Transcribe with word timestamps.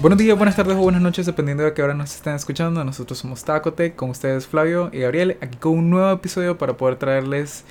Buenos 0.00 0.18
días, 0.18 0.36
buenas 0.36 0.56
tardes 0.56 0.76
o 0.76 0.80
buenas 0.80 1.02
noches, 1.02 1.26
dependiendo 1.26 1.62
de 1.62 1.72
qué 1.72 1.84
hora 1.84 1.94
nos 1.94 2.12
estén 2.12 2.34
escuchando. 2.34 2.82
Nosotros 2.82 3.16
somos 3.16 3.44
Tacotec, 3.44 3.94
con 3.94 4.10
ustedes 4.10 4.48
Flavio 4.48 4.90
y 4.92 4.98
Gabriel, 5.02 5.38
aquí 5.40 5.56
con 5.56 5.78
un 5.78 5.88
nuevo 5.88 6.10
episodio 6.10 6.58
para 6.58 6.72
poder 6.72 6.96
traerles, 6.96 7.64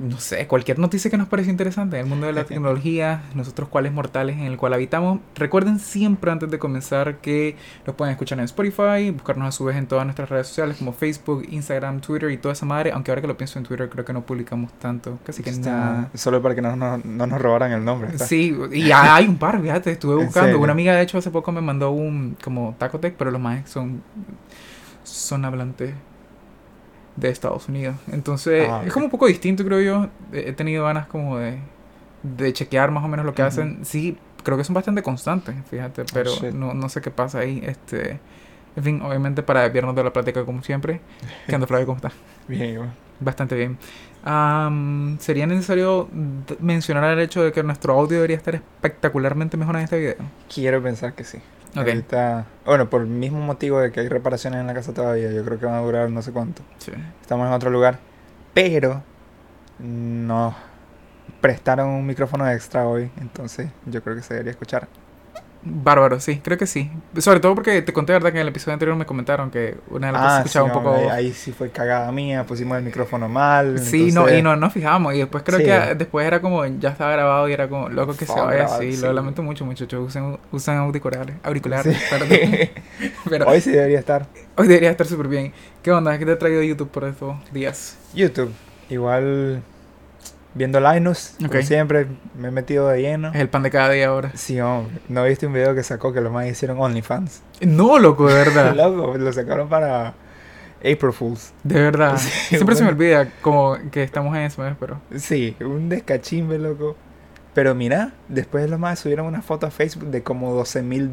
no 0.00 0.18
sé, 0.18 0.46
cualquier 0.46 0.78
noticia 0.78 1.10
que 1.10 1.18
nos 1.18 1.28
parezca 1.28 1.50
interesante 1.50 1.96
en 1.98 2.04
el 2.04 2.08
mundo 2.08 2.26
de 2.26 2.32
la 2.32 2.44
tecnología, 2.44 3.22
nosotros 3.34 3.68
cuales 3.68 3.92
mortales 3.92 4.38
en 4.38 4.44
el 4.44 4.56
cual 4.56 4.72
habitamos. 4.72 5.20
Recuerden 5.34 5.78
siempre 5.78 6.30
antes 6.30 6.50
de 6.50 6.58
comenzar 6.58 7.18
que 7.18 7.54
nos 7.86 7.94
pueden 7.96 8.12
escuchar 8.12 8.38
en 8.38 8.46
Spotify, 8.46 9.10
buscarnos 9.10 9.48
a 9.48 9.52
su 9.52 9.64
vez 9.66 9.76
en 9.76 9.86
todas 9.86 10.06
nuestras 10.06 10.30
redes 10.30 10.46
sociales 10.46 10.78
como 10.78 10.94
Facebook, 10.94 11.44
Instagram, 11.50 12.00
Twitter 12.00 12.30
y 12.30 12.38
toda 12.38 12.54
esa 12.54 12.64
madre. 12.64 12.92
Aunque 12.92 13.10
ahora 13.10 13.20
que 13.20 13.28
lo 13.28 13.36
pienso 13.36 13.58
en 13.58 13.66
Twitter 13.66 13.90
creo 13.90 14.04
que 14.06 14.14
no 14.14 14.24
publicamos 14.24 14.72
tanto, 14.78 15.18
casi 15.22 15.42
que 15.42 15.50
Está- 15.50 15.70
nada. 15.70 16.08
Solo 16.14 16.40
para 16.40 16.54
que 16.54 16.62
no, 16.62 16.74
no- 16.76 16.96
no 16.96 17.26
nos 17.26 17.38
robaran 17.42 17.70
el 17.72 17.84
nombre. 17.84 18.08
está. 18.12 18.26
Sí, 18.26 18.56
y 18.72 18.90
hay 18.92 19.26
un 19.26 19.36
par, 19.36 19.60
fíjate, 19.60 19.92
estuve 19.92 20.14
¿En 20.20 20.26
buscando. 20.26 20.58
Una 20.58 20.72
amiga, 20.72 20.94
de 20.94 21.02
hecho, 21.02 21.18
hace 21.18 21.30
poco 21.30 21.52
me 21.52 21.60
mandó 21.60 21.90
un 21.90 22.38
como 22.42 22.74
Tacotec, 22.78 23.16
pero 23.16 23.30
los 23.30 23.40
más 23.40 23.68
son, 23.68 24.00
son 25.04 25.44
hablantes 25.44 25.92
de 27.20 27.28
Estados 27.28 27.68
Unidos. 27.68 27.96
Entonces, 28.12 28.66
Ah, 28.68 28.80
es 28.82 28.88
ok. 28.88 28.94
como 28.94 29.04
un 29.06 29.10
poco 29.10 29.26
distinto, 29.26 29.64
creo 29.64 29.80
yo. 29.80 30.08
He 30.32 30.52
tenido 30.52 30.84
ganas 30.84 31.06
como 31.06 31.38
de, 31.38 31.58
de 32.22 32.52
chequear 32.52 32.90
más 32.90 33.04
o 33.04 33.08
menos 33.08 33.26
lo 33.26 33.34
que 33.34 33.42
Ujú. 33.42 33.48
hacen. 33.48 33.84
Sí, 33.84 34.16
creo 34.42 34.56
que 34.56 34.64
son 34.64 34.74
bastante 34.74 35.02
constantes, 35.02 35.54
fíjate, 35.70 36.04
pero 36.12 36.30
shit. 36.34 36.52
no, 36.52 36.74
no 36.74 36.88
sé 36.88 37.00
qué 37.00 37.10
pasa 37.10 37.40
ahí. 37.40 37.62
Este, 37.64 38.18
en 38.76 38.84
fin, 38.84 39.02
obviamente 39.02 39.42
para 39.42 39.62
desviarnos 39.62 39.94
de 39.94 40.04
la 40.04 40.12
plática 40.12 40.44
como 40.44 40.62
siempre. 40.62 41.00
¿Qué 41.46 41.54
onda, 41.54 41.66
Flavio? 41.66 41.86
¿Cómo 41.86 41.96
estás? 41.96 42.12
Bien, 42.48 42.70
igual. 42.70 42.92
Bastante 43.20 43.54
bien. 43.54 43.76
Am, 44.24 45.18
¿Sería 45.18 45.46
necesario 45.46 46.08
mencionar 46.60 47.04
el 47.12 47.20
hecho 47.20 47.42
de 47.42 47.52
que 47.52 47.62
nuestro 47.62 47.94
audio 47.94 48.16
debería 48.16 48.36
estar 48.36 48.54
espectacularmente 48.54 49.56
mejor 49.56 49.76
en 49.76 49.82
este 49.82 49.98
video? 49.98 50.16
Quiero 50.52 50.82
pensar 50.82 51.14
que 51.14 51.24
sí. 51.24 51.38
Ok. 51.76 51.86
Ahorita, 51.86 52.46
bueno, 52.64 52.90
por 52.90 53.02
el 53.02 53.06
mismo 53.06 53.40
motivo 53.40 53.80
de 53.80 53.92
que 53.92 54.00
hay 54.00 54.08
reparaciones 54.08 54.60
en 54.60 54.66
la 54.66 54.74
casa 54.74 54.92
todavía, 54.92 55.30
yo 55.30 55.44
creo 55.44 55.58
que 55.58 55.66
van 55.66 55.76
a 55.76 55.80
durar 55.80 56.10
no 56.10 56.22
sé 56.22 56.32
cuánto. 56.32 56.62
Sí. 56.78 56.92
Estamos 57.20 57.46
en 57.46 57.52
otro 57.52 57.70
lugar, 57.70 57.98
pero 58.54 59.02
nos 59.78 60.54
prestaron 61.40 61.88
un 61.88 62.06
micrófono 62.06 62.48
extra 62.50 62.86
hoy, 62.86 63.10
entonces 63.20 63.70
yo 63.86 64.02
creo 64.02 64.16
que 64.16 64.22
se 64.22 64.34
debería 64.34 64.50
escuchar. 64.50 64.88
Bárbaro, 65.62 66.20
sí, 66.20 66.40
creo 66.42 66.56
que 66.56 66.66
sí. 66.66 66.90
Sobre 67.18 67.38
todo 67.38 67.54
porque 67.54 67.82
te 67.82 67.92
conté, 67.92 68.14
¿verdad? 68.14 68.30
Que 68.32 68.38
en 68.38 68.42
el 68.42 68.48
episodio 68.48 68.72
anterior 68.72 68.96
me 68.96 69.04
comentaron 69.04 69.50
que 69.50 69.76
una 69.90 70.06
de 70.06 70.12
las 70.14 70.22
cosas 70.22 70.38
escuchaba 70.46 70.68
Ah, 70.68 70.72
sí, 70.72 70.78
un 70.78 70.82
poco... 70.84 70.96
ahí, 70.96 71.08
ahí 71.26 71.32
sí 71.34 71.52
fue 71.52 71.70
cagada 71.70 72.10
mía, 72.12 72.46
pusimos 72.46 72.78
el 72.78 72.84
micrófono 72.84 73.28
mal. 73.28 73.78
Sí, 73.78 74.10
no, 74.10 74.32
y 74.32 74.40
no 74.40 74.56
nos 74.56 74.72
fijamos. 74.72 75.12
Y 75.14 75.18
después 75.18 75.44
creo 75.44 75.58
Sí. 75.58 75.64
que 75.66 75.94
después 75.96 76.26
era 76.26 76.40
como, 76.40 76.64
ya 76.64 76.88
estaba 76.88 77.12
grabado 77.12 77.46
y 77.48 77.52
era 77.52 77.68
como, 77.68 77.90
loco 77.90 78.16
que 78.16 78.24
se 78.24 78.32
vaya 78.40 78.64
así. 78.64 78.94
sí. 78.94 79.02
Lo 79.02 79.12
lamento 79.12 79.42
mucho, 79.42 79.66
muchachos. 79.66 80.02
Usen, 80.08 80.38
usan 80.50 80.78
auriculares. 80.78 81.36
Auriculares. 81.42 81.98
Pero 83.28 83.46
Hoy 83.46 83.60
sí 83.60 83.70
debería 83.70 83.98
estar. 83.98 84.26
hoy 84.56 84.66
debería 84.66 84.90
estar 84.90 85.06
súper 85.06 85.28
bien. 85.28 85.52
¿Qué 85.82 85.92
onda? 85.92 86.18
¿Qué 86.18 86.24
te 86.24 86.32
ha 86.32 86.38
traído 86.38 86.62
YouTube 86.62 86.90
por 86.90 87.04
estos 87.04 87.36
días? 87.52 87.98
YouTube, 88.14 88.52
igual 88.88 89.62
viendo 90.54 90.80
Linus, 90.80 91.34
Ok. 91.44 91.50
como 91.50 91.62
siempre, 91.62 92.06
me 92.36 92.48
he 92.48 92.50
metido 92.50 92.88
de 92.88 93.02
lleno. 93.02 93.28
Es 93.28 93.36
el 93.36 93.48
pan 93.48 93.62
de 93.62 93.70
cada 93.70 93.90
día 93.90 94.08
ahora. 94.08 94.32
Sí, 94.34 94.60
hombre, 94.60 94.98
¿no 95.08 95.24
viste 95.24 95.46
un 95.46 95.52
video 95.52 95.74
que 95.74 95.82
sacó 95.82 96.12
que 96.12 96.20
los 96.20 96.32
más 96.32 96.46
hicieron 96.46 96.80
OnlyFans? 96.80 97.42
No, 97.60 97.98
loco, 97.98 98.28
de 98.28 98.34
verdad. 98.34 98.74
Loco, 98.76 99.16
lo 99.16 99.32
sacaron 99.32 99.68
para 99.68 100.14
April 100.78 101.12
Fools. 101.12 101.52
De 101.62 101.80
verdad. 101.80 102.16
Sí, 102.18 102.56
Siempre 102.56 102.74
se 102.74 102.82
me 102.82 102.90
olvida 102.90 103.30
como 103.42 103.76
que 103.90 104.02
estamos 104.02 104.34
en 104.36 104.42
eso, 104.42 104.62
pero... 104.78 105.00
Sí, 105.16 105.56
un 105.60 105.88
descachimbe, 105.88 106.58
loco. 106.58 106.96
Pero 107.54 107.74
mira, 107.74 108.12
después 108.28 108.68
los 108.70 108.78
más 108.78 108.98
subieron 108.98 109.26
una 109.26 109.42
foto 109.42 109.66
a 109.66 109.70
Facebook 109.70 110.06
de 110.10 110.22
como 110.22 110.52
12 110.54 110.82
mil 110.82 111.10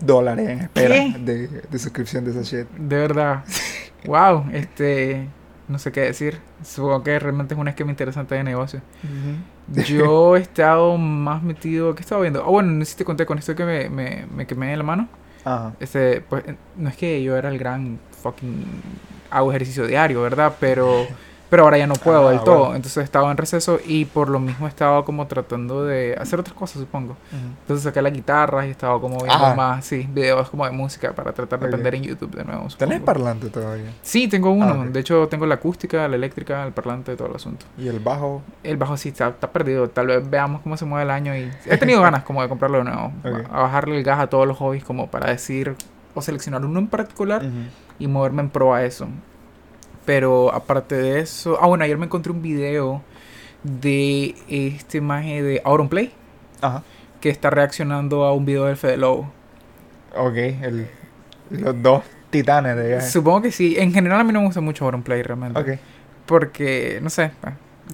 dólares 0.00 0.48
en 0.48 0.60
espera 0.60 0.96
de, 1.18 1.48
de 1.48 1.78
suscripción 1.78 2.24
de 2.24 2.32
esa 2.32 2.42
shit. 2.42 2.68
De 2.70 2.96
verdad. 2.96 3.44
wow, 4.04 4.46
este... 4.52 5.28
No 5.68 5.78
sé 5.78 5.92
qué 5.92 6.02
decir. 6.02 6.40
Supongo 6.62 7.02
que 7.02 7.18
realmente 7.18 7.54
es 7.54 7.60
un 7.60 7.68
esquema 7.68 7.90
interesante 7.90 8.34
de 8.34 8.44
negocio. 8.44 8.80
Yo 9.86 10.36
he 10.36 10.40
estado 10.40 10.96
más 10.98 11.42
metido... 11.42 11.94
¿Qué 11.94 12.02
estaba 12.02 12.20
viendo? 12.20 12.42
Ah, 12.42 12.50
bueno, 12.50 12.72
no 12.72 12.84
sé 12.84 12.92
si 12.92 12.96
te 12.98 13.04
conté 13.04 13.24
con 13.24 13.38
esto 13.38 13.54
que 13.54 13.64
me, 13.64 13.88
me, 13.88 14.26
me 14.26 14.46
quemé 14.46 14.72
en 14.72 14.78
la 14.78 14.84
mano. 14.84 15.08
Ajá. 15.44 15.72
Este, 15.80 16.20
pues, 16.20 16.44
no 16.76 16.88
es 16.88 16.96
que 16.96 17.22
yo 17.22 17.36
era 17.36 17.48
el 17.48 17.58
gran 17.58 17.98
fucking... 18.22 18.64
Hago 19.30 19.50
ejercicio 19.50 19.86
diario, 19.86 20.22
¿verdad? 20.22 20.54
Pero... 20.60 21.06
Pero 21.54 21.62
ahora 21.62 21.78
ya 21.78 21.86
no 21.86 21.94
puedo 21.94 22.26
Ah, 22.26 22.30
del 22.32 22.40
todo. 22.42 22.58
bueno. 22.58 22.74
Entonces 22.74 23.04
estaba 23.04 23.30
en 23.30 23.36
receso 23.36 23.78
y 23.86 24.06
por 24.06 24.28
lo 24.28 24.40
mismo 24.40 24.66
estaba 24.66 25.04
como 25.04 25.24
tratando 25.28 25.84
de 25.84 26.16
hacer 26.20 26.40
otras 26.40 26.52
cosas, 26.56 26.80
supongo. 26.80 27.16
Entonces 27.60 27.84
saqué 27.84 28.02
la 28.02 28.10
guitarra 28.10 28.66
y 28.66 28.70
estaba 28.70 29.00
como 29.00 29.18
viendo 29.18 29.32
Ah. 29.46 29.54
más, 29.54 29.84
sí, 29.84 30.04
videos 30.12 30.50
como 30.50 30.64
de 30.64 30.72
música 30.72 31.12
para 31.12 31.30
tratar 31.32 31.60
de 31.60 31.66
aprender 31.66 31.94
en 31.94 32.02
YouTube 32.02 32.34
de 32.34 32.42
nuevo. 32.44 32.62
¿Tenés 32.76 32.96
supongo. 32.98 33.04
parlante 33.04 33.50
todavía? 33.50 33.92
Sí, 34.02 34.26
tengo 34.26 34.50
uno. 34.50 34.66
Ah, 34.66 34.80
ok. 34.80 34.86
De 34.86 34.98
hecho, 34.98 35.28
tengo 35.28 35.46
la 35.46 35.54
acústica, 35.54 36.08
la 36.08 36.16
eléctrica, 36.16 36.66
el 36.66 36.72
parlante, 36.72 37.14
todo 37.14 37.28
el 37.28 37.36
asunto. 37.36 37.66
¿Y 37.78 37.86
el 37.86 38.00
bajo? 38.00 38.42
El 38.64 38.76
bajo 38.76 38.96
sí 38.96 39.10
está, 39.10 39.28
está 39.28 39.52
perdido. 39.52 39.88
Tal 39.90 40.08
vez 40.08 40.28
veamos 40.28 40.60
cómo 40.62 40.76
se 40.76 40.84
mueve 40.86 41.04
el 41.04 41.10
año 41.12 41.36
y 41.36 41.52
he 41.66 41.76
tenido 41.76 42.02
ganas 42.02 42.24
como 42.24 42.42
de 42.42 42.48
comprarlo 42.48 42.78
de 42.78 42.84
nuevo. 42.84 43.12
Ok. 43.24 43.46
A 43.52 43.62
bajarle 43.62 43.96
el 43.96 44.02
gas 44.02 44.18
a 44.18 44.26
todos 44.26 44.48
los 44.48 44.56
hobbies 44.58 44.82
como 44.82 45.08
para 45.08 45.28
decir 45.28 45.76
o 46.16 46.20
seleccionar 46.20 46.64
uno 46.64 46.80
en 46.80 46.88
particular 46.88 47.42
Ujú. 47.44 47.52
y 48.00 48.08
moverme 48.08 48.42
en 48.42 48.50
pro 48.50 48.74
a 48.74 48.82
eso. 48.82 49.06
Pero 50.04 50.52
aparte 50.52 50.94
de 50.96 51.20
eso, 51.20 51.58
ah 51.60 51.66
bueno, 51.66 51.84
ayer 51.84 51.96
me 51.96 52.06
encontré 52.06 52.32
un 52.32 52.42
video 52.42 53.02
de 53.62 54.34
este 54.48 55.00
maje 55.00 55.42
de 55.42 55.62
Auron 55.64 55.88
Play 55.88 56.12
Ajá. 56.60 56.82
que 57.20 57.30
está 57.30 57.48
reaccionando 57.50 58.24
a 58.24 58.34
un 58.34 58.44
video 58.44 58.66
del 58.66 58.76
Fede 58.76 58.98
Lobo. 58.98 59.32
Ok, 60.16 60.36
el, 60.36 60.86
los 61.50 61.82
dos 61.82 62.02
titanes 62.30 62.76
de 62.76 62.88
viaje. 62.88 63.08
Supongo 63.10 63.42
que 63.42 63.52
sí. 63.52 63.76
En 63.78 63.92
general 63.92 64.20
a 64.20 64.24
mí 64.24 64.32
no 64.32 64.40
me 64.40 64.46
gusta 64.46 64.60
mucho 64.60 64.84
Auron 64.84 65.02
Play 65.02 65.22
realmente. 65.22 65.58
Ok. 65.58 65.78
Porque, 66.26 66.98
no 67.02 67.10
sé. 67.10 67.30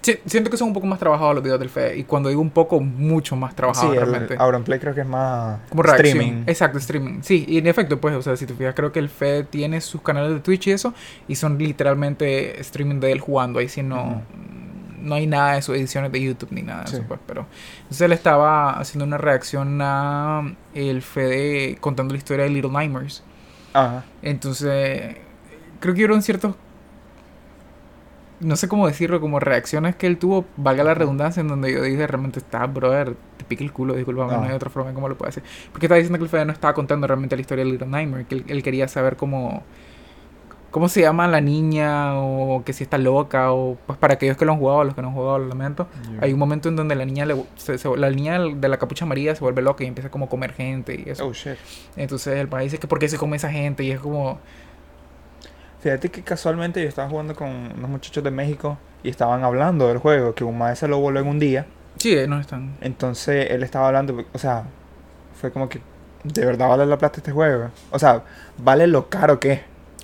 Si- 0.03 0.19
Siento 0.27 0.51
que 0.51 0.57
son 0.57 0.69
un 0.69 0.75
poco 0.75 0.87
más 0.87 0.99
trabajados 0.99 1.35
los 1.35 1.43
videos 1.45 1.59
del 1.61 1.69
Fede. 1.71 1.97
Y 1.99 2.05
cuando 2.05 2.29
digo 2.29 2.41
un 2.41 2.51
poco, 2.51 2.81
mucho 2.81 3.37
más 3.37 3.51
Sí, 3.51 3.57
trabajados 3.57 3.95
realmente. 3.97 4.35
el 4.35 4.41
Auronplay 4.41 4.79
creo 4.79 4.95
que 4.95 5.01
es 5.03 5.07
más 5.07 5.59
Como 5.69 5.83
reacción. 5.83 6.07
streaming. 6.09 6.43
Exacto, 6.47 6.79
streaming. 6.79 7.21
Sí, 7.23 7.45
y 7.49 7.59
en 7.59 7.67
efecto, 7.67 8.01
pues, 8.01 8.15
o 8.15 8.23
sea, 8.23 8.37
si 8.37 8.47
te 8.47 8.55
fijas, 8.55 8.75
creo 8.75 8.93
que 8.93 8.99
el 9.01 9.09
Fede 9.09 9.45
tiene 9.45 9.81
sus 9.81 10.01
canales 10.03 10.33
de 10.33 10.41
Twitch 10.41 10.69
y 10.69 10.73
eso. 10.73 10.95
Y 11.29 11.35
son 11.37 11.59
literalmente 11.59 12.61
streaming 12.61 13.01
de 13.01 13.13
él 13.13 13.21
jugando. 13.21 13.59
Ahí 13.59 13.69
sí 13.69 13.83
no. 13.83 14.23
No 15.01 15.15
hay 15.15 15.27
nada 15.27 15.55
de 15.55 15.63
sus 15.63 15.75
ediciones 15.77 16.13
de 16.13 16.21
YouTube 16.21 16.51
ni 16.53 16.61
nada 16.61 16.83
de 16.83 16.89
Sí. 16.89 16.97
eso, 16.97 17.05
pues, 17.09 17.19
pero... 17.27 17.47
Entonces 17.79 18.03
él 18.03 18.13
estaba 18.13 18.79
haciendo 18.79 19.07
una 19.07 19.17
reacción 19.17 19.79
a 19.83 20.43
el 20.75 21.01
Fede 21.01 21.79
contando 21.81 22.13
la 22.13 22.19
historia 22.19 22.45
de 22.45 22.51
Little 22.51 22.71
Nightmares. 22.71 23.23
Ajá. 23.73 24.05
Entonces, 24.21 25.17
creo 25.81 25.95
que 25.95 26.01
hubieron 26.01 26.21
ciertos, 26.23 26.55
no 28.41 28.57
sé 28.57 28.69
cómo 28.69 28.87
decirlo, 28.87 29.21
como 29.21 29.39
reacciones 29.41 29.95
que 29.97 30.07
él 30.07 30.17
tuvo, 30.19 30.45
valga 30.57 30.83
la 30.83 30.95
redundancia, 30.95 31.41
en 31.41 31.49
donde 31.49 31.73
yo 31.73 31.83
dije, 31.83 32.07
realmente 32.07 32.39
está, 32.39 32.67
brother, 32.67 33.15
te 33.37 33.45
pica 33.45 33.63
el 33.63 33.73
culo, 33.73 33.95
disculpame, 33.95 34.33
no 34.33 34.41
Ah. 34.43 34.47
hay 34.49 34.53
otra 34.55 34.71
forma 34.71 34.89
en 34.91 34.95
cómo 34.95 35.09
lo 35.09 35.17
puede 35.19 35.29
hacer. 35.31 35.43
Porque 35.73 35.87
estaba 35.87 35.97
diciendo 35.99 36.19
que 36.19 36.25
el 36.25 36.31
Fede 36.31 36.45
no 36.47 36.53
estaba 36.53 36.73
contando 36.75 37.07
realmente 37.07 37.37
la 37.37 37.43
historia 37.43 37.65
de 37.65 37.71
Little 37.71 37.87
Nightmare, 37.89 38.25
que 38.25 38.37
él, 38.37 38.45
él 38.49 38.63
quería 38.63 38.89
saber 38.89 39.17
cómo, 39.17 39.63
cómo 40.71 40.89
se 40.89 41.01
llama 41.01 41.27
la 41.29 41.41
niña, 41.41 42.15
o 42.19 42.63
que 42.65 42.73
si 42.73 42.85
está 42.85 42.97
loca, 42.97 43.53
o 43.53 43.77
pues 43.87 43.99
para 43.99 44.15
aquellos 44.15 44.37
que 44.37 44.45
lo 44.45 44.53
han 44.53 44.59
jugado, 44.59 44.85
los 44.85 44.95
que 44.95 45.03
no 45.03 45.09
han 45.09 45.15
jugado, 45.15 45.39
lo 45.41 45.47
lamento. 45.49 45.89
Hay 46.21 46.33
un 46.33 46.39
momento 46.39 46.69
en 46.69 46.77
donde 46.77 46.95
la 46.95 47.05
niña, 47.05 47.27
le, 47.27 47.45
se- 47.57 47.77
se- 47.77 47.97
la 47.97 48.09
niña 48.11 48.39
de 48.41 48.69
la 48.69 48.79
capucha 48.79 49.05
amarilla 49.05 49.35
se 49.35 49.41
vuelve 49.43 49.63
loca 49.63 49.85
y 49.85 49.87
empieza 49.89 50.11
como 50.11 50.27
a 50.27 50.29
comer 50.29 50.53
gente 50.53 50.95
y 51.05 51.11
eso. 51.11 51.27
Oh, 51.27 51.33
shit. 51.33 51.57
Entonces 51.97 52.39
el 52.39 52.49
país 52.49 52.71
dice 52.71 52.81
que 52.81 52.87
por 52.87 52.99
qué 53.01 53.09
se 53.09 53.19
come 53.19 53.37
esa 53.37 53.51
gente 53.51 53.83
y 53.85 53.91
es 53.91 54.01
como... 54.01 54.39
Fíjate 55.81 56.11
que 56.11 56.23
casualmente 56.23 56.83
yo 56.83 56.89
estaba 56.89 57.09
jugando 57.09 57.35
con 57.35 57.49
unos 57.49 57.91
muchachos 57.91 58.23
de 58.23 58.31
México 58.31 58.79
y 59.03 59.09
estaban 59.09 59.45
hablando 59.45 59.89
del 59.89 59.99
juego, 59.99 60.35
que 60.35 60.45
un 60.45 60.59
maestro 60.59 60.89
lo 60.89 60.99
voló 60.99 61.21
en 61.21 61.27
un 61.27 61.39
día. 61.39 61.67
Sí, 61.97 62.17
no 62.29 62.39
están... 62.39 62.77
Entonces 62.81 63.51
él 63.51 63.63
estaba 63.63 63.89
hablando, 63.89 64.25
o 64.33 64.39
sea, 64.39 64.65
fue 65.41 65.51
como 65.51 65.69
que, 65.69 65.81
¿de 66.25 66.45
verdad 66.45 66.69
vale 66.69 66.85
la 66.85 66.99
plata 66.99 67.19
este 67.19 67.33
juego? 67.33 67.71
O 67.91 67.99
sea, 67.99 68.23
¿vale 68.59 68.87
lo 68.87 69.09
caro 69.09 69.41
que 69.41 69.53
es? 69.53 69.61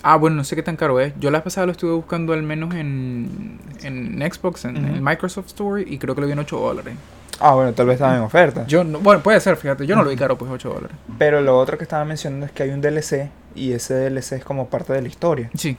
Ah, 0.08 0.14
bueno, 0.16 0.36
no 0.36 0.44
sé 0.44 0.54
qué 0.54 0.62
tan 0.62 0.76
caro 0.76 1.00
es. 1.00 1.12
Yo 1.18 1.32
la 1.32 1.42
pasada 1.42 1.66
lo 1.66 1.72
estuve 1.72 1.90
buscando 1.92 2.32
al 2.32 2.44
menos 2.44 2.72
en, 2.76 3.58
en 3.82 4.18
Xbox, 4.32 4.64
en, 4.64 4.76
el 4.76 5.02
Microsoft 5.02 5.46
Store, 5.46 5.82
y 5.84 5.98
creo 5.98 6.14
que 6.14 6.20
lo 6.20 6.28
vi 6.28 6.32
en 6.32 6.38
8 6.38 6.58
dólares. 6.60 6.94
Ah, 7.40 7.54
bueno, 7.54 7.72
tal 7.72 7.86
vez 7.86 7.94
estaba 7.94 8.14
en 8.16 8.22
oferta. 8.22 8.64
Yo, 8.68 8.84
no- 8.84 9.00
bueno, 9.00 9.20
puede 9.20 9.40
ser, 9.40 9.56
fíjate, 9.56 9.84
yo 9.84 9.96
no 9.96 10.04
lo 10.04 10.10
vi 10.10 10.16
caro, 10.16 10.38
pues 10.38 10.48
8 10.50 10.68
dólares. 10.68 10.96
Pero 11.18 11.40
lo 11.40 11.58
otro 11.58 11.76
que 11.76 11.82
estaba 11.82 12.04
mencionando 12.04 12.46
es 12.46 12.52
que 12.52 12.62
hay 12.62 12.70
un 12.70 12.80
DLC 12.80 13.30
y 13.56 13.72
ese 13.72 13.94
DLC 13.94 14.32
es 14.36 14.44
como 14.44 14.68
parte 14.68 14.92
de 14.92 15.02
la 15.02 15.08
historia. 15.08 15.50
Sí, 15.56 15.76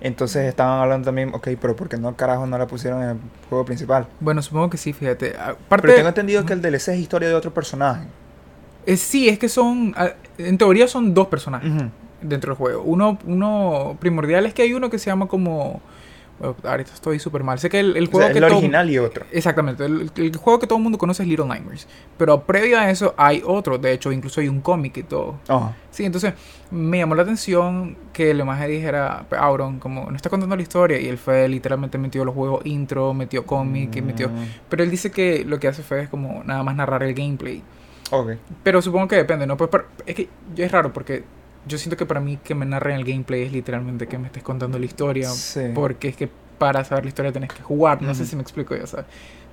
Entonces 0.00 0.44
estaban 0.46 0.80
hablando 0.80 1.06
también, 1.06 1.30
ok, 1.34 1.48
pero 1.60 1.74
¿por 1.74 1.88
qué 1.88 1.96
no 1.96 2.14
carajo 2.14 2.46
no 2.46 2.56
la 2.56 2.68
pusieron 2.68 3.02
en 3.02 3.08
el 3.10 3.16
juego 3.48 3.64
principal? 3.64 4.06
bueno, 4.20 4.40
supongo 4.40 4.70
que 4.70 4.76
sí, 4.76 4.92
fíjate. 4.92 5.34
Aparte, 5.36 5.82
Pero 5.88 5.94
tengo 5.96 6.08
entendido 6.10 6.44
que 6.46 6.52
el 6.52 6.62
DLC 6.62 6.88
es 6.92 6.98
historia 7.00 7.28
de 7.28 7.34
otro 7.34 7.52
personaje. 7.52 8.04
Eh, 8.86 8.96
sí, 8.96 9.28
es 9.28 9.38
que 9.38 9.48
son. 9.48 9.94
En 10.38 10.58
teoría 10.58 10.86
son 10.86 11.12
dos 11.12 11.26
personajes 11.26 11.70
Ujú. 11.72 11.90
Dentro 12.24 12.50
del 12.52 12.56
juego. 12.58 12.82
Uno, 12.82 13.18
uno 13.26 13.96
primordial 14.00 14.46
es 14.46 14.54
que 14.54 14.62
hay 14.62 14.74
uno 14.74 14.90
que 14.90 14.98
se 14.98 15.06
llama 15.10 15.26
como. 15.28 15.80
bueno, 16.38 16.56
ahorita 16.64 16.92
estoy 16.92 17.18
súper 17.20 17.44
mal. 17.44 17.58
Sé 17.60 17.70
que 17.70 17.78
el, 17.78 17.96
el 17.96 18.04
O 18.08 18.10
juego 18.10 18.26
sea, 18.26 18.32
que 18.32 18.38
el 18.38 18.44
todo- 18.46 18.56
original 18.58 18.90
y 18.90 18.98
otro. 18.98 19.24
Exactamente, 19.30 19.84
el, 19.84 20.10
el 20.16 20.36
juego 20.36 20.58
que 20.58 20.66
todo 20.66 20.78
el 20.78 20.82
mundo 20.82 20.98
conoce 20.98 21.22
es 21.22 21.28
Little 21.28 21.46
Nightmares. 21.46 21.86
Pero 22.18 22.40
previo 22.42 22.78
a 22.78 22.90
eso 22.90 23.14
hay 23.16 23.42
otro, 23.46 23.78
de 23.78 23.92
hecho, 23.92 24.10
incluso 24.10 24.40
hay 24.40 24.48
un 24.48 24.60
cómic 24.60 24.96
y 24.96 25.02
todo. 25.04 25.36
Ajá. 25.48 25.76
Sí, 25.90 26.04
entonces 26.04 26.34
me 26.72 26.98
llamó 26.98 27.14
la 27.14 27.22
atención 27.22 27.96
que 28.12 28.32
el 28.32 28.44
más 28.44 28.66
dijera, 28.66 29.26
pues, 29.28 29.40
Auron, 29.40 29.78
como 29.78 30.10
no 30.10 30.16
está 30.16 30.28
contando 30.28 30.56
la 30.56 30.62
historia, 30.62 30.98
y 31.00 31.06
él 31.06 31.18
fue 31.18 31.48
literalmente 31.48 31.98
metió 31.98 32.24
los 32.24 32.34
juegos 32.34 32.66
intro, 32.66 33.14
metió 33.14 33.46
cómic 33.46 33.94
metió. 34.02 34.28
Mm, 34.28 34.44
Pero 34.68 34.82
él 34.82 34.90
dice 34.90 35.12
que 35.12 35.44
lo 35.44 35.60
que 35.60 35.68
hace 35.68 35.82
fue 35.84 36.00
es 36.02 36.08
como 36.08 36.42
nada 36.44 36.64
más 36.64 36.74
narrar 36.74 37.04
el 37.04 37.14
gameplay. 37.14 37.62
Ok. 38.10 38.32
Pero 38.64 38.82
supongo 38.82 39.06
que 39.08 39.16
depende, 39.16 39.46
¿no? 39.46 39.56
Pues 39.56 39.70
es 40.04 40.14
que 40.16 40.28
es 40.56 40.70
raro 40.72 40.92
porque 40.92 41.22
yo 41.66 41.78
siento 41.78 41.96
que 41.96 42.06
para 42.06 42.20
mí 42.20 42.38
que 42.42 42.54
me 42.54 42.66
narren 42.66 42.96
el 42.96 43.04
gameplay 43.04 43.42
es 43.42 43.52
literalmente 43.52 44.06
que 44.06 44.18
me 44.18 44.26
estés 44.26 44.42
contando 44.42 44.78
la 44.78 44.84
historia. 44.84 45.28
Sí. 45.30 45.70
Porque 45.74 46.08
es 46.08 46.16
que 46.16 46.28
para 46.58 46.84
saber 46.84 47.04
la 47.04 47.08
historia 47.08 47.32
tenés 47.32 47.52
que 47.52 47.62
jugar. 47.62 48.02
No 48.02 48.14
sé 48.14 48.26
si 48.26 48.36
me 48.36 48.42
explico 48.42 48.76
ya 48.76 48.86
sabes. 48.86 49.06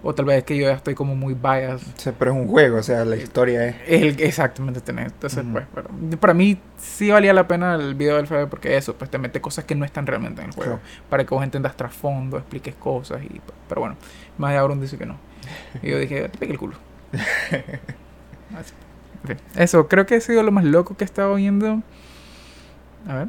O 0.04 0.16
tal 0.16 0.26
vez 0.26 0.40
es 0.40 0.44
que 0.44 0.58
yo 0.58 0.66
ya 0.66 0.74
estoy 0.74 0.96
como 0.96 1.16
muy 1.16 1.36
biased. 1.36 1.86
Sea, 1.96 2.14
pero 2.18 2.32
es 2.32 2.38
un 2.38 2.48
juego, 2.48 2.78
o 2.78 2.84
sea, 2.84 3.06
la 3.06 3.16
historia 3.16 3.68
es. 3.68 3.76
El, 3.88 4.20
exactamente 4.20 4.82
tenés. 4.82 5.08
Entonces, 5.08 5.46
pues, 5.52 5.66
pero 5.76 5.90
para 6.20 6.34
mí 6.34 6.58
sí 6.78 7.12
valía 7.12 7.34
la 7.34 7.48
pena 7.48 7.76
el 7.76 7.94
video 7.94 8.16
del 8.16 8.26
FB 8.26 8.48
porque 8.50 8.78
eso, 8.78 8.96
pues 8.96 9.12
te 9.12 9.20
mete 9.20 9.42
cosas 9.42 9.66
que 9.66 9.76
no 9.76 9.86
están 9.86 10.08
realmente 10.08 10.42
en 10.42 10.48
el 10.48 10.54
juego. 10.54 10.80
Para 11.10 11.24
que 11.24 11.34
vos 11.36 11.44
entendas 11.44 11.78
trasfondo, 11.78 12.38
expliques 12.38 12.74
cosas 12.76 13.24
y... 13.24 13.42
Pero 13.70 13.82
bueno, 13.82 13.96
más 14.40 14.52
de 14.52 14.58
Auron 14.58 14.82
dice 14.82 14.98
que 14.98 15.06
no. 15.06 15.18
Y 15.84 15.92
yo 15.92 16.00
dije, 16.00 16.30
te 16.30 16.38
pegue 16.38 16.54
el 16.54 16.58
culo. 16.58 16.76
Así. 18.58 18.74
Eso, 19.56 19.88
creo 19.88 20.06
que 20.06 20.16
ha 20.16 20.22
sido 20.22 20.44
lo 20.44 20.52
más 20.52 20.64
loco 20.64 20.96
que 20.98 21.04
he 21.04 21.06
estado 21.06 21.36
viendo. 21.36 21.84
A 23.08 23.16
ver. 23.16 23.28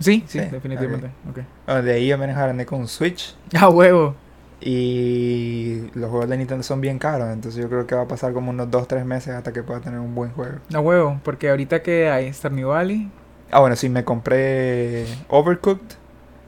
Sí, 0.00 0.24
sí, 0.28 0.38
Sí, 0.38 0.46
definitivamente. 0.46 1.10
ok. 1.28 1.38
Ah, 1.66 1.80
De 1.82 1.92
ahí 1.92 2.06
yo 2.06 2.16
me 2.18 2.26
andé 2.26 2.66
con 2.66 2.80
un 2.80 2.88
Switch. 2.88 3.34
Ah, 3.54 3.68
huevo. 3.68 4.14
Y 4.60 5.82
los 5.94 6.10
juegos 6.10 6.28
de 6.28 6.36
Nintendo 6.36 6.62
son 6.62 6.80
bien 6.80 6.98
caros. 6.98 7.28
Entonces 7.32 7.60
yo 7.60 7.68
creo 7.68 7.86
que 7.86 7.94
va 7.94 8.02
a 8.02 8.08
pasar 8.08 8.32
como 8.32 8.50
unos 8.50 8.70
2-3 8.70 9.04
meses 9.04 9.34
hasta 9.34 9.52
que 9.52 9.62
pueda 9.62 9.80
tener 9.80 9.98
un 10.00 10.14
buen 10.14 10.30
juego. 10.32 10.58
A 10.74 10.80
huevo, 10.80 11.20
porque 11.24 11.50
ahorita 11.50 11.82
que 11.82 12.10
hay 12.10 12.32
Stardew 12.32 12.68
Valley, 12.70 13.10
Ah, 13.50 13.60
bueno, 13.60 13.76
sí, 13.76 13.88
me 13.88 14.04
compré 14.04 15.06
Overcooked. 15.28 15.96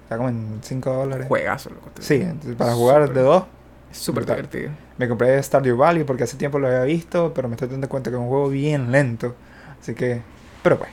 Está 0.03 0.17
como 0.19 0.29
en 0.29 0.59
5 0.61 0.93
dólares. 0.93 1.29
juegazo, 1.29 1.71
loco. 1.71 1.89
Sí, 1.99 2.17
entonces 2.17 2.57
para 2.57 2.73
jugar 2.75 3.13
de 3.13 3.23
dos. 3.23 3.45
Es 3.91 3.99
súper 3.99 4.27
divertido. 4.27 4.71
Me 4.99 5.09
compré 5.09 5.43
Stardew 5.43 5.77
Valley 5.77 6.05
porque 6.05 6.25
hace 6.25 6.37
tiempo 6.37 6.59
lo 6.59 6.67
había 6.67 6.83
visto, 6.83 7.33
pero 7.35 7.49
me 7.49 7.55
estoy 7.55 7.69
dando 7.69 7.89
cuenta 7.89 8.11
que 8.11 8.17
es 8.17 8.21
un 8.23 8.29
juego 8.29 8.49
bien 8.51 8.93
lento. 8.93 9.35
Así 9.81 9.95
que, 9.95 10.21
pero 10.63 10.77
bueno, 10.77 10.93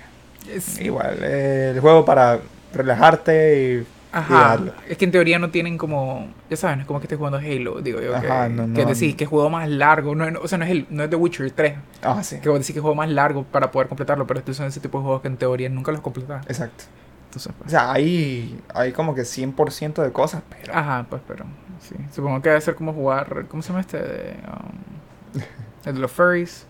Es- 0.49 0.79
igual, 0.79 1.19
eh, 1.21 1.71
el 1.75 1.79
juego 1.81 2.05
para 2.05 2.39
relajarte 2.73 3.81
y... 3.83 3.87
Ajá, 4.09 4.57
es 4.87 4.97
que 4.97 5.05
en 5.05 5.11
teoría 5.11 5.37
no 5.37 5.49
tienen 5.51 5.77
como, 5.77 6.27
ya 6.49 6.55
saben, 6.57 6.79
es 6.79 6.87
como 6.87 6.99
que 6.99 7.05
estés 7.05 7.17
jugando 7.17 7.37
Halo, 7.37 7.81
digo 7.81 8.01
yo, 8.01 8.15
Ajá, 8.15 8.47
que, 8.47 8.53
no, 8.53 8.73
que 8.73 8.83
no. 8.85 8.87
decís 8.93 9.15
que 9.15 9.25
juego 9.25 9.49
más 9.49 9.69
largo, 9.69 10.15
no, 10.15 10.25
es- 10.25 10.35
o 10.41 10.47
sea, 10.47 10.57
no 10.57 10.65
es, 10.65 10.71
el, 10.71 10.87
no 10.89 11.03
es 11.03 11.09
The 11.09 11.15
Witcher 11.17 11.51
3, 11.51 11.75
Ah, 12.01 12.23
sí, 12.23 12.39
que 12.39 12.49
vos 12.49 12.57
decís 12.59 12.73
que 12.73 12.79
juego 12.79 12.95
más 12.95 13.09
largo 13.09 13.43
para 13.43 13.69
poder 13.69 13.87
completarlo, 13.89 14.25
pero 14.25 14.39
estos 14.39 14.55
son 14.55 14.65
ese 14.67 14.79
tipo 14.79 14.97
de 14.99 15.03
juegos 15.03 15.21
que 15.21 15.27
en 15.27 15.37
teoría 15.37 15.69
nunca 15.69 15.91
los 15.91 16.01
completas. 16.01 16.45
exacto. 16.47 16.85
Entonces, 17.25 17.51
O 17.51 17.55
pues, 17.59 17.71
sea, 17.71 17.91
hay, 17.91 18.59
hay 18.73 18.93
como 18.93 19.13
que 19.13 19.25
100% 19.25 20.01
de 20.01 20.11
cosas, 20.13 20.41
pero... 20.49 20.73
ajá, 20.73 21.05
pues, 21.09 21.21
pero, 21.27 21.45
sí, 21.81 21.95
supongo 22.15 22.41
que 22.41 22.49
debe 22.49 22.61
ser 22.61 22.75
como 22.75 22.93
jugar, 22.93 23.45
¿cómo 23.49 23.61
se 23.61 23.67
llama 23.69 23.81
este? 23.81 23.97
De, 24.01 24.35
um, 24.47 25.41
el 25.85 25.95
de 25.95 25.99
los 25.99 26.11
furries, 26.11 26.65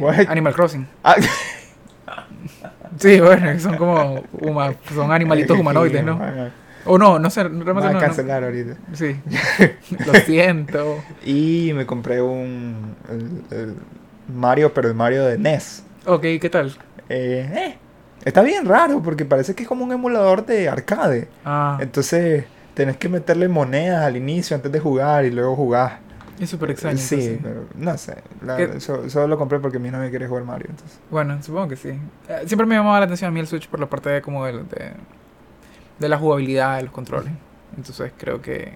eh? 0.00 0.26
Animal 0.28 0.54
Crossing. 0.54 0.86
Ah, 1.02 1.16
Sí, 2.98 3.20
bueno, 3.20 3.58
son 3.60 3.76
como, 3.76 4.22
huma- 4.40 4.74
son 4.94 5.10
animalitos 5.12 5.58
humanoides, 5.60 6.04
¿no? 6.04 6.20
O 6.88 6.98
no, 6.98 7.18
no 7.18 7.30
sé, 7.30 7.42
van 7.44 7.68
a 7.68 7.80
no, 7.80 7.92
no. 7.94 7.98
cancelar 7.98 8.44
ahorita. 8.44 8.76
Sí, 8.92 9.16
lo 10.06 10.14
siento. 10.20 11.02
Y 11.24 11.72
me 11.74 11.84
compré 11.84 12.22
un... 12.22 12.94
el- 13.10 13.56
el 13.58 13.74
Mario, 14.32 14.72
pero 14.72 14.88
el 14.88 14.94
Mario 14.94 15.24
de 15.24 15.36
NES. 15.38 15.82
Ok, 16.06 16.22
¿qué 16.40 16.48
tal? 16.50 16.76
Eh, 17.08 17.50
eh, 17.54 17.78
está 18.24 18.42
bien 18.42 18.66
raro 18.66 19.02
porque 19.02 19.24
parece 19.24 19.54
que 19.54 19.64
es 19.64 19.68
como 19.68 19.84
un 19.84 19.92
emulador 19.92 20.46
de 20.46 20.68
arcade. 20.68 21.28
Ah, 21.44 21.78
Entonces 21.80 22.44
tenés 22.74 22.96
que 22.96 23.08
meterle 23.08 23.48
monedas 23.48 24.04
al 24.04 24.16
inicio 24.16 24.54
antes 24.56 24.70
de 24.70 24.78
jugar 24.80 25.24
y 25.24 25.30
luego 25.32 25.54
jugar. 25.56 25.98
Es 26.40 26.50
súper 26.50 26.70
extraño. 26.70 26.98
sí, 26.98 27.14
entonces. 27.14 27.40
pero 27.42 27.64
no 27.76 27.96
sé. 27.98 28.16
la- 28.42 29.26
lo 29.26 29.38
compré 29.38 29.58
porque 29.58 29.78
mi 29.78 29.90
novia 29.90 30.10
quiere 30.10 30.26
jugar 30.28 30.44
Mario. 30.44 30.68
Entonces. 30.70 30.98
Bueno, 31.10 31.42
supongo 31.42 31.68
que 31.68 31.76
sí. 31.76 31.90
Eh, 32.28 32.42
Siempre 32.46 32.66
me 32.66 32.74
llamaba 32.74 32.98
la 33.00 33.04
atención 33.06 33.28
a 33.28 33.32
mí 33.32 33.40
el 33.40 33.46
Switch 33.46 33.68
por 33.68 33.80
la 33.80 33.86
parte 33.88 34.10
de 34.10 34.22
como 34.22 34.44
de, 34.44 34.52
de, 34.52 34.92
de 35.98 36.08
la 36.08 36.18
jugabilidad 36.18 36.76
de 36.76 36.82
los 36.84 36.92
controles. 36.92 37.32
Entonces 37.76 38.12
creo 38.16 38.40
que... 38.42 38.74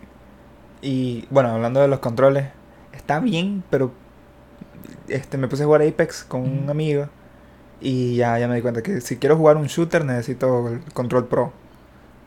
Y 0.82 1.26
bueno, 1.30 1.50
hablando 1.50 1.80
de 1.80 1.88
los 1.88 1.98
controles, 2.00 2.48
está 2.92 3.20
bien, 3.20 3.62
pero 3.70 3.92
este 5.08 5.36
me 5.38 5.46
puse 5.48 5.62
a 5.62 5.66
jugar 5.66 5.82
Apex 5.82 6.24
con 6.24 6.40
un 6.42 6.70
amigo 6.70 7.08
y 7.80 8.16
ya, 8.16 8.38
ya 8.38 8.48
me 8.48 8.56
di 8.56 8.62
cuenta 8.62 8.82
que 8.82 9.00
si 9.00 9.16
quiero 9.18 9.36
jugar 9.36 9.56
un 9.56 9.66
shooter 9.66 10.04
necesito 10.04 10.68
el 10.68 10.80
control 10.92 11.26
pro. 11.28 11.52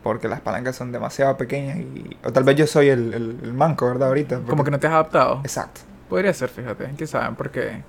Porque 0.04 0.28
las 0.28 0.40
palancas 0.40 0.76
son 0.76 0.92
demasiado 0.92 1.36
pequeñas 1.36 1.78
y... 1.78 2.16
O 2.24 2.30
tal 2.32 2.44
vez 2.44 2.54
yo 2.56 2.66
soy 2.68 2.90
el, 2.90 3.12
el- 3.14 3.38
el 3.42 3.52
manco, 3.54 3.86
¿verdad? 3.86 4.06
Ahorita. 4.08 4.38
Como 4.48 4.62
que 4.62 4.70
no 4.70 4.78
te 4.78 4.86
has 4.86 4.92
adaptado. 4.92 5.40
Exacto. 5.42 5.80
Podría 6.08 6.32
ser, 6.32 6.48
fíjate. 6.50 6.90
¿Quién 6.96 7.08
sabe? 7.08 7.34
Porque... 7.36 7.82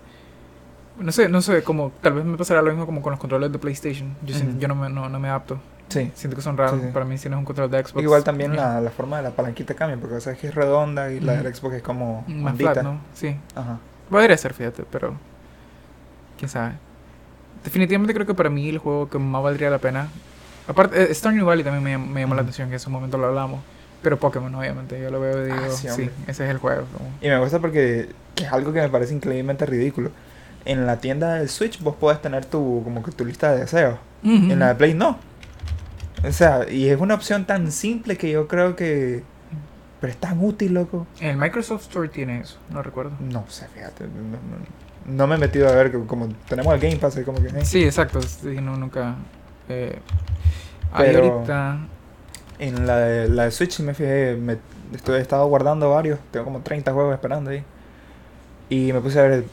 No 0.97 1.11
sé, 1.11 1.27
no 1.29 1.41
sé, 1.41 1.61
como 1.61 1.91
tal 2.01 2.13
vez 2.13 2.23
me 2.25 2.37
pasará 2.37 2.61
lo 2.63 2.69
mismo 2.71 2.85
como 2.87 3.01
con 3.03 3.11
los 3.11 3.19
controles 3.19 3.51
de 3.51 3.59
PlayStation. 3.59 4.15
Yo, 4.25 4.33
siento- 4.33 4.57
yo 4.57 4.67
no, 4.69 4.75
me, 4.75 4.89
no, 4.89 5.09
no 5.09 5.19
me 5.19 5.27
adapto. 5.27 5.59
Sí. 5.89 6.09
Siento 6.15 6.35
que 6.37 6.41
son 6.41 6.55
raros. 6.57 6.79
Sí, 6.79 6.87
sí. 6.87 6.93
Para 6.93 7.03
mí 7.05 7.17
si 7.17 7.27
no 7.29 7.35
es 7.35 7.39
un 7.39 7.45
control 7.45 7.69
de 7.69 7.83
Xbox. 7.83 8.01
Igual 8.01 8.23
también 8.23 8.55
la, 8.55 8.79
la 8.81 8.89
forma 8.91 9.17
de 9.17 9.23
la 9.23 9.31
palanquita 9.31 9.73
cambia, 9.75 9.97
porque 9.97 10.19
sabes 10.21 10.39
que 10.39 10.47
es 10.47 10.55
redonda 10.55 11.11
y 11.11 11.19
la 11.19 11.33
del 11.33 11.53
Xbox 11.53 11.75
es 11.75 11.83
como 11.83 12.23
Más 12.27 12.53
ondita. 12.53 12.71
flat, 12.71 12.83
¿no? 12.85 12.99
Sí. 13.13 13.35
Ajá. 13.55 13.77
Podría 14.09 14.37
ser, 14.37 14.53
fíjate, 14.53 14.83
pero... 14.89 15.13
¿Quién 16.39 16.47
sabe? 16.49 16.73
Definitivamente 17.63 18.13
creo 18.13 18.25
que 18.25 18.33
para 18.33 18.49
mí 18.49 18.69
el 18.69 18.77
juego 18.77 19.09
que 19.09 19.19
más 19.19 19.43
valdría 19.43 19.69
la 19.69 19.79
pena... 19.79 20.07
Aparte, 20.67 21.11
eh, 21.11 21.13
Stardew 21.13 21.45
Valley 21.45 21.63
también 21.63 21.83
me, 21.83 21.97
me 22.13 22.21
llamó 22.21 22.35
la 22.35 22.41
atención, 22.41 22.67
que 22.69 22.75
en 22.75 22.79
su 22.79 22.89
momento 22.89 23.17
lo 23.17 23.27
hablamos. 23.27 23.61
Pero 24.01 24.19
Pokémon, 24.19 24.53
obviamente, 24.55 25.01
yo 25.01 25.09
lo 25.09 25.19
veo 25.19 25.41
y 25.43 25.45
digo, 25.45 25.57
Ah, 25.67 25.69
sí, 25.71 25.87
ese 26.27 26.43
es 26.45 26.49
el 26.51 26.57
juego. 26.57 26.85
como- 26.93 27.09
Y 27.21 27.27
me 27.27 27.39
gusta 27.39 27.59
porque 27.59 28.09
es 28.35 28.51
algo 28.51 28.71
que 28.73 28.81
me 28.81 28.89
parece 28.89 29.13
increíblemente 29.13 29.65
ridículo. 29.65 30.11
En 30.65 30.85
la 30.85 30.97
tienda 30.97 31.35
del 31.35 31.49
Switch 31.49 31.79
vos 31.81 31.95
podés 31.95 32.21
tener 32.21 32.45
tu 32.45 32.81
como 32.83 33.01
que 33.03 33.11
tu 33.11 33.25
lista 33.25 33.51
de 33.51 33.59
deseos. 33.61 33.97
En 34.23 34.57
la 34.59 34.69
de 34.69 34.75
Play 34.75 34.93
no. 34.95 35.17
O 36.27 36.31
sea, 36.31 36.69
y 36.69 36.89
es 36.89 36.99
una 36.99 37.13
opción 37.13 37.45
tan 37.45 37.71
simple 37.71 38.17
que 38.17 38.31
yo 38.31 38.47
creo 38.47 38.75
que... 38.75 39.23
Pero 40.01 40.11
es 40.11 40.17
tan 40.17 40.43
útil, 40.43 40.73
loco. 40.73 41.05
El 41.19 41.37
Microsoft 41.37 41.83
Store 41.83 42.09
tiene 42.09 42.39
eso, 42.41 42.57
no 42.71 42.81
recuerdo. 42.81 43.11
No 43.19 43.45
sé, 43.47 43.67
fíjate. 43.67 44.05
No, 44.05 44.09
no- 44.11 45.15
no 45.17 45.27
me 45.27 45.35
he 45.35 45.37
metido 45.37 45.69
a 45.69 45.71
ver 45.73 45.91
como 46.07 46.29
tenemos 46.49 46.73
el 46.73 46.79
Game 46.79 46.95
Pass, 46.97 47.19
como 47.25 47.39
que... 47.41 47.47
eh. 47.49 47.65
Sí, 47.65 47.83
exacto, 47.83 48.21
sí, 48.21 48.57
no, 48.61 48.75
nunca... 48.75 49.15
Eh, 49.69 49.99
Pero- 50.97 51.33
ahorita... 51.33 51.77
En 52.57 52.87
la 52.87 52.99
de, 52.99 53.27
la 53.27 53.43
de 53.43 53.51
Switch 53.51 53.81
me 53.81 53.93
fijé, 53.93 54.37
me, 54.37 54.57
estoy, 54.93 55.17
he 55.17 55.21
estado 55.21 55.45
guardando 55.47 55.89
varios, 55.89 56.19
tengo 56.31 56.45
como 56.45 56.61
30 56.61 56.93
juegos 56.93 57.13
esperando 57.13 57.51
ahí. 57.51 57.65
Y 58.69 58.93
me 58.93 59.01
puse 59.01 59.19
a 59.19 59.23
ver, 59.23 59.43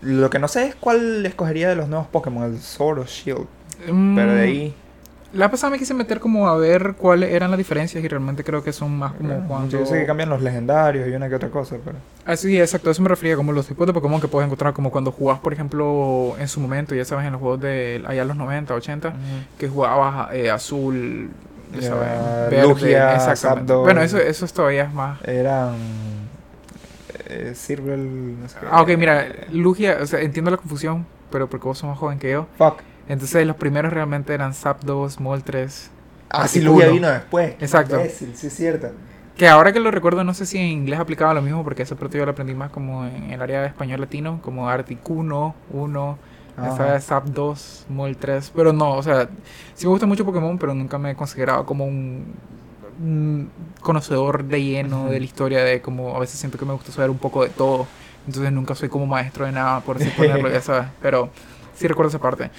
lo 0.00 0.30
que 0.30 0.38
no 0.38 0.48
sé 0.48 0.68
es 0.68 0.74
cuál 0.74 1.26
escogería 1.26 1.68
de 1.68 1.76
los 1.76 1.88
nuevos 1.88 2.08
Pokémon, 2.08 2.44
el 2.44 2.58
Sword 2.58 3.00
o 3.00 3.04
Shield. 3.04 3.46
Pero 3.84 3.92
de 3.92 3.92
mm, 3.92 4.40
ahí, 4.40 4.74
La 5.34 5.50
pasada 5.50 5.72
me 5.72 5.78
quise 5.78 5.92
meter 5.92 6.20
como 6.20 6.48
a 6.48 6.56
ver 6.56 6.94
cuáles 6.96 7.32
eran 7.32 7.50
las 7.50 7.58
diferencias 7.58 8.02
y 8.02 8.08
realmente 8.08 8.42
creo 8.42 8.64
que 8.64 8.72
son 8.72 8.96
más 8.98 9.12
como 9.12 9.46
cuando... 9.46 9.78
yo 9.78 9.84
sé 9.84 10.00
que 10.00 10.06
cambian 10.06 10.30
los 10.30 10.40
legendarios 10.40 11.06
y 11.06 11.10
una 11.10 11.28
que 11.28 11.34
otra 11.34 11.50
cosa, 11.50 11.76
pero... 11.84 11.98
Ah, 12.24 12.34
sí, 12.34 12.58
exacto, 12.58 12.90
eso 12.90 13.02
me 13.02 13.10
refería, 13.10 13.36
como 13.36 13.52
los 13.52 13.66
tipos 13.66 13.86
de 13.86 13.92
Pokémon 13.92 14.22
que 14.22 14.28
puedes 14.28 14.46
encontrar, 14.46 14.72
como 14.72 14.90
cuando 14.90 15.12
jugabas, 15.12 15.42
por 15.42 15.52
ejemplo, 15.52 16.34
en 16.38 16.48
su 16.48 16.60
momento, 16.60 16.94
ya 16.94 17.04
sabes, 17.04 17.26
en 17.26 17.32
los 17.32 17.42
juegos 17.42 17.60
de 17.60 18.02
allá 18.06 18.22
en 18.22 18.28
los 18.28 18.38
90, 18.38 18.74
80, 18.74 19.12
que 19.58 19.68
jugabas 19.68 20.32
eh, 20.32 20.50
azul, 20.50 21.28
ya 21.74 21.82
sabes, 21.82 22.50
verde, 22.50 22.62
Lugia, 22.62 23.14
exactamente. 23.16 23.68
Zapdos. 23.68 23.84
Bueno, 23.84 24.00
eso, 24.00 24.16
eso 24.16 24.44
es 24.46 24.52
todavía 24.54 24.84
es 24.84 24.94
más... 24.94 25.20
Eran... 25.24 25.74
Eh, 27.26 27.52
Silver, 27.54 27.98
no 27.98 28.48
sé. 28.48 28.56
Ah, 28.70 28.80
ok, 28.80 28.88
mira, 28.96 29.26
Lugia, 29.52 29.98
o 30.00 30.06
sea, 30.06 30.20
entiendo 30.20 30.50
la 30.50 30.56
confusión, 30.56 31.04
pero 31.30 31.50
porque 31.50 31.66
vos 31.66 31.76
sos 31.76 31.90
más 31.90 31.98
joven 31.98 32.18
que 32.18 32.30
yo. 32.30 32.46
Fuck. 32.56 32.78
Entonces, 33.08 33.46
los 33.46 33.56
primeros 33.56 33.92
realmente 33.92 34.34
eran 34.34 34.54
Zapdos, 34.54 35.18
Moltres. 35.20 35.90
Ah, 36.30 36.46
sí. 36.46 36.60
Lugia 36.60 36.88
vino 36.88 37.08
después. 37.08 37.54
Exacto. 37.58 37.96
imbécil, 37.96 38.36
sí, 38.36 38.48
es 38.48 38.54
cierto. 38.54 38.90
Que 39.36 39.48
ahora 39.48 39.72
que 39.72 39.80
lo 39.80 39.90
recuerdo, 39.90 40.24
no 40.24 40.34
sé 40.34 40.46
si 40.46 40.58
en 40.58 40.66
inglés 40.66 40.98
aplicaba 40.98 41.32
lo 41.32 41.40
mismo, 41.40 41.62
porque 41.64 41.82
esa 41.82 41.94
parte 41.94 42.18
yo 42.18 42.24
lo 42.24 42.32
aprendí 42.32 42.54
más 42.54 42.70
como 42.70 43.06
en 43.06 43.30
el 43.30 43.40
área 43.40 43.62
de 43.62 43.68
español 43.68 44.00
latino, 44.00 44.40
como 44.42 44.68
Articuno, 44.68 45.54
1, 45.70 46.18
Ajá. 46.56 46.96
esa 46.96 47.00
Zap 47.00 47.26
2, 47.26 47.86
Mol 47.88 48.16
3. 48.16 48.52
Pero 48.54 48.72
no, 48.72 48.94
o 48.94 49.02
sea, 49.02 49.28
sí 49.74 49.86
me 49.86 49.90
gusta 49.90 50.06
mucho 50.06 50.24
Pokémon, 50.24 50.58
pero 50.58 50.74
nunca 50.74 50.98
me 50.98 51.12
he 51.12 51.14
considerado 51.14 51.64
como 51.64 51.86
un, 51.86 52.34
un 53.00 53.50
conocedor 53.80 54.44
de 54.44 54.62
lleno 54.62 55.08
de 55.08 55.20
la 55.20 55.24
historia, 55.24 55.62
de 55.62 55.80
como 55.80 56.16
a 56.16 56.18
veces 56.18 56.38
siento 56.38 56.58
que 56.58 56.64
me 56.64 56.72
gusta 56.72 56.90
saber 56.90 57.08
un 57.10 57.18
poco 57.18 57.44
de 57.44 57.50
todo. 57.50 57.86
Entonces 58.26 58.52
nunca 58.52 58.74
soy 58.74 58.88
como 58.88 59.06
maestro 59.06 59.46
de 59.46 59.52
nada, 59.52 59.80
por 59.80 59.96
así 59.96 60.10
ponerlo, 60.10 60.50
ya 60.50 60.60
sabes. 60.62 60.88
Pero 61.00 61.30
sí 61.76 61.86
recuerdo 61.86 62.08
esa 62.08 62.18
parte. 62.18 62.50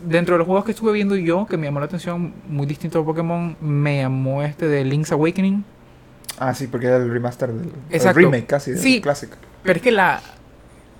Dentro 0.00 0.34
de 0.34 0.38
los 0.38 0.46
juegos 0.46 0.64
que 0.64 0.72
estuve 0.72 0.92
viendo 0.92 1.16
yo, 1.16 1.46
que 1.46 1.56
me 1.56 1.66
llamó 1.66 1.80
la 1.80 1.86
atención, 1.86 2.34
muy 2.48 2.66
distinto 2.66 3.00
a 3.00 3.04
Pokémon, 3.04 3.56
me 3.60 3.98
llamó 4.02 4.42
este 4.42 4.68
de 4.68 4.84
Link's 4.84 5.10
Awakening. 5.12 5.64
Ah, 6.38 6.52
sí, 6.54 6.66
porque 6.66 6.86
era 6.86 6.96
el 6.96 7.10
remaster 7.10 7.50
del 7.50 7.70
el 7.90 8.14
remake 8.14 8.46
casi 8.46 8.72
del 8.72 8.80
Sí. 8.80 9.00
clásico. 9.00 9.36
Pero 9.62 9.76
es 9.76 9.82
que 9.82 9.90
la, 9.90 10.20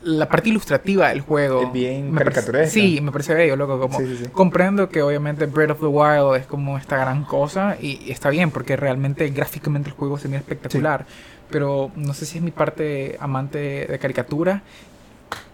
la 0.03 0.29
parte 0.31 0.49
ilustrativa 0.49 1.11
del 1.11 1.21
juego... 1.21 1.63
Es 1.63 1.73
bien 1.73 2.11
me 2.11 2.25
parece-. 2.25 2.69
Sí, 2.69 3.01
me 3.03 3.13
parece 3.13 3.35
bello, 3.35 3.55
loco. 3.55 3.79
Como, 3.79 3.99
Sí, 3.99 4.07
sí, 4.07 4.17
sí. 4.25 4.31
Comprendo 4.33 4.89
que 4.89 5.03
obviamente 5.03 5.45
Breath 5.45 5.73
of 5.73 5.81
the 5.81 5.87
Wild 5.87 6.37
es 6.41 6.47
como 6.47 6.79
esta 6.79 6.97
gran 6.97 7.25
cosa 7.25 7.77
y 7.81 8.01
y 8.07 8.13
está 8.13 8.31
bien 8.31 8.51
porque 8.51 8.77
realmente 8.77 9.29
gráficamente 9.29 9.91
el 9.91 9.95
juego 9.95 10.17
se 10.17 10.29
mira 10.29 10.39
espectacular. 10.41 11.05
Pero 11.51 11.91
no 11.97 12.15
sé 12.15 12.25
si 12.25 12.39
es 12.39 12.43
mi 12.45 12.51
parte 12.51 13.17
amante 13.21 13.87
de 13.87 13.99
caricatura 13.99 14.63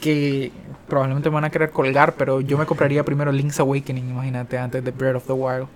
que 0.01 0.53
probablemente 0.89 1.31
me 1.31 1.35
van 1.35 1.45
a 1.45 1.51
querer 1.51 1.71
colgar, 1.71 2.15
pero 2.15 2.41
yo 2.41 2.59
me 2.59 2.67
compraría 2.67 3.05
primero 3.05 3.33
Link's 3.33 3.61
Awakening, 3.61 4.11
imagínate, 4.11 4.59
antes 4.59 4.85
de 4.85 4.91
Breath 4.91 5.17
of 5.17 5.27
the 5.27 5.33
Wild. 5.33 5.69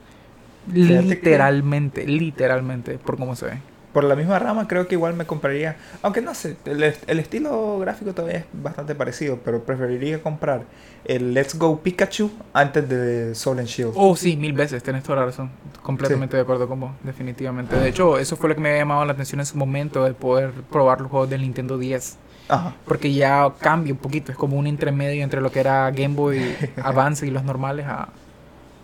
Literalmente, 0.72 2.06
literalmente, 2.06 2.98
por 2.98 3.16
cómo 3.16 3.36
se 3.36 3.46
ve. 3.46 3.58
Por 3.92 4.04
la 4.04 4.14
misma 4.14 4.38
rama 4.38 4.68
creo 4.68 4.86
que 4.86 4.94
igual 4.94 5.14
me 5.14 5.24
compraría, 5.24 5.76
aunque 6.02 6.20
no 6.20 6.34
sé, 6.34 6.56
el 6.66 6.82
estilo 7.18 7.78
gráfico 7.78 8.12
todavía 8.12 8.40
es 8.40 8.44
bastante 8.52 8.94
parecido, 8.94 9.38
pero 9.42 9.62
preferiría 9.62 10.22
comprar 10.22 10.64
el 11.06 11.32
Let's 11.32 11.56
Go 11.56 11.80
Pikachu 11.80 12.30
antes 12.52 12.86
de 12.90 13.34
Soul 13.34 13.60
and 13.60 13.68
Shield. 13.68 13.92
Oh, 13.94 14.14
sí, 14.14 14.36
mil 14.36 14.52
veces, 14.52 14.82
tenés 14.82 15.02
toda 15.02 15.20
la 15.20 15.26
razón. 15.26 15.50
Completamente 15.82 16.36
de 16.36 16.42
acuerdo 16.42 16.68
con 16.68 16.80
vos, 16.80 16.90
definitivamente. 17.04 17.74
De 17.76 17.88
hecho, 17.88 18.18
eso 18.18 18.36
fue 18.36 18.50
lo 18.50 18.54
que 18.54 18.60
me 18.60 18.68
había 18.68 18.82
llamado 18.82 19.02
la 19.06 19.12
atención 19.12 19.40
en 19.40 19.46
su 19.46 19.56
momento, 19.56 20.04
de 20.04 20.12
poder 20.12 20.50
probar 20.70 21.00
los 21.00 21.10
juegos 21.10 21.30
del 21.30 21.40
Nintendo 21.40 21.78
10. 21.78 22.18
Ajá. 22.48 22.74
Porque 22.84 23.12
ya 23.12 23.52
cambia 23.60 23.92
un 23.92 23.98
poquito, 23.98 24.30
es 24.32 24.38
como 24.38 24.56
un 24.56 24.66
intermedio 24.66 25.22
entre 25.24 25.40
lo 25.40 25.50
que 25.50 25.60
era 25.60 25.90
Game 25.90 26.14
Boy 26.14 26.54
Advance 26.82 27.26
y 27.26 27.30
los 27.30 27.42
normales 27.44 27.86
a, 27.86 28.08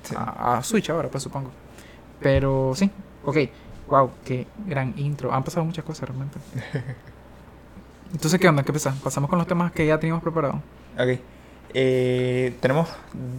Sí. 0.02 0.14
a, 0.18 0.56
a 0.58 0.62
Switch 0.64 0.90
ahora, 0.90 1.08
pues 1.08 1.22
supongo. 1.22 1.50
Pero 2.20 2.72
sí, 2.74 2.90
ok. 3.24 3.36
Wow, 3.88 4.10
qué 4.24 4.46
gran 4.66 4.94
intro. 4.96 5.32
Han 5.32 5.44
pasado 5.44 5.64
muchas 5.64 5.84
cosas 5.84 6.08
realmente. 6.08 6.38
Entonces, 8.12 8.38
¿qué 8.40 8.48
onda? 8.48 8.62
¿Qué 8.62 8.72
pasa? 8.72 8.94
Pasamos 9.02 9.30
con 9.30 9.38
los 9.38 9.46
temas 9.46 9.72
que 9.72 9.86
ya 9.86 9.98
teníamos 9.98 10.22
preparados. 10.22 10.56
Ok. 10.98 11.18
Eh, 11.74 12.54
tenemos 12.60 12.88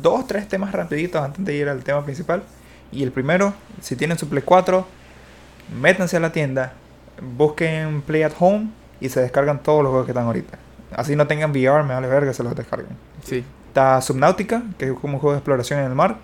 dos, 0.01 0.25
tres 0.25 0.48
temas 0.48 0.72
rapiditos 0.72 1.22
antes 1.24 1.46
de 1.46 1.56
ir 1.56 1.70
al 1.70 1.84
tema 1.84 2.03
principal. 2.03 2.44
Y 2.92 3.03
el 3.03 3.12
primero, 3.12 3.53
si 3.82 3.96
tienen 3.96 4.18
su 4.18 4.27
Play 4.30 4.44
4, 4.44 4.86
métanse 5.80 6.18
a 6.18 6.20
la 6.20 6.32
tienda, 6.32 6.74
busquen 7.38 8.01
Play 8.01 8.24
at 8.24 8.34
Home 8.39 8.70
y 9.05 9.10
se 9.10 9.22
descargan 9.22 9.62
todos 9.62 9.83
los 9.83 9.89
juegos 9.89 10.05
que 10.05 10.12
están 10.12 10.25
ahorita. 10.25 10.57
Así 10.95 11.15
no 11.15 11.27
tengan 11.27 11.51
VR, 11.51 11.83
me 11.83 11.93
vale 11.93 12.07
verga, 12.07 12.33
se 12.33 12.43
los 12.43 12.55
descarguen. 12.55 12.95
Sí. 13.24 13.43
Está 13.67 14.00
Subnautica, 14.01 14.63
que 14.77 14.86
es 14.86 14.93
como 14.93 15.15
un 15.15 15.19
juego 15.19 15.33
de 15.33 15.39
exploración 15.39 15.79
en 15.79 15.86
el 15.88 15.95
mar. 15.95 16.17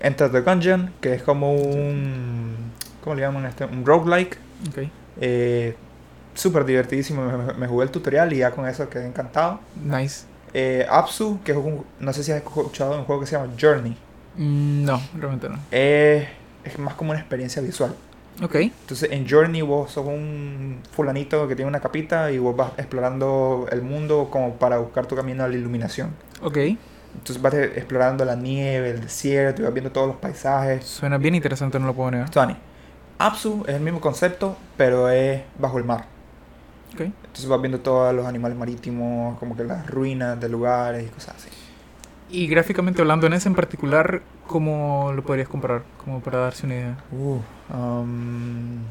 Enter 0.00 0.30
the 0.32 0.40
Gungeon, 0.40 0.92
que 1.00 1.14
es 1.14 1.22
como 1.22 1.54
un... 1.54 2.56
¿Cómo 3.04 3.14
le 3.16 3.22
llaman 3.22 3.46
este? 3.46 3.64
Un 3.64 3.86
roguelike. 3.86 4.36
Ok. 4.68 4.88
Eh, 5.20 5.76
Súper 6.34 6.64
divertidísimo. 6.64 7.22
Me, 7.24 7.36
me- 7.36 7.52
me 7.54 7.66
jugué 7.68 7.84
el 7.84 7.90
tutorial 7.90 8.32
y 8.32 8.38
ya 8.38 8.50
con 8.50 8.66
eso 8.66 8.88
quedé 8.88 9.06
encantado. 9.06 9.60
Nice. 9.84 10.24
Eh, 10.54 10.86
Apsu, 10.90 11.40
que 11.44 11.52
es 11.52 11.58
un... 11.58 11.84
No 12.00 12.12
sé 12.12 12.24
si 12.24 12.32
has 12.32 12.38
escuchado 12.38 12.98
un 12.98 13.04
juego 13.04 13.20
que 13.20 13.26
se 13.26 13.36
llama 13.36 13.52
Journey. 13.60 13.96
Mm, 14.36 14.84
no, 14.84 15.00
realmente 15.16 15.48
no. 15.48 15.58
Eh, 15.70 16.28
es 16.64 16.78
más 16.78 16.94
como 16.94 17.10
una 17.12 17.20
experiencia 17.20 17.60
visual. 17.62 17.94
Ok. 18.40 18.54
Entonces 18.54 19.10
en 19.10 19.28
Journey 19.28 19.62
vos 19.62 19.90
sos 19.90 20.06
un 20.06 20.80
fulanito 20.92 21.46
que 21.48 21.54
tiene 21.54 21.68
una 21.68 21.80
capita 21.80 22.30
y 22.30 22.38
vos 22.38 22.56
vas 22.56 22.72
explorando 22.78 23.66
el 23.70 23.82
mundo 23.82 24.28
como 24.30 24.54
para 24.54 24.78
buscar 24.78 25.06
tu 25.06 25.14
camino 25.14 25.44
a 25.44 25.48
la 25.48 25.54
iluminación. 25.54 26.10
Ok. 26.42 26.56
Entonces 27.14 27.42
vas 27.42 27.54
explorando 27.54 28.24
la 28.24 28.34
nieve, 28.34 28.90
el 28.90 29.00
desierto, 29.00 29.62
y 29.62 29.64
vas 29.64 29.74
viendo 29.74 29.92
todos 29.92 30.06
los 30.08 30.16
paisajes. 30.16 30.84
Suena 30.84 31.18
bien 31.18 31.34
interesante, 31.34 31.78
no 31.78 31.86
lo 31.86 31.94
puedo 31.94 32.10
negar. 32.10 32.30
Tony, 32.30 32.56
Apsu 33.18 33.64
es 33.68 33.74
el 33.74 33.82
mismo 33.82 34.00
concepto, 34.00 34.56
pero 34.76 35.10
es 35.10 35.42
bajo 35.58 35.78
el 35.78 35.84
mar. 35.84 36.06
Ok. 36.94 37.00
Entonces 37.00 37.46
vas 37.46 37.60
viendo 37.60 37.80
todos 37.80 38.14
los 38.14 38.26
animales 38.26 38.56
marítimos, 38.56 39.38
como 39.38 39.56
que 39.56 39.64
las 39.64 39.86
ruinas 39.88 40.40
de 40.40 40.48
lugares 40.48 41.06
y 41.06 41.08
cosas 41.08 41.36
así. 41.36 41.48
Y 42.30 42.46
gráficamente 42.46 43.02
hablando, 43.02 43.26
en 43.26 43.34
ese 43.34 43.48
en 43.48 43.54
particular, 43.54 44.22
¿cómo 44.52 45.12
lo 45.14 45.22
podrías 45.22 45.48
comprar? 45.48 45.82
Como 46.04 46.20
para 46.20 46.38
darse 46.38 46.66
una 46.66 46.74
idea. 46.74 46.98
Uh, 47.10 47.40
um, 47.74 48.84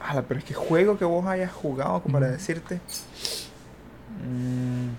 ala, 0.00 0.22
pero 0.22 0.38
es 0.38 0.46
que 0.46 0.54
juego 0.54 0.96
que 0.96 1.04
vos 1.04 1.26
hayas 1.26 1.52
jugado, 1.52 2.00
como 2.00 2.14
para 2.14 2.30
decirte. 2.30 2.80
Mm, 4.24 4.90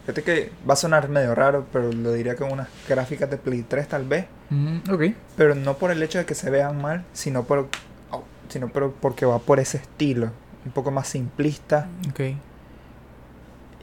fíjate 0.00 0.22
que 0.22 0.52
va 0.68 0.72
a 0.72 0.76
sonar 0.76 1.10
medio 1.10 1.34
raro, 1.34 1.66
pero 1.70 1.92
lo 1.92 2.12
diría 2.12 2.36
con 2.36 2.50
unas 2.50 2.68
gráficas 2.88 3.28
de 3.28 3.36
Play 3.36 3.62
3 3.68 3.86
tal 3.86 4.06
vez. 4.06 4.24
Mm, 4.48 4.90
ok. 4.90 5.02
Pero 5.36 5.54
no 5.54 5.76
por 5.76 5.90
el 5.90 6.02
hecho 6.02 6.18
de 6.18 6.24
que 6.24 6.34
se 6.34 6.48
vean 6.48 6.80
mal, 6.80 7.04
sino 7.12 7.44
por 7.44 7.68
oh, 8.10 8.24
sino 8.48 8.68
pero 8.68 8.94
porque 8.98 9.26
va 9.26 9.38
por 9.40 9.60
ese 9.60 9.76
estilo. 9.76 10.30
Un 10.64 10.72
poco 10.72 10.90
más 10.90 11.06
simplista. 11.06 11.86
Ok. 12.08 12.20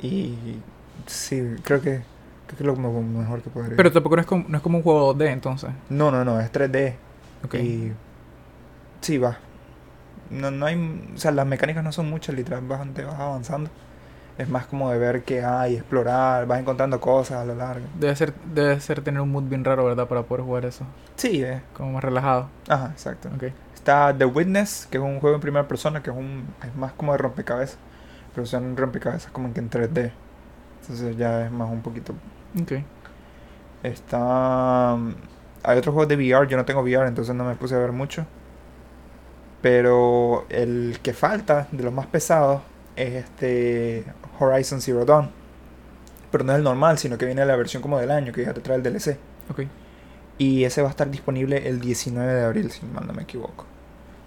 Y 0.02 0.60
sí, 1.06 1.56
creo 1.64 1.82
que, 1.82 2.02
que 2.56 2.64
es 2.64 2.68
lo 2.68 2.76
mejor 2.76 3.42
que 3.42 3.50
podría. 3.50 3.78
Pero 3.78 3.92
tampoco 3.92 4.16
no 4.16 4.22
es 4.22 4.28
como, 4.28 4.46
no 4.48 4.58
es 4.58 4.64
como 4.64 4.78
un 4.78 4.84
juego 4.84 5.16
2D 5.16 5.28
entonces. 5.28 5.70
no, 5.90 6.12
no, 6.12 6.26
no, 6.26 6.40
es 6.40 6.52
3D. 6.52 6.96
Ok. 7.46 7.56
Y 7.56 7.94
sí, 9.02 9.18
va. 9.18 9.38
No, 10.30 10.52
no 10.52 10.66
hay, 10.66 11.12
o 11.16 11.18
sea, 11.18 11.32
las 11.32 11.46
mecánicas 11.46 11.84
no 11.84 11.92
son 11.92 12.10
muchas, 12.10 12.36
literal, 12.36 12.66
vas, 12.68 12.88
te 12.94 13.04
vas 13.04 13.20
avanzando. 13.20 13.70
Es 14.38 14.48
más 14.48 14.68
como 14.68 14.90
de 14.90 14.98
ver 14.98 15.24
qué 15.24 15.44
hay, 15.44 15.76
explorar, 15.76 16.46
vas 16.46 16.60
encontrando 16.60 17.00
cosas 17.02 17.40
a 17.40 17.46
lo 17.46 17.56
largo. 17.56 17.86
Debe 18.00 18.16
ser, 18.16 18.34
debe 18.54 18.80
ser 18.80 19.02
tener 19.02 19.22
un 19.22 19.32
mood 19.32 19.44
bien 19.44 19.66
raro, 19.66 19.86
¿verdad? 19.86 20.08
Para 20.08 20.24
poder 20.24 20.46
jugar 20.46 20.66
eso. 20.66 20.86
Sí, 21.18 21.44
eh. 21.44 21.62
Como 21.74 21.92
más 21.94 22.04
relajado. 22.04 22.50
Ajá, 22.68 22.92
exacto. 22.92 23.30
Ok. 23.36 23.52
Está 23.76 24.16
The 24.18 24.26
Witness, 24.26 24.88
que 24.90 24.98
es 24.98 25.04
un 25.04 25.20
juego 25.20 25.36
en 25.36 25.42
primera 25.42 25.68
persona, 25.68 26.02
que 26.02 26.10
es 26.10 26.16
un 26.16 26.46
es 26.64 26.74
más 26.76 26.94
como 26.94 27.12
de 27.12 27.18
rompecabezas. 27.18 27.78
Pero 28.34 28.46
son 28.46 28.78
rompecabezas 28.78 29.32
como 29.32 29.54
que 29.54 29.60
en 29.60 29.70
3D. 29.70 30.12
Entonces 30.82 31.18
ya 31.18 31.46
es 31.46 31.52
más 31.52 31.70
un 31.70 31.82
poquito. 31.82 32.14
Ok. 32.62 32.74
Está. 33.84 34.94
Hay 35.64 35.78
otros 35.78 35.94
juegos 35.94 36.08
de 36.08 36.16
VR, 36.16 36.48
yo 36.48 36.58
no 36.58 36.66
tengo 36.66 36.82
VR, 36.82 37.08
entonces 37.08 37.36
no 37.36 37.44
me 37.44 37.56
puse 37.56 37.76
a 37.76 37.80
ver 37.80 37.92
mucho. 37.92 38.26
Pero 39.62 40.46
el 40.50 41.00
que 41.04 41.14
falta, 41.14 41.68
de 41.72 41.84
los 41.84 41.94
más 41.94 42.08
pesados, 42.08 42.62
es 42.96 43.26
este 43.26 44.06
Horizon 44.40 44.82
Zero 44.82 45.06
Dawn. 45.06 45.30
Pero 46.32 46.44
no 46.44 46.54
es 46.54 46.60
el 46.60 46.64
normal, 46.64 46.98
sino 46.98 47.18
que 47.18 47.26
viene 47.26 47.46
la 47.46 47.56
versión 47.56 47.82
como 47.82 48.00
del 48.00 48.12
año, 48.12 48.32
que 48.32 48.46
ya 48.46 48.54
te 48.54 48.62
trae 48.62 48.78
el 48.78 48.84
DLC. 48.84 49.18
Ok. 49.50 49.64
Y 50.38 50.64
ese 50.64 50.82
va 50.82 50.88
a 50.88 50.92
estar 50.92 51.10
disponible 51.10 51.68
el 51.68 51.82
19 51.82 52.34
de 52.34 52.46
abril, 52.46 52.72
si 52.72 52.86
mal 52.86 53.06
no 53.06 53.14
me 53.14 53.24
equivoco. 53.24 53.66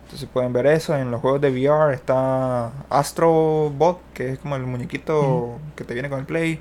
Entonces 0.04 0.28
pueden 0.30 0.52
ver 0.52 0.66
eso. 0.66 0.94
En 0.94 1.10
los 1.10 1.22
juegos 1.22 1.40
de 1.40 1.50
VR 1.50 1.94
está 1.94 2.70
Astro 2.90 3.70
Bot, 3.70 4.00
que 4.12 4.32
es 4.32 4.38
como 4.38 4.56
el 4.56 4.64
muñequito 4.64 5.58
que 5.74 5.84
te 5.84 5.94
viene 5.94 6.10
con 6.10 6.18
el 6.18 6.26
Play. 6.26 6.60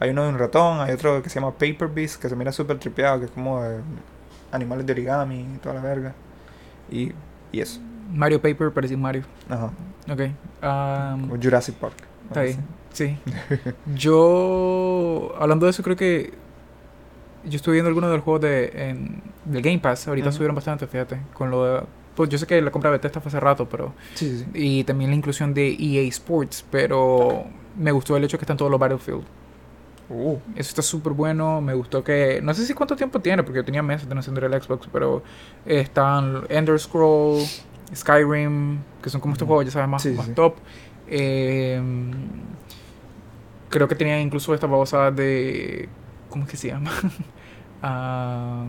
Hay 0.00 0.10
uno 0.10 0.22
de 0.22 0.28
un 0.28 0.38
ratón, 0.38 0.80
hay 0.80 0.92
otro 0.92 1.22
que 1.22 1.28
se 1.28 1.40
llama 1.40 1.52
Paper 1.52 1.88
Beast, 1.88 2.20
que 2.20 2.28
se 2.28 2.36
mira 2.36 2.52
súper 2.52 2.78
tripeado, 2.78 3.18
que 3.18 3.26
es 3.26 3.30
como 3.30 3.62
de 3.62 3.80
animales 4.52 4.86
de 4.86 4.92
origami 4.92 5.40
y 5.40 5.58
toda 5.58 5.74
la 5.74 5.80
verga. 5.80 6.14
Y, 6.90 7.12
y 7.52 7.60
eso. 7.60 7.80
Mario 8.12 8.40
Paper, 8.40 8.88
sin 8.88 9.00
Mario. 9.00 9.24
Ajá. 9.48 9.70
Ok. 10.10 10.20
Um, 10.62 11.28
Como 11.28 11.42
Jurassic 11.42 11.74
Park. 11.76 11.96
Está 12.28 12.42
bien, 12.42 12.58
sí. 12.92 13.16
Yo, 13.94 15.34
hablando 15.38 15.66
de 15.66 15.70
eso, 15.70 15.82
creo 15.82 15.96
que 15.96 16.34
yo 17.44 17.56
estuve 17.56 17.74
viendo 17.74 17.88
algunos 17.88 18.10
de 18.10 18.16
los 18.16 18.24
juegos 18.24 18.42
de, 18.42 18.72
en, 18.74 19.22
del 19.44 19.62
Game 19.62 19.78
Pass. 19.78 20.08
Ahorita 20.08 20.32
subieron 20.32 20.54
bastante, 20.54 20.86
fíjate. 20.86 21.18
Con 21.32 21.50
lo 21.50 21.64
de, 21.64 21.82
pues 22.14 22.28
yo 22.28 22.36
sé 22.36 22.46
que 22.46 22.60
la 22.60 22.70
compra 22.70 22.90
de 22.90 22.98
Bethesda 22.98 23.20
fue 23.20 23.28
hace 23.28 23.40
rato, 23.40 23.68
pero... 23.68 23.94
sí, 24.14 24.38
sí. 24.38 24.46
Y 24.52 24.84
también 24.84 25.10
la 25.10 25.16
inclusión 25.16 25.54
de 25.54 25.68
EA 25.68 26.02
Sports, 26.08 26.64
pero 26.70 27.44
me 27.76 27.92
gustó 27.92 28.16
el 28.16 28.24
hecho 28.24 28.38
que 28.38 28.44
están 28.44 28.56
todos 28.56 28.70
los 28.70 28.80
Battlefield. 28.80 29.22
Uh, 30.10 30.36
Eso 30.56 30.68
está 30.70 30.82
súper 30.82 31.12
bueno. 31.12 31.60
Me 31.60 31.74
gustó 31.74 32.02
que. 32.02 32.40
No 32.42 32.54
sé 32.54 32.64
si 32.66 32.72
cuánto 32.74 32.96
tiempo 32.96 33.20
tiene, 33.20 33.42
porque 33.42 33.58
yo 33.58 33.64
tenía 33.64 33.82
meses 33.82 34.08
de 34.08 34.14
no 34.14 34.20
encender 34.20 34.44
el 34.44 34.62
Xbox, 34.62 34.88
pero 34.92 35.22
están 35.66 36.44
Ender 36.48 36.78
Scroll, 36.78 37.42
Skyrim, 37.94 38.78
que 39.02 39.10
son 39.10 39.20
como 39.20 39.34
estos 39.34 39.46
juegos, 39.46 39.66
ya 39.66 39.70
sabes, 39.70 39.88
más, 39.88 40.02
Sí, 40.02 40.10
sí, 40.12 40.16
más 40.16 40.26
sí. 40.26 40.32
top. 40.32 40.54
Eh, 41.08 41.80
creo 43.68 43.88
que 43.88 43.94
tenía 43.94 44.20
incluso 44.20 44.54
esta 44.54 44.66
babosa 44.66 45.10
de. 45.10 45.88
¿Cómo 46.30 46.44
es 46.44 46.50
que 46.50 46.56
se 46.56 46.68
llama? 46.68 46.90
Ah, 47.80 48.64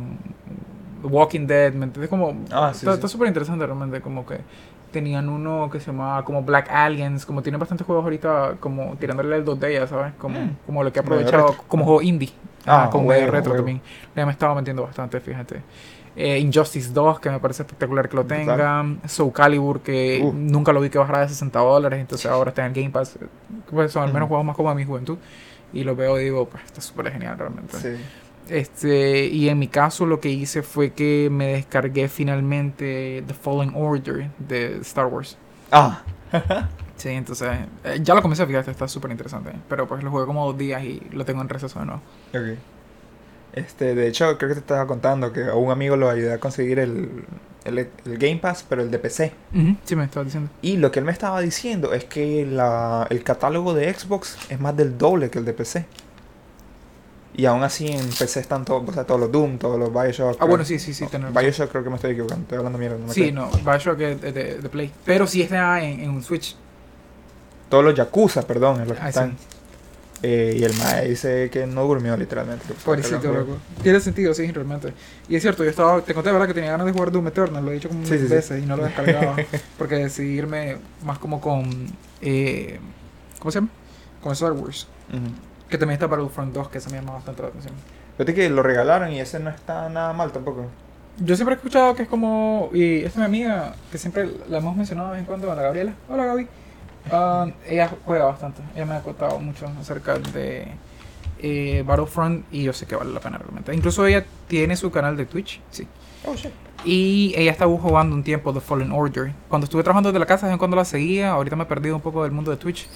Walking 1.02 1.48
Dead, 1.48 1.74
¿me 1.74 1.86
entiendes? 1.86 2.12
Como, 2.12 2.44
Ah, 2.52 2.72
sí. 2.76 2.88
está 2.88 3.08
súper 3.08 3.28
interesante 3.28 3.66
realmente, 3.66 4.02
como 4.02 4.24
que 4.24 4.38
tenían 4.92 5.30
uno 5.30 5.70
que 5.72 5.80
se 5.80 5.88
llamaba 5.88 6.24
como 6.26 6.44
Black 6.44 6.70
Aliens, 6.72 7.26
como 7.26 7.42
tienen 7.42 7.60
bastantes 7.60 7.86
juegos 7.86 8.04
ahorita, 8.04 8.56
como 8.60 8.96
tirándole 8.98 9.36
el 9.36 9.46
2D, 9.46 9.74
ya 9.74 9.88
sabes, 9.88 10.14
como, 10.18 10.40
Mm. 10.40 10.56
como 10.66 10.84
lo 10.84 10.92
que 10.92 11.00
ha 11.00 11.02
aprovechado 11.02 11.56
como 11.68 11.86
juego 11.86 12.02
indie, 12.02 12.30
Ah, 12.66 12.86
ah, 12.86 12.90
como 12.90 13.08
huevo, 13.08 13.22
medio 13.22 13.32
retro 13.32 13.56
también. 13.56 13.82
Le 14.16 14.26
me 14.26 14.32
estaba 14.32 14.54
metiendo 14.56 14.84
bastante, 14.84 15.20
fíjate. 15.20 15.62
Eh, 16.16 16.40
Injustice 16.40 16.92
2, 16.92 17.20
que 17.20 17.30
me 17.30 17.40
parece 17.40 17.64
espectacular 17.64 18.10
que 18.10 18.16
lo 18.18 18.26
tengan. 18.26 19.00
Soul 19.08 19.32
Calibur, 19.32 19.80
que 19.82 20.20
Uh. 20.24 20.34
nunca 20.34 20.74
lo 20.74 20.82
vi 20.82 20.90
que 20.90 20.98
bajara 20.98 21.22
de 21.22 21.30
60 21.30 21.60
dólares, 21.60 22.00
entonces 22.00 22.30
ahora 22.30 22.50
está 22.50 22.66
en 22.66 22.74
Game 22.74 22.90
Pass. 22.90 23.18
Pues 23.70 23.92
son 23.92 24.04
al 24.04 24.10
menos 24.10 24.24
Ujú. 24.26 24.30
juegos 24.30 24.46
más 24.46 24.56
como 24.56 24.70
a 24.70 24.76
mi 24.76 24.84
juventud. 24.86 25.18
Y 25.72 25.84
lo 25.84 25.96
veo 25.96 26.20
y 26.20 26.24
digo, 26.26 26.50
pues 26.50 26.64
está 26.66 26.82
súper 26.82 27.12
genial 27.12 27.38
realmente. 27.38 27.78
Sí. 27.78 27.90
Este, 28.50 29.28
y 29.28 29.50
en 29.50 29.60
mi 29.60 29.68
caso 29.68 30.06
lo 30.06 30.20
que 30.20 30.30
hice 30.30 30.64
fue 30.64 30.92
que 30.92 31.30
me 31.32 31.54
descargué 31.54 32.08
finalmente 32.08 33.24
The 33.28 33.34
Fallen 33.34 33.74
Order 33.76 34.30
de 34.40 34.78
Star 34.82 35.08
Wars. 35.08 35.38
Ah, 35.72 36.02
Sí, 37.00 37.08
entonces 37.10 37.48
eh, 37.86 38.00
ya 38.04 38.14
lo 38.14 38.22
comencé, 38.22 38.46
fíjate, 38.46 38.72
está 38.72 38.86
súper 38.88 39.10
interesante. 39.12 39.54
Pero 39.70 39.88
pues 39.88 40.04
lo 40.04 40.12
jugué 40.12 40.26
como 40.26 40.46
dos 40.46 40.58
días 40.58 40.84
y 40.84 41.02
lo 41.14 41.24
tengo 41.24 41.42
en 41.42 41.48
receso 41.48 41.80
de 41.80 41.86
nuevo. 41.86 42.02
ok. 42.34 42.60
Este, 43.54 43.96
de 43.96 44.08
hecho, 44.08 44.38
creo 44.38 44.50
que 44.50 44.56
te 44.56 44.60
estaba 44.60 44.86
contando 44.86 45.32
que 45.34 45.46
a 45.46 45.56
un 45.56 45.72
amigo 45.72 45.96
lo 45.96 46.10
ayudé 46.10 46.34
a 46.34 46.40
conseguir 46.40 46.78
el, 46.78 47.24
el, 47.66 47.80
el 47.80 48.18
Game 48.18 48.38
Pass, 48.38 48.66
pero 48.68 48.82
el 48.84 48.92
de 48.92 49.00
PC. 49.00 49.32
Sí, 49.86 49.96
me 49.96 50.04
estabas 50.04 50.28
diciendo. 50.28 50.52
Y 50.62 50.78
lo 50.78 50.92
que 50.92 51.00
él 51.00 51.06
me 51.06 51.12
estaba 51.12 51.42
diciendo 51.42 51.94
es 51.94 52.04
que 52.06 52.46
la, 52.46 53.08
el 53.10 53.24
catálogo 53.24 53.74
de 53.74 53.92
Xbox 53.92 54.38
es 54.50 54.60
más 54.60 54.76
del 54.78 54.98
doble 54.98 55.30
que 55.30 55.40
el 55.40 55.46
de 55.46 55.54
PC. 55.54 55.86
Y 57.36 57.46
aún 57.46 57.64
así 57.64 57.88
en 57.88 58.10
PC 58.10 58.40
están 58.40 58.66
todos, 58.66 58.90
o 58.90 58.92
sea, 58.92 59.06
todos 59.06 59.20
los 59.22 59.32
Doom, 59.32 59.58
todos 59.60 59.80
los 59.80 59.94
Bioshock. 59.94 60.32
Ah, 60.34 60.36
creo- 60.38 60.48
bueno, 60.50 60.66
sí, 60.66 60.80
sí, 60.80 60.94
sí, 60.94 61.06
no. 61.20 61.32
Bioshock 61.32 61.70
creo 61.72 61.84
que 61.84 61.90
me 61.90 61.96
estoy 61.96 62.12
equivocando, 62.12 62.42
estoy 62.44 62.58
hablando 62.58 62.80
mierda. 62.80 62.98
No 62.98 63.08
me 63.08 63.14
Sí, 63.14 63.32
no, 63.32 63.50
Bioshock 63.50 64.00
es 64.02 64.22
de, 64.22 64.32
de, 64.34 64.58
de 64.58 64.70
Play. 64.70 64.92
Pero 65.06 65.26
sí 65.28 65.42
está 65.42 65.82
en, 65.84 66.00
en 66.02 66.10
un 66.10 66.24
Switch. 66.24 66.56
Todos 67.70 67.84
los 67.86 67.94
Yakuza, 67.96 68.42
perdón, 68.48 68.82
es 68.82 68.88
lo 68.88 68.96
que 68.96 69.02
Ah, 69.02 69.10
están. 69.10 69.32
sí. 69.38 69.46
Eh, 70.22 70.58
y 70.60 70.64
el 70.66 70.74
mae 70.74 71.08
dice 71.08 71.50
que 71.50 71.66
no 71.66 71.86
durmió 71.86 72.18
literalmente. 72.18 72.66
Pobrecito, 72.84 73.32
loco. 73.32 73.58
Tiene 73.82 74.02
sentido, 74.02 74.34
sí, 74.34 74.52
realmente. 74.52 74.94
Y 75.30 75.36
es 75.38 75.42
cierto, 75.42 75.64
yo 75.64 75.70
estaba, 75.70 76.02
te 76.02 76.14
conté, 76.14 76.30
¿verdad? 76.34 76.46
Que 76.48 76.54
tenía 76.54 76.72
ganas 76.72 76.88
de 76.88 76.92
jugar 76.92 77.10
Doom 77.10 77.28
Eternal, 77.28 77.64
lo 77.64 77.72
he 77.72 77.76
dicho 77.76 77.88
como 77.88 78.04
Sí, 78.06 78.12
mil 78.12 78.20
sí, 78.22 78.28
sí. 78.28 78.34
veces 78.34 78.64
y 78.64 78.66
no 78.66 78.76
lo 78.76 78.84
descargaba. 78.86 79.38
porque 79.78 79.96
decidí 79.96 80.34
irme 80.40 80.78
más 81.06 81.20
como 81.20 81.40
con, 81.40 81.70
eh, 82.22 82.80
¿cómo 83.40 83.50
se 83.52 83.60
llama? 83.60 83.70
Con 84.22 84.34
Star 84.34 84.52
Wars. 84.52 84.88
Ujú. 85.10 85.20
Que 85.70 85.78
también 85.78 85.96
está 85.96 86.08
Battlefront 86.08 86.54
2, 86.54 86.70
que 86.70 86.80
se 86.80 86.90
me 86.90 86.98
llama 86.98 87.14
bastante 87.14 87.42
la 87.42 87.50
atención. 87.50 87.74
Fíjate 88.18 88.34
que 88.34 88.50
lo 88.50 88.64
regalaron 88.64 89.12
y 89.14 89.20
ese 89.20 89.40
no 89.40 89.50
está 89.50 89.88
nada 89.90 90.12
mal 90.14 90.32
tampoco. 90.32 90.66
Yo 91.20 91.36
siempre 91.36 91.54
he 91.54 91.58
escuchado 91.58 91.96
que 91.96 92.04
es 92.04 92.10
como, 92.10 92.70
y 92.74 92.98
esta 92.98 93.10
es 93.10 93.18
mi 93.18 93.24
amiga, 93.24 93.76
que 93.92 93.98
siempre 93.98 94.30
la 94.50 94.58
hemos 94.58 94.76
mencionado 94.76 95.10
de 95.10 95.14
vez 95.14 95.20
en 95.22 95.26
cuando, 95.26 95.48
la 95.54 95.62
Gabriela. 95.62 95.94
Hola 96.10 96.26
Gaby. 96.26 96.48
Ah, 97.12 97.48
ella 97.68 97.90
juega 98.06 98.26
bastante. 98.26 98.62
Ella 98.76 98.86
me 98.86 98.96
ha 98.96 99.02
contado 99.02 99.40
mucho 99.40 99.68
acerca 99.80 100.18
de 100.18 100.68
eh, 101.40 101.84
Battlefront 101.86 102.46
y 102.52 102.64
yo 102.64 102.74
sé 102.74 102.86
que 102.86 102.96
vale 102.96 103.12
la 103.12 103.20
pena 103.20 103.38
realmente. 103.38 103.74
Incluso 103.74 104.06
ella 104.06 104.26
tiene 104.48 104.76
su 104.76 104.92
canal 104.92 105.18
de 105.18 105.26
Twitch, 105.26 105.62
sí. 105.70 105.88
Oh, 106.26 106.36
shit. 106.36 106.52
Y 106.86 107.34
ella 107.36 107.52
estaba 107.52 107.78
jugando 107.78 108.16
un 108.16 108.24
tiempo 108.24 108.54
The 108.54 108.62
Fallen 108.62 108.92
Order. 108.92 109.34
Cuando 109.50 109.66
estuve 109.66 109.84
trabajando 109.84 110.10
desde 110.10 110.20
la 110.20 110.26
casa, 110.26 110.46
de 110.46 110.52
vez 110.52 110.54
en 110.54 110.60
cuando 110.60 110.78
la 110.78 110.86
seguía. 110.86 111.32
Ahorita 111.32 111.56
me 111.56 111.64
he 111.64 111.68
perdido 111.68 111.96
un 111.96 112.02
poco 112.02 112.24
del 112.24 112.32
mundo 112.32 112.52
de 112.52 112.58
Twitch. 112.58 112.88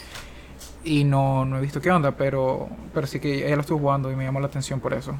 Y 0.83 1.03
no, 1.05 1.45
no 1.45 1.57
he 1.57 1.61
visto 1.61 1.79
qué 1.79 1.91
onda, 1.91 2.11
pero, 2.11 2.67
pero 2.93 3.07
sí 3.07 3.19
que 3.19 3.45
ella 3.45 3.55
lo 3.55 3.61
estuvo 3.61 3.79
jugando 3.79 4.11
y 4.11 4.15
me 4.15 4.25
llamó 4.25 4.39
la 4.39 4.47
atención 4.47 4.79
por 4.79 4.93
eso. 4.93 5.13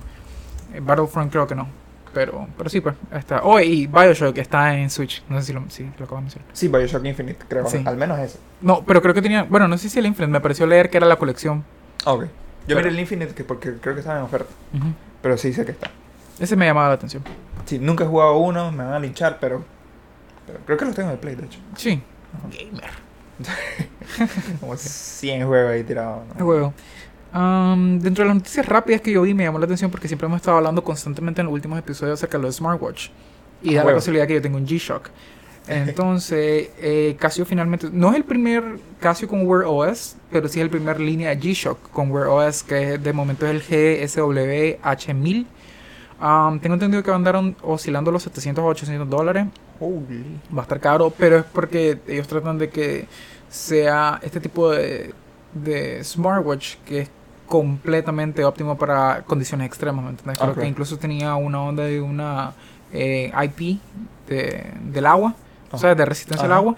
Eh, 0.74 0.82
Battlefront 0.82 1.32
creo 1.32 1.48
que 1.48 1.56
no. 1.56 1.68
Pero, 2.14 2.48
pero 2.58 2.70
sí, 2.70 2.80
pues, 2.82 2.96
está. 3.12 3.42
Oh, 3.44 3.60
y 3.60 3.88
Bioshock 3.88 4.38
está 4.38 4.76
en 4.78 4.90
Switch. 4.90 5.24
No 5.30 5.40
sé 5.40 5.48
si 5.48 5.54
lo, 5.54 5.64
sí, 5.70 5.84
lo 5.98 6.06
acabo 6.06 6.18
de 6.18 6.22
mencionar. 6.24 6.48
Sí, 6.54 6.68
Bioshock 6.68 7.04
Infinite, 7.06 7.46
creo. 7.48 7.68
Sí. 7.68 7.82
Al 7.86 7.98
menos 7.98 8.20
ese. 8.20 8.38
No, 8.62 8.84
pero 8.86 9.02
creo 9.02 9.14
que 9.16 9.22
tenía. 9.22 9.44
Bueno, 9.44 9.68
no 9.68 9.78
sé 9.78 9.90
si 9.90 9.98
el 10.00 10.06
Infinite. 10.06 10.32
Me 10.32 10.40
pareció 10.42 10.68
leer 10.68 10.90
que 10.92 10.98
era 10.98 11.08
la 11.08 11.16
colección. 11.16 11.64
Ah, 12.06 12.14
ok. 12.14 12.24
Yo 12.24 12.30
Pero- 12.68 12.78
miré 12.82 12.90
el 12.90 13.00
Infinite 13.00 13.34
que 13.34 13.44
porque 13.44 13.74
creo 13.82 13.96
que 13.96 14.02
estaba 14.02 14.20
en 14.20 14.26
oferta. 14.26 14.54
Pero 15.22 15.38
sí 15.38 15.54
sé 15.54 15.66
que 15.66 15.72
está. 15.72 15.90
Ese 16.40 16.56
me 16.56 16.66
llamaba 16.66 16.90
la 16.90 16.94
atención. 16.96 17.24
Sí, 17.66 17.80
nunca 17.80 18.04
he 18.04 18.08
jugado 18.08 18.38
uno, 18.38 18.72
me 18.72 18.84
van 18.84 18.94
a 18.94 19.00
linchar, 19.00 19.38
pero, 19.40 19.64
pero 20.46 20.60
creo 20.66 20.78
que 20.78 20.86
los 20.86 20.96
tengo 20.96 21.10
en 21.10 21.14
el 21.14 21.20
Play, 21.20 21.36
de 21.36 21.46
hecho. 21.46 21.60
Sí. 21.78 22.02
Ajá. 22.38 22.48
Gamer. 22.52 22.92
Como 24.60 24.76
100 24.78 25.48
juegos 25.48 25.72
ahí 25.72 25.84
tirados. 25.84 26.24
juego. 26.40 26.74
Dentro 27.34 28.24
de 28.24 28.28
las 28.28 28.36
noticias 28.36 28.66
rápidas 28.66 29.02
que 29.02 29.12
yo 29.12 29.24
vi 29.24 29.34
me 29.34 29.44
llamó 29.44 29.58
la 29.60 29.66
atención 29.66 29.90
porque 29.90 30.08
siempre 30.08 30.28
hemos 30.28 30.38
estado 30.38 30.58
hablando 30.58 30.84
constantemente 30.84 31.42
en 31.42 31.48
los 31.48 31.54
últimos 31.54 31.80
episodios 31.80 32.20
acerca 32.20 32.38
de 32.38 32.44
los 32.44 32.56
smartwatch. 32.58 33.10
Y 33.64 33.70
Ah, 33.70 33.78
da 33.78 33.78
la 33.80 33.86
huevo. 33.88 33.98
casualidad 33.98 34.28
que 34.28 34.36
yo 34.36 34.42
tengo 34.42 34.58
un 34.58 34.68
G-Shock. 34.68 35.10
Entonces, 35.68 36.70
eh, 36.80 37.16
Casio 37.18 37.46
finalmente, 37.46 37.88
no 37.92 38.10
es 38.12 38.18
el 38.18 38.24
primer 38.26 38.78
Casio 39.00 39.28
con 39.28 39.48
Wear 39.48 39.64
OS, 39.66 40.18
pero 40.32 40.48
sí 40.48 40.60
es 40.60 40.64
el 40.64 40.70
primer 40.70 41.00
línea 41.00 41.30
de 41.30 41.40
G-Shock 41.40 41.90
con 41.92 42.12
Wear 42.12 42.28
OS, 42.28 42.64
que 42.64 42.98
de 42.98 43.14
momento 43.14 43.48
es 43.48 43.52
el 43.52 43.62
GSW 43.62 44.78
H1000. 44.84 45.46
Am, 46.20 46.60
tengo 46.60 46.76
entendido 46.76 47.02
que 47.02 47.12
andaron 47.12 47.56
oscilando 47.64 48.12
los 48.12 48.24
700 48.24 48.62
a 48.64 48.68
800 48.68 49.10
dólares 49.10 49.46
Holy. 49.80 50.24
va 50.56 50.62
a 50.62 50.64
estar 50.64 50.80
caro, 50.80 51.12
pero 51.18 51.38
es 51.40 51.44
porque 51.46 51.98
ellos 52.08 52.28
tratan 52.28 52.58
de 52.58 52.70
que 52.70 53.08
sea 53.54 54.20
este 54.24 54.40
tipo 54.40 54.72
de, 54.72 55.14
de 55.54 56.04
smartwatch 56.04 56.78
que 56.86 57.02
es 57.02 57.12
completamente 57.48 58.44
óptimo 58.44 58.76
para 58.78 59.22
condiciones 59.22 59.68
extremas, 59.68 60.04
¿me 60.04 60.10
entiendes? 60.12 60.40
Creo 60.40 60.56
que 60.56 60.66
incluso 60.66 60.98
tenía 60.98 61.36
una 61.36 61.62
onda 61.62 61.84
de 61.84 62.02
una 62.02 62.54
eh, 62.92 63.32
IP 63.44 63.80
de, 64.28 64.72
del 64.86 65.06
agua, 65.06 65.36
o 65.72 65.78
sea, 65.78 65.94
de 65.94 66.04
resistencia 66.04 66.48
al 66.48 66.54
agua, 66.54 66.76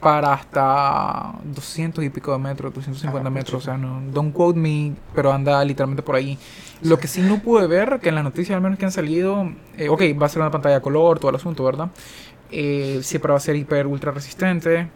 para 0.00 0.32
hasta 0.32 1.34
200 1.44 2.02
y 2.04 2.08
pico 2.08 2.32
de 2.32 2.38
metros, 2.38 2.72
250 2.72 3.26
Ah, 3.26 3.30
metros, 3.30 3.62
o 3.62 3.64
sea, 3.64 3.76
no, 3.76 4.00
don't 4.10 4.32
quote 4.32 4.58
me, 4.58 4.94
pero 5.14 5.30
anda 5.30 5.62
literalmente 5.62 6.02
por 6.02 6.14
ahí. 6.14 6.38
Lo 6.80 6.98
que 6.98 7.06
sí 7.06 7.20
no 7.20 7.40
pude 7.40 7.66
ver, 7.66 8.00
que 8.00 8.08
en 8.08 8.14
las 8.14 8.24
noticias 8.24 8.56
al 8.56 8.62
menos 8.62 8.78
que 8.78 8.86
han 8.86 8.92
salido, 8.92 9.50
eh, 9.76 9.90
ok, 9.90 10.00
va 10.20 10.24
a 10.24 10.28
ser 10.30 10.40
una 10.40 10.50
pantalla 10.50 10.80
color, 10.80 11.18
todo 11.18 11.30
el 11.30 11.36
asunto, 11.36 11.64
¿verdad? 11.64 11.90
Eh, 12.50 13.00
siempre 13.02 13.30
va 13.30 13.36
a 13.36 13.40
ser 13.40 13.56
hiper 13.56 13.86
ultra 13.86 14.10
resistente. 14.10 14.88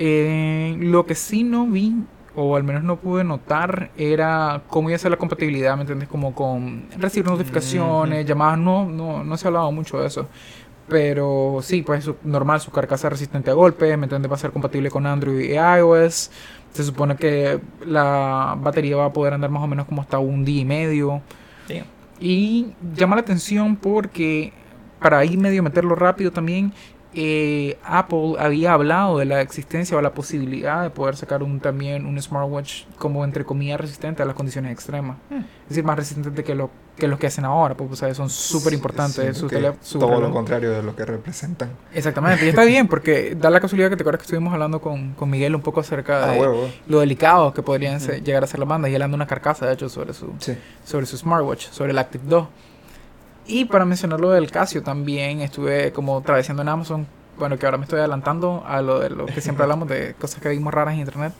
Eh, 0.00 0.76
lo 0.78 1.06
que 1.06 1.16
sí 1.16 1.42
no 1.42 1.66
vi, 1.66 1.92
o 2.36 2.54
al 2.54 2.62
menos 2.62 2.84
no 2.84 3.00
pude 3.00 3.24
notar, 3.24 3.90
era 3.98 4.62
cómo 4.68 4.90
iba 4.90 4.96
a 4.96 4.98
ser 5.00 5.10
la 5.10 5.16
compatibilidad, 5.16 5.74
¿me 5.74 5.80
entiendes? 5.80 6.08
Como 6.08 6.36
con 6.36 6.84
recibir 6.96 7.28
notificaciones, 7.28 8.24
llamadas, 8.24 8.58
no, 8.58 8.88
no, 8.88 9.24
no 9.24 9.36
se 9.36 9.46
ha 9.46 9.48
hablado 9.48 9.72
mucho 9.72 9.98
de 9.98 10.06
eso. 10.06 10.28
Pero 10.88 11.58
sí, 11.62 11.82
pues 11.82 12.08
normal, 12.22 12.60
su 12.60 12.70
carcasa 12.70 13.10
resistente 13.10 13.50
a 13.50 13.54
golpe, 13.54 13.96
¿me 13.96 14.04
entiendes? 14.04 14.30
Va 14.30 14.36
a 14.36 14.38
ser 14.38 14.52
compatible 14.52 14.88
con 14.88 15.04
Android 15.04 15.40
y 15.40 15.54
iOS. 15.54 16.30
Se 16.72 16.84
supone 16.84 17.16
que 17.16 17.60
la 17.84 18.56
batería 18.56 18.96
va 18.96 19.06
a 19.06 19.12
poder 19.12 19.34
andar 19.34 19.50
más 19.50 19.64
o 19.64 19.66
menos 19.66 19.86
como 19.86 20.00
hasta 20.00 20.20
un 20.20 20.44
día 20.44 20.60
y 20.60 20.64
medio. 20.64 21.22
Damn. 21.68 21.86
Y 22.20 22.72
llama 22.94 23.16
la 23.16 23.22
atención 23.22 23.74
porque 23.74 24.52
para 25.00 25.18
ahí 25.18 25.36
medio 25.36 25.62
meterlo 25.62 25.94
rápido 25.94 26.30
también, 26.30 26.72
eh, 27.20 27.76
Apple 27.84 28.34
había 28.38 28.72
hablado 28.74 29.18
de 29.18 29.24
la 29.24 29.40
existencia 29.40 29.96
o 29.96 30.00
la 30.00 30.14
posibilidad 30.14 30.82
de 30.84 30.90
poder 30.90 31.16
sacar 31.16 31.42
un 31.42 31.58
también 31.58 32.06
un 32.06 32.20
smartwatch 32.22 32.84
como 32.96 33.24
entre 33.24 33.44
comillas 33.44 33.80
resistente 33.80 34.22
a 34.22 34.26
las 34.26 34.36
condiciones 34.36 34.70
extremas. 34.70 35.16
Hmm. 35.28 35.38
Es 35.38 35.68
decir, 35.70 35.82
más 35.84 35.96
resistente 35.96 36.44
que 36.44 36.54
lo 36.54 36.70
que 36.96 37.06
los 37.08 37.18
que 37.20 37.28
hacen 37.28 37.44
ahora, 37.44 37.76
porque 37.76 37.94
sea, 37.94 38.12
son 38.12 38.28
súper 38.28 38.72
importantes. 38.72 39.36
Su 39.36 39.48
su 39.82 39.98
todo 40.00 40.20
lo 40.20 40.32
contrario 40.32 40.70
de 40.72 40.82
lo 40.82 40.96
que 40.96 41.04
representan. 41.04 41.70
Exactamente, 41.94 42.44
y 42.44 42.48
está 42.48 42.64
bien 42.64 42.88
porque 42.88 43.36
da 43.36 43.50
la 43.50 43.60
casualidad 43.60 43.88
que 43.90 43.96
te 43.96 44.02
acuerdas 44.02 44.18
que 44.20 44.24
estuvimos 44.24 44.52
hablando 44.52 44.80
con, 44.80 45.12
con 45.14 45.30
Miguel 45.30 45.54
un 45.54 45.60
poco 45.60 45.78
acerca 45.80 46.24
Ah, 46.24 46.32
de 46.32 46.40
huevo. 46.40 46.68
lo 46.88 46.98
delicado 47.00 47.52
que 47.54 47.62
podrían 47.62 48.00
ser- 48.00 48.22
llegar 48.24 48.42
a 48.42 48.46
ser 48.48 48.58
las 48.60 48.68
bandas 48.68 48.90
y 48.90 48.94
él 48.96 49.02
anda 49.02 49.14
una 49.14 49.26
carcasa 49.28 49.66
de 49.66 49.74
hecho 49.74 49.88
sobre 49.88 50.12
su, 50.12 50.32
Sí. 50.40 50.56
sobre 50.84 51.06
su 51.06 51.16
smartwatch, 51.16 51.68
sobre 51.70 51.92
el 51.92 51.98
Active 51.98 52.24
2. 52.26 52.48
Y 53.48 53.64
para 53.64 53.84
mencionar 53.86 54.20
lo 54.20 54.30
del 54.30 54.50
Casio 54.50 54.82
también, 54.82 55.40
estuve 55.40 55.90
como 55.92 56.20
traduciendo 56.20 56.62
en 56.62 56.68
Amazon, 56.68 57.06
bueno, 57.38 57.58
que 57.58 57.64
ahora 57.66 57.78
me 57.78 57.84
estoy 57.84 57.98
adelantando 57.98 58.62
a 58.66 58.82
lo 58.82 59.00
de 59.00 59.10
lo 59.10 59.26
que 59.26 59.40
siempre 59.40 59.62
hablamos 59.62 59.88
de 59.88 60.14
cosas 60.20 60.40
que 60.42 60.50
vimos 60.50 60.72
raras 60.72 60.94
en 60.94 61.00
internet. 61.00 61.32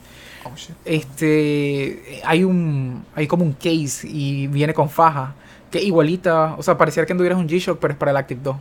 Oh. 0.44 0.50
Este, 0.84 2.22
hay 2.24 2.44
un, 2.44 3.04
hay 3.14 3.26
como 3.26 3.44
un 3.44 3.52
case 3.52 4.08
y 4.08 4.46
viene 4.46 4.72
con 4.72 4.88
faja, 4.88 5.34
que 5.70 5.82
igualita, 5.82 6.54
o 6.56 6.62
sea, 6.62 6.78
pareciera 6.78 7.06
que 7.06 7.12
anduvieras 7.12 7.38
un 7.38 7.46
G-Shock, 7.46 7.78
pero 7.78 7.92
es 7.92 7.98
para 7.98 8.10
el 8.10 8.16
Active 8.16 8.40
2 8.42 8.56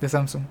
de 0.00 0.08
Samsung. 0.08 0.42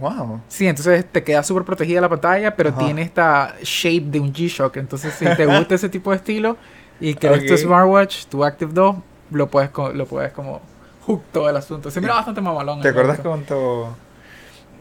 Wow. 0.00 0.40
Sí, 0.48 0.66
entonces 0.66 1.06
te 1.10 1.22
queda 1.22 1.42
súper 1.42 1.64
protegida 1.64 2.00
la 2.00 2.08
pantalla, 2.08 2.54
pero 2.54 2.70
Ajá. 2.70 2.80
tiene 2.80 3.02
esta 3.02 3.54
shape 3.62 4.06
de 4.10 4.20
un 4.20 4.32
G-Shock. 4.32 4.76
Entonces, 4.76 5.14
si 5.14 5.24
te 5.24 5.46
gusta 5.46 5.74
ese 5.76 5.88
tipo 5.88 6.10
de 6.10 6.16
estilo 6.16 6.56
y 7.00 7.14
quieres 7.14 7.46
tu 7.46 7.52
Ok. 7.54 7.60
smartwatch, 7.60 8.26
tu 8.26 8.44
Active 8.44 8.72
2, 8.72 8.96
lo 9.30 9.48
puedes, 9.48 9.70
lo 9.94 10.06
puedes 10.06 10.32
como 10.32 10.60
todo 11.32 11.48
el 11.50 11.56
asunto. 11.56 11.90
Se 11.90 12.00
mira 12.00 12.14
bastante 12.14 12.40
mamalón. 12.40 12.80
¿Te 12.80 12.88
acuerdas 12.88 13.20
cuánto? 13.20 13.96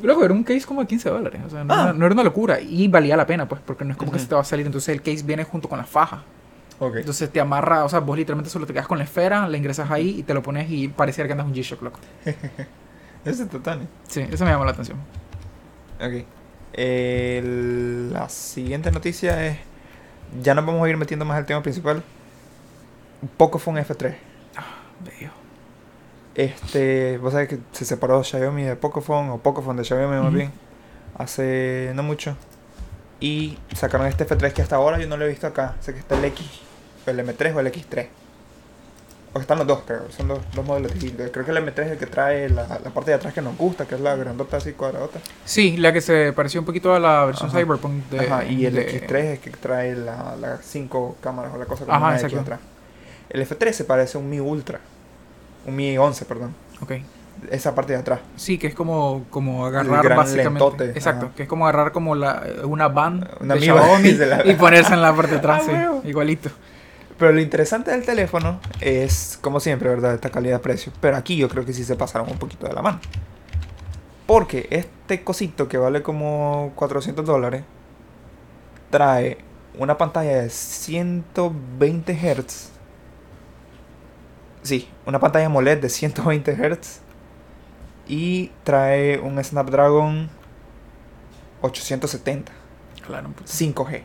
Luego 0.02 0.24
era 0.26 0.34
un 0.34 0.44
case 0.44 0.66
como 0.66 0.82
de 0.82 0.88
15 0.88 1.10
dólares. 1.10 1.42
O 1.46 1.50
sea, 1.50 1.64
no, 1.64 1.74
Ah. 1.74 1.84
era, 1.84 1.94
no 1.94 2.06
era 2.06 2.14
una 2.14 2.24
locura. 2.24 2.60
Y 2.60 2.88
valía 2.88 3.16
la 3.16 3.26
pena, 3.26 3.48
pues, 3.48 3.62
porque 3.66 3.86
no 3.86 3.92
es 3.92 3.98
como 3.98 4.12
que 4.12 4.20
se 4.20 4.26
te 4.28 4.36
va 4.36 4.42
a 4.42 4.44
salir. 4.46 4.66
Entonces, 4.66 4.90
el 4.90 5.02
case 5.02 5.24
viene 5.24 5.44
junto 5.44 5.70
con 5.70 5.78
la 5.78 5.86
faja. 5.86 6.24
Ok. 6.80 6.96
Entonces, 6.98 7.32
te 7.32 7.40
amarra, 7.40 7.84
o 7.86 7.90
sea, 7.90 8.00
vos 8.00 8.18
literalmente 8.18 8.50
solo 8.50 8.66
te 8.66 8.74
quedas 8.74 8.88
con 8.88 8.98
la 8.98 9.04
esfera, 9.04 9.48
la 9.48 9.56
ingresas 9.58 9.90
ahí 9.92 10.20
y 10.20 10.24
te 10.24 10.34
lo 10.34 10.42
pones 10.42 10.70
y 10.70 10.88
pareciera 10.88 11.28
que 11.28 11.34
andas 11.34 11.46
un 11.48 11.54
G-Shock, 11.54 11.82
loco. 11.84 12.00
Ese 13.26 13.44
es 13.44 13.50
total. 13.50 13.88
Sí, 14.08 14.26
eso 14.30 14.44
me 14.44 14.52
llamó 14.52 14.66
la 14.66 14.72
atención. 14.72 14.98
Ok. 16.02 16.26
La 18.12 18.28
siguiente 18.30 18.92
noticia 18.92 19.46
es. 19.46 19.58
Ya 20.42 20.56
nos 20.56 20.66
vamos 20.66 20.84
a 20.84 20.90
ir 20.90 20.98
metiendo 20.98 21.24
más 21.26 21.38
al 21.38 21.46
tema 21.46 21.62
principal. 21.62 22.04
Poco 23.38 23.60
fue 23.60 23.74
un 23.74 23.80
F3. 23.80 24.16
Bello. 25.06 25.32
Este, 26.36 27.18
vos 27.20 27.34
sabés 27.34 27.48
que 27.50 27.60
se 27.72 27.86
separó 27.86 28.24
Xiaomi 28.24 28.64
de 28.64 28.76
Pocophone, 28.76 29.30
o 29.30 29.38
Pocophone 29.38 29.80
de 29.80 29.86
Xiaomi 29.86 30.20
más 30.22 30.34
bien, 30.34 30.52
hace 31.18 31.92
no 31.96 32.04
mucho. 32.04 32.36
Y 33.20 33.58
sacaron 33.76 34.08
este 34.08 34.28
F3 34.28 34.52
que 34.52 34.62
hasta 34.62 34.76
ahora 34.76 35.00
yo 35.00 35.08
no 35.08 35.16
lo 35.16 35.26
he 35.26 35.30
visto 35.30 35.48
acá. 35.48 35.76
Sé 35.80 35.94
que 35.94 36.00
está 36.00 36.18
el 36.18 36.26
X, 36.26 36.46
el 37.06 37.20
M3 37.20 37.56
o 37.56 37.60
el 37.60 37.68
X3. 37.72 38.08
O 39.36 39.40
están 39.40 39.58
los 39.60 39.66
dos, 39.66 39.82
creo. 39.88 40.12
Son 40.12 40.28
dos, 40.28 40.40
dos 40.54 40.66
modelos 40.66 40.94
distintos. 40.94 41.30
Creo 41.32 41.46
que 41.46 41.52
el 41.52 41.58
M3 41.58 41.80
es 41.86 41.92
el 41.92 41.98
que 41.98 42.06
trae 42.06 42.50
la, 42.50 42.68
la 42.68 42.90
parte 42.92 43.12
de 43.12 43.16
atrás 43.16 43.34
que 43.34 43.42
nos 43.42 43.58
gusta, 43.58 43.86
que 43.86 43.96
es 43.96 44.02
la 44.02 44.16
grandota 44.16 44.58
así 44.58 44.74
cuadradota. 44.74 45.20
Sí, 45.46 45.78
la 45.78 45.94
que 45.94 46.02
se 46.02 46.34
pareció 46.34 46.60
un 46.60 46.66
poquito 46.66 46.94
a 46.94 47.00
la 47.00 47.26
versión 47.26 47.50
Ajá. 47.50 47.60
Cyberpunk 47.60 48.10
de. 48.10 48.20
Ajá, 48.28 48.44
y 48.46 48.66
el 48.66 48.76
de- 48.76 49.08
X3 49.08 49.16
es 49.16 49.40
que 49.40 49.50
trae 49.52 49.96
las 49.96 50.38
la 50.40 50.58
cinco 50.62 51.16
cámaras 51.22 51.54
o 51.54 51.58
la 51.58 51.66
cosa 51.66 51.86
como 51.86 51.96
Ajá, 51.96 52.08
una 52.10 52.20
X 52.20 52.34
atrás. 52.38 52.60
El 53.30 53.48
F3 53.48 53.72
se 53.72 53.86
parece 53.86 54.18
a 54.18 54.22
un 54.22 54.30
Mi 54.30 54.40
Ultra. 54.40 54.80
Un 55.66 55.76
Mi 55.76 55.98
11, 55.98 56.26
perdón. 56.26 56.54
Ok. 56.82 56.92
Esa 57.50 57.74
parte 57.76 57.94
de 57.94 58.00
atrás. 58.00 58.20
Sí, 58.36 58.58
que 58.58 58.68
es 58.68 58.76
como, 58.76 59.26
como 59.30 59.66
agarrar 59.66 60.04
gran 60.04 60.18
básicamente. 60.18 60.60
lentote, 60.60 60.90
Exacto, 60.92 61.26
ajá. 61.28 61.36
que 61.36 61.44
es 61.44 61.50
como 61.50 61.68
agarrar 61.68 61.92
como 61.92 62.16
la, 62.16 62.44
una 62.64 62.88
van 62.88 63.28
Una 63.42 63.56
de 63.56 63.62
Xiaomi 63.62 64.10
y 64.10 64.16
se 64.16 64.26
la- 64.28 64.46
y 64.48 64.54
ponerse 64.56 64.94
en 64.94 65.02
la 65.02 65.14
parte 65.16 65.32
de 65.34 65.38
atrás, 65.40 65.64
Ah, 65.68 65.92
sí, 66.04 66.10
igualito. 66.10 66.50
Pero 67.18 67.32
lo 67.34 67.42
interesante 67.42 67.92
del 67.92 68.04
teléfono 68.06 68.60
es, 68.82 69.38
como 69.42 69.60
siempre, 69.60 69.90
¿verdad? 69.90 70.14
Esta 70.14 70.30
calidad-precio. 70.30 70.92
Pero 71.00 71.18
aquí 71.18 71.36
yo 71.38 71.48
creo 71.50 71.66
que 71.66 71.74
sí 71.74 71.84
se 71.84 71.96
pasaron 71.96 72.30
un 72.30 72.38
poquito 72.38 72.68
de 72.68 72.74
la 72.74 72.82
mano. 72.82 73.00
Porque 74.26 74.68
este 74.72 75.24
cosito 75.24 75.68
que 75.68 75.78
vale 75.78 76.02
como 76.02 76.72
400 76.76 77.26
dólares 77.26 77.64
trae 78.90 79.38
una 79.78 79.98
pantalla 79.98 80.42
de 80.44 80.50
120 80.50 82.14
Hz. 82.14 82.70
Sí, 84.64 84.90
una 85.06 85.20
pantalla 85.20 85.46
AMOLED 85.48 85.80
de 85.80 85.90
120 85.90 86.56
Hz. 86.56 87.00
Y 88.08 88.52
trae 88.64 89.20
un 89.20 89.42
Snapdragon 89.44 90.30
870. 91.62 92.52
Claro, 93.06 93.28
un 93.28 93.34
poquito. 93.34 93.52
5G. 93.52 94.02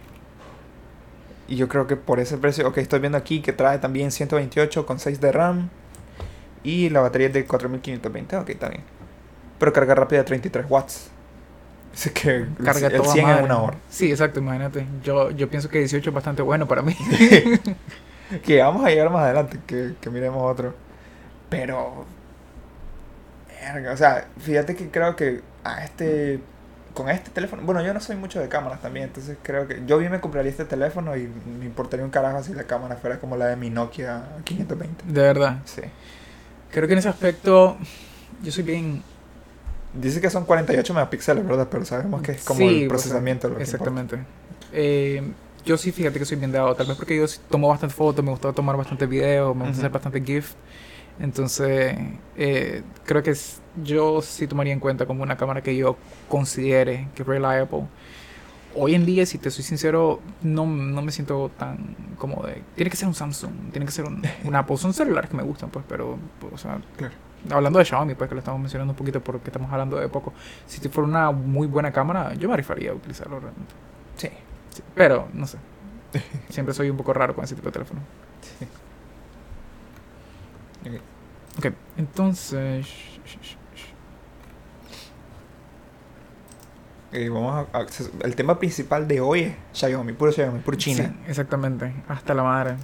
Y 1.49 1.57
yo 1.57 1.69
creo 1.69 1.87
que 1.87 1.97
por 1.97 2.21
ese 2.21 2.37
precio, 2.37 2.69
ok, 2.69 2.79
estoy 2.79 3.01
viendo 3.01 3.17
aquí 3.17 3.41
que 3.41 3.53
trae 3.53 3.79
también 3.79 4.11
128 4.11 4.85
con 4.85 4.99
6 4.99 5.21
de 5.21 5.33
RAM. 5.33 5.71
Y 6.63 6.91
la 6.91 7.01
batería 7.01 7.29
es 7.29 7.33
de 7.33 7.45
4520, 7.47 8.37
ok, 8.37 8.49
está 8.51 8.69
bien. 8.69 8.83
Pero 9.59 9.73
carga 9.73 9.95
rápida 9.95 10.19
de 10.21 10.25
33 10.25 10.67
watts. 10.69 11.11
Así 11.95 12.11
que 12.11 12.47
Carga 12.63 12.89
el 12.89 12.97
toda 12.97 13.13
100 13.13 13.25
madre. 13.25 13.39
en 13.39 13.45
una 13.47 13.59
hora. 13.63 13.79
Sí, 13.89 14.11
exacto, 14.11 14.41
imagínate. 14.41 14.87
Yo, 15.03 15.31
yo 15.31 15.49
pienso 15.49 15.69
que 15.69 15.79
18 15.79 16.11
es 16.11 16.15
bastante 16.15 16.43
bueno 16.43 16.69
para 16.69 16.83
mí. 16.83 16.95
Que 18.45 18.61
vamos 18.63 18.85
a 18.85 18.89
llegar 18.91 19.11
más 19.11 19.23
adelante, 19.23 19.59
que, 19.67 19.95
que 20.01 20.11
miremos 20.11 20.43
otro. 20.51 20.75
Pero... 21.49 22.05
verga, 23.63 23.93
o 23.93 23.97
sea, 23.97 24.27
fíjate 24.39 24.77
que 24.77 24.91
creo 24.91 25.17
que 25.17 25.43
a 25.65 25.85
este... 25.85 26.41
Con 26.95 27.09
este 27.09 27.31
teléfono... 27.31 27.63
Bueno, 27.63 27.81
yo 27.83 27.95
no 27.95 28.01
soy 28.01 28.17
mucho 28.17 28.41
de 28.41 28.49
cámaras 28.49 28.83
también, 28.83 29.07
entonces 29.07 29.37
creo 29.43 29.69
que... 29.69 29.83
Yo 29.87 29.99
bien 29.99 30.11
me 30.11 30.21
compraría 30.21 30.51
este 30.51 30.65
teléfono 30.65 31.17
y 31.17 31.29
me 31.59 31.65
importaría 31.65 32.05
un 32.05 32.11
carajo 32.11 32.43
si 32.43 32.55
la 32.55 32.65
cámara 32.65 32.97
fuera 32.97 33.19
como 33.21 33.37
la 33.37 33.47
de 33.47 33.57
mi 33.57 33.71
Nokia 33.71 34.25
520. 34.45 35.05
De 35.07 35.23
verdad. 35.23 35.59
Sí. 35.65 35.83
Creo 36.73 36.87
que 36.87 36.95
en 36.95 36.99
ese 36.99 37.09
aspecto 37.09 37.77
yo 38.43 38.53
soy 38.53 38.65
bien... 38.65 39.03
Dice 39.95 40.21
que 40.21 40.29
son 40.29 40.45
48 40.45 40.93
megapíxeles, 40.93 41.47
¿verdad? 41.47 41.69
Pero 41.71 41.85
sabemos 41.85 42.21
que 42.21 42.33
es 42.33 42.45
como 42.45 42.59
Sí, 42.59 42.67
el 42.67 42.75
o 42.75 42.79
sea, 42.81 42.89
procesamiento. 42.89 43.49
lo 43.49 43.57
que 43.57 43.63
Exactamente. 43.63 44.19
Eh, 44.73 45.23
yo 45.69 45.77
sí, 45.77 45.93
fíjate 45.93 46.19
que 46.19 46.25
soy 46.25 46.39
bien 46.39 46.51
dado. 46.51 46.75
Tal 46.75 46.87
vez 46.87 46.97
porque 46.97 47.15
yo 47.17 47.27
tomo 47.51 47.69
bastante 47.69 47.95
fotos, 47.95 48.25
me 48.25 48.31
gusta 48.31 48.53
tomar 48.55 48.75
bastante 48.77 49.05
videos, 49.07 49.55
me 49.55 49.65
gusta 49.67 49.81
hacer 49.81 49.91
bastante 49.91 50.23
GIF. 50.23 50.55
Entonces, 51.21 51.95
eh, 52.37 52.83
creo 53.05 53.23
que 53.23 53.35
yo 53.85 54.23
sí 54.23 54.47
tomaría 54.47 54.73
en 54.73 54.81
cuenta 54.81 55.05
como 55.05 55.23
una 55.23 55.37
cámara 55.37 55.63
que 55.63 55.77
yo 55.77 55.97
considere 56.29 57.09
que 57.15 57.23
es 57.23 57.29
reliable. 57.29 57.69
Hoy 58.75 58.95
en 58.95 59.05
día, 59.05 59.27
si 59.27 59.37
te 59.37 59.51
soy 59.51 59.63
sincero, 59.65 60.21
no, 60.43 60.65
no 60.65 61.03
me 61.03 61.11
siento 61.13 61.51
tan 61.59 61.97
como 62.17 62.43
de... 62.47 62.63
Tiene 62.77 62.91
que 62.91 62.97
ser 62.97 63.09
un 63.09 63.15
Samsung, 63.15 63.71
tiene 63.73 63.85
que 63.85 63.93
ser 63.93 64.07
un, 64.07 64.23
un 64.45 64.55
Apple. 64.57 64.77
Son 64.79 64.95
celulares 64.95 65.29
que 65.31 65.37
me 65.37 65.43
gustan, 65.43 65.69
pues, 65.71 65.85
pero, 65.87 66.19
pues, 66.41 66.53
o 66.55 66.59
sea, 66.59 66.81
Claro. 66.97 67.15
hablando 67.51 67.79
de 67.79 67.85
Xiaomi, 67.85 68.15
pues 68.15 68.29
que 68.29 68.35
lo 68.35 68.39
estamos 68.39 68.61
mencionando 68.61 68.93
un 68.93 68.97
poquito 68.97 69.21
porque 69.23 69.49
estamos 69.51 69.71
hablando 69.71 69.99
de 69.99 70.09
poco. 70.09 70.33
Si 70.67 70.81
fuera 70.89 71.07
una 71.09 71.31
muy 71.31 71.67
buena 71.67 71.93
cámara, 71.93 72.33
yo 72.35 72.49
me 72.49 72.57
rifaría 72.57 72.93
a 72.93 72.95
utilizarlo 72.95 73.39
realmente. 73.41 73.75
Sí. 74.17 74.29
Sí, 74.79 74.85
pero, 74.95 75.29
no 75.35 75.45
sé. 75.47 75.59
Siempre 76.51 76.73
soy 76.73 76.89
un 76.89 76.97
poco 76.97 77.13
raro 77.13 77.35
con 77.35 77.43
ese 77.45 77.55
tipo 77.57 77.67
de 77.67 77.73
teléfono. 77.73 78.01
Ok. 80.87 81.01
Ok, 81.59 81.73
entonces... 81.97 82.87
Eh, 87.11 87.29
vamos 87.29 87.67
a, 87.73 87.79
a- 87.79 87.87
el 88.23 88.37
tema 88.37 88.59
principal 88.59 89.09
de 89.09 89.21
hoy 89.21 89.41
es 89.41 89.55
Xiaomi, 89.73 90.13
puro 90.13 90.31
Xiaomi, 90.31 90.61
puro 90.61 90.77
China. 90.77 91.05
Sí, 91.25 91.31
exactamente. 91.31 91.93
Hasta 92.07 92.35
la 92.35 92.43
madre. 92.45 92.77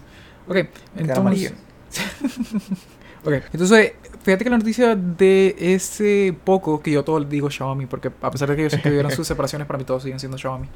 Ok, 0.49 0.57
entonces... 0.97 1.55
ok, 3.25 3.33
entonces, 3.53 3.93
fíjate 4.23 4.43
que 4.45 4.51
la 4.51 4.59
noticia 4.59 4.97
de 4.97 5.55
ese 5.59 6.37
poco, 6.43 6.81
que 6.83 6.91
yo 6.91 7.05
todo 7.05 7.21
digo 7.21 7.49
Xiaomi, 7.51 7.87
porque 7.87 8.11
a 8.23 8.31
pesar 8.31 8.49
de 8.49 8.57
que 8.57 8.71
sé 8.71 8.81
que 8.81 9.11
sus 9.11 9.27
separaciones, 9.29 9.67
para 9.69 9.79
mí 9.79 9.85
todos 9.85 10.03
siguen 10.03 10.19
siendo 10.19 10.37
Xiaomi. 10.37 10.69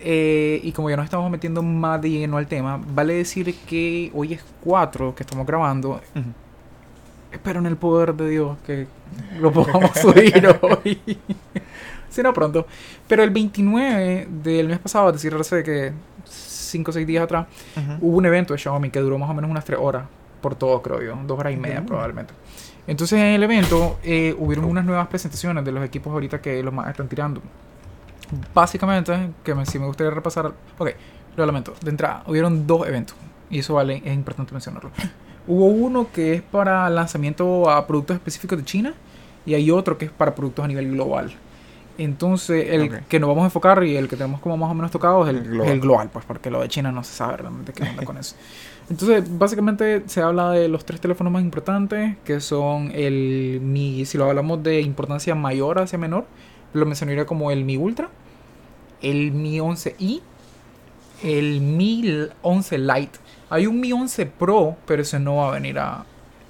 Eh, 0.00 0.60
y 0.62 0.72
como 0.72 0.88
ya 0.90 0.96
nos 0.96 1.04
estamos 1.04 1.30
metiendo 1.30 1.62
más 1.62 2.00
de 2.00 2.10
lleno 2.10 2.36
al 2.36 2.46
tema, 2.46 2.80
vale 2.94 3.14
decir 3.14 3.54
que 3.66 4.10
hoy 4.14 4.34
es 4.34 4.44
4 4.64 5.14
que 5.14 5.22
estamos 5.24 5.46
grabando. 5.46 6.00
Ujú. 6.14 6.24
Espero 7.32 7.58
en 7.60 7.66
el 7.66 7.76
poder 7.76 8.14
de 8.14 8.30
Dios 8.30 8.56
que 8.66 8.86
lo 9.40 9.52
podamos 9.52 9.90
subir 10.00 10.46
hoy. 10.62 11.00
si 12.08 12.22
no, 12.22 12.32
pronto. 12.32 12.66
Pero 13.06 13.22
el 13.22 13.30
29 13.30 14.28
del 14.42 14.68
mes 14.68 14.78
pasado, 14.78 15.08
es 15.08 15.14
decir, 15.14 15.34
hace 15.34 15.62
que 15.62 15.92
5 16.24 16.90
o 16.90 16.94
6 16.94 17.06
días 17.06 17.24
atrás, 17.24 17.46
Ujú. 17.76 18.06
hubo 18.08 18.16
un 18.18 18.26
evento 18.26 18.54
de 18.54 18.58
Xiaomi 18.58 18.90
que 18.90 19.00
duró 19.00 19.18
más 19.18 19.28
o 19.30 19.34
menos 19.34 19.50
unas 19.50 19.64
3 19.64 19.78
horas. 19.80 20.04
Por 20.40 20.54
todo, 20.54 20.80
creo 20.80 21.02
yo. 21.02 21.18
2 21.26 21.38
horas 21.38 21.52
y 21.52 21.56
media, 21.56 21.80
Mm. 21.80 21.86
probablemente. 21.86 22.32
Entonces, 22.86 23.18
en 23.18 23.26
el 23.26 23.42
evento 23.42 23.98
eh, 24.02 24.34
hubieron 24.38 24.64
unas 24.64 24.84
nuevas 24.84 25.08
presentaciones 25.08 25.64
de 25.64 25.72
los 25.72 25.84
equipos 25.84 26.12
ahorita 26.12 26.40
que 26.40 26.62
los 26.62 26.72
más 26.72 26.88
están 26.88 27.08
tirando. 27.08 27.42
Básicamente, 28.54 29.30
que 29.42 29.54
me, 29.54 29.66
si 29.66 29.78
me 29.78 29.86
gustaría 29.86 30.10
repasar. 30.10 30.52
Ok, 30.78 30.90
lo 31.36 31.46
lamento. 31.46 31.74
De 31.82 31.90
entrada, 31.90 32.22
hubieron 32.26 32.66
dos 32.66 32.86
eventos. 32.86 33.16
Y 33.50 33.60
eso 33.60 33.74
vale, 33.74 34.02
es 34.04 34.14
importante 34.14 34.52
mencionarlo. 34.52 34.90
Hubo 35.46 35.66
uno 35.66 36.08
que 36.12 36.34
es 36.34 36.42
para 36.42 36.88
lanzamiento 36.90 37.70
a 37.70 37.86
productos 37.86 38.16
específicos 38.16 38.58
de 38.58 38.64
China. 38.64 38.94
Y 39.46 39.54
hay 39.54 39.70
otro 39.70 39.96
que 39.96 40.06
es 40.06 40.10
para 40.10 40.34
productos 40.34 40.64
a 40.64 40.68
nivel 40.68 40.90
global. 40.90 41.32
Entonces, 41.96 42.66
el 42.70 43.00
que 43.08 43.18
nos 43.18 43.28
vamos 43.28 43.42
a 43.42 43.46
enfocar 43.46 43.82
y 43.82 43.96
el 43.96 44.08
que 44.08 44.16
tenemos 44.16 44.40
como 44.40 44.56
más 44.56 44.70
o 44.70 44.74
menos 44.74 44.92
tocado 44.92 45.26
es 45.26 45.30
el, 45.30 45.42
global. 45.42 45.72
el 45.72 45.80
global, 45.80 46.10
pues 46.12 46.24
porque 46.24 46.48
lo 46.48 46.60
de 46.60 46.68
China 46.68 46.92
no 46.92 47.02
se 47.02 47.12
sabe 47.12 47.38
realmente 47.38 47.72
qué 47.72 47.82
onda 47.82 48.04
con 48.04 48.16
eso. 48.16 48.36
Entonces, 48.88 49.24
básicamente 49.36 50.04
se 50.06 50.22
habla 50.22 50.52
de 50.52 50.68
los 50.68 50.84
tres 50.84 51.00
teléfonos 51.00 51.32
más 51.32 51.42
importantes, 51.42 52.16
que 52.24 52.40
son 52.40 52.92
el 52.94 53.60
Mi, 53.62 54.04
si 54.04 54.16
lo 54.16 54.26
hablamos 54.26 54.62
de 54.62 54.80
importancia 54.80 55.34
mayor 55.34 55.80
hacia 55.80 55.98
menor, 55.98 56.26
lo 56.72 56.86
mencionaría 56.86 57.26
como 57.26 57.50
el 57.50 57.64
Mi 57.64 57.76
Ultra, 57.76 58.08
el 59.02 59.32
Mi 59.32 59.58
11i, 59.60 60.20
el 61.22 61.60
Mi 61.60 62.02
11 62.42 62.78
Lite. 62.78 63.18
Hay 63.50 63.66
un 63.66 63.80
Mi 63.80 63.92
11 63.92 64.26
Pro, 64.26 64.76
pero 64.86 65.02
ese 65.02 65.18
no 65.18 65.36
va 65.36 65.48
a 65.48 65.52
venir 65.52 65.78
a, 65.78 66.04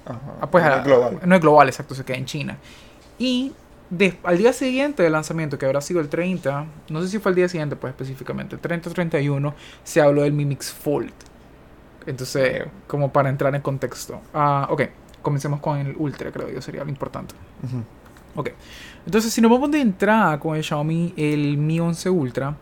Ajá. 0.05 0.19
Ah, 0.41 0.49
pues, 0.49 0.63
No 0.63 0.71
a- 0.71 0.77
es 0.77 0.83
global. 0.83 1.19
No 1.25 1.35
es 1.35 1.41
global, 1.41 1.67
exacto, 1.69 1.95
se 1.95 2.03
queda 2.03 2.17
en 2.17 2.25
China. 2.25 2.57
Y 3.17 3.53
al 4.23 4.37
día 4.37 4.53
siguiente 4.53 5.01
del 5.03 5.11
lanzamiento, 5.13 5.57
que 5.57 5.65
habrá 5.65 5.81
sido 5.81 5.99
el 5.99 6.09
30, 6.09 6.65
no 6.89 7.01
sé 7.01 7.07
si 7.09 7.19
fue 7.19 7.31
el 7.31 7.35
día 7.35 7.49
siguiente, 7.49 7.75
pues 7.75 7.91
específicamente, 7.91 8.57
30 8.57 8.89
o 8.89 8.93
31, 8.93 9.53
se 9.83 10.01
habló 10.01 10.21
del 10.23 10.33
Mi 10.33 10.45
Mix 10.45 10.71
Fold. 10.71 11.11
Entonces, 12.05 12.63
como 12.87 13.11
para 13.11 13.29
entrar 13.29 13.53
en 13.55 13.61
contexto. 13.61 14.21
Ah, 14.33 14.67
ok, 14.69 14.83
comencemos 15.21 15.59
con 15.59 15.77
el 15.79 15.95
Ultra, 15.97 16.31
creo 16.31 16.49
yo, 16.49 16.61
sería 16.61 16.83
lo 16.83 16.89
importante. 16.89 17.35
Ujú. 17.63 17.83
Ok, 18.35 18.51
entonces 19.05 19.33
si 19.33 19.41
nos 19.41 19.51
vamos 19.51 19.71
de 19.71 19.81
entrada 19.81 20.39
con 20.39 20.55
el 20.55 20.63
Xiaomi, 20.63 21.13
el 21.17 21.57
Mi 21.57 21.79
11 21.79 22.09
Ultra, 22.09 22.55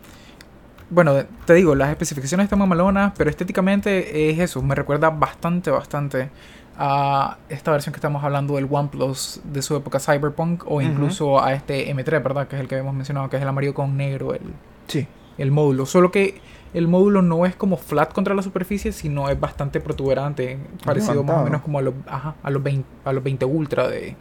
bueno, 0.90 1.14
te 1.46 1.54
digo, 1.54 1.76
las 1.76 1.90
especificaciones 1.90 2.46
están 2.46 2.60
mamalonas, 2.60 3.14
pero 3.18 3.30
estéticamente 3.30 4.30
es 4.30 4.40
eso, 4.40 4.62
me 4.62 4.74
recuerda 4.76 5.10
bastante, 5.10 5.70
bastante 5.70 6.30
a 6.78 7.38
esta 7.50 7.72
versión 7.72 7.92
que 7.92 7.98
estamos 7.98 8.24
hablando 8.24 8.56
del 8.56 8.68
OnePlus 8.70 9.42
de 9.44 9.62
su 9.62 9.76
época 9.76 10.00
Cyberpunk, 10.00 10.64
o 10.68 10.80
incluso 10.82 11.44
a 11.44 11.54
este 11.54 11.94
M3, 11.94 12.24
¿verdad? 12.24 12.48
Que 12.48 12.56
es 12.56 12.62
el 12.62 12.68
que 12.68 12.76
habíamos 12.76 12.94
mencionado, 12.94 13.30
que 13.30 13.36
es 13.38 13.42
el 13.42 13.48
amarillo 13.48 13.74
con 13.74 13.98
negro, 13.98 14.34
el, 14.34 14.42
Sí. 14.88 15.08
el 15.38 15.52
módulo. 15.52 15.86
Solo 15.88 16.12
que 16.12 16.40
el 16.74 16.88
módulo 16.88 17.22
no 17.24 17.46
es 17.46 17.56
como 17.56 17.78
flat 17.78 18.14
contra 18.14 18.36
la 18.36 18.44
superficie, 18.44 18.92
sino 18.92 19.28
es 19.30 19.40
bastante 19.40 19.82
protuberante, 19.82 20.60
parecido 20.86 21.24
más 21.24 21.38
o 21.38 21.44
menos 21.44 21.62
como 21.64 21.80
a 21.80 21.82
los, 21.82 21.96
ajá, 22.06 22.36
a 22.44 22.50
los 22.52 22.62
20, 22.62 22.88
a 23.04 23.12
los 23.12 23.24
20 23.24 23.44
Ultra 23.46 23.88
de, 23.88 24.16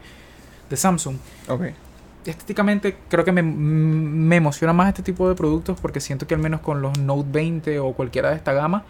de 0.71 0.77
Samsung 0.77 1.17
Ok. 1.49 1.63
Estéticamente 2.31 2.97
creo 3.09 3.25
que 3.25 3.33
me, 3.33 3.43
me 3.43 4.37
emociona 4.37 4.73
más 4.73 4.89
este 4.89 5.03
tipo 5.03 5.29
de 5.29 5.35
productos 5.35 5.81
porque 5.81 6.01
siento 6.01 6.27
que 6.27 6.35
al 6.35 6.41
menos 6.41 6.61
con 6.61 6.83
los 6.83 6.99
Note 6.99 7.29
20 7.31 7.79
o 7.79 7.93
cualquiera 7.93 8.31
de 8.31 8.37
esta 8.37 8.53
gama 8.53 8.85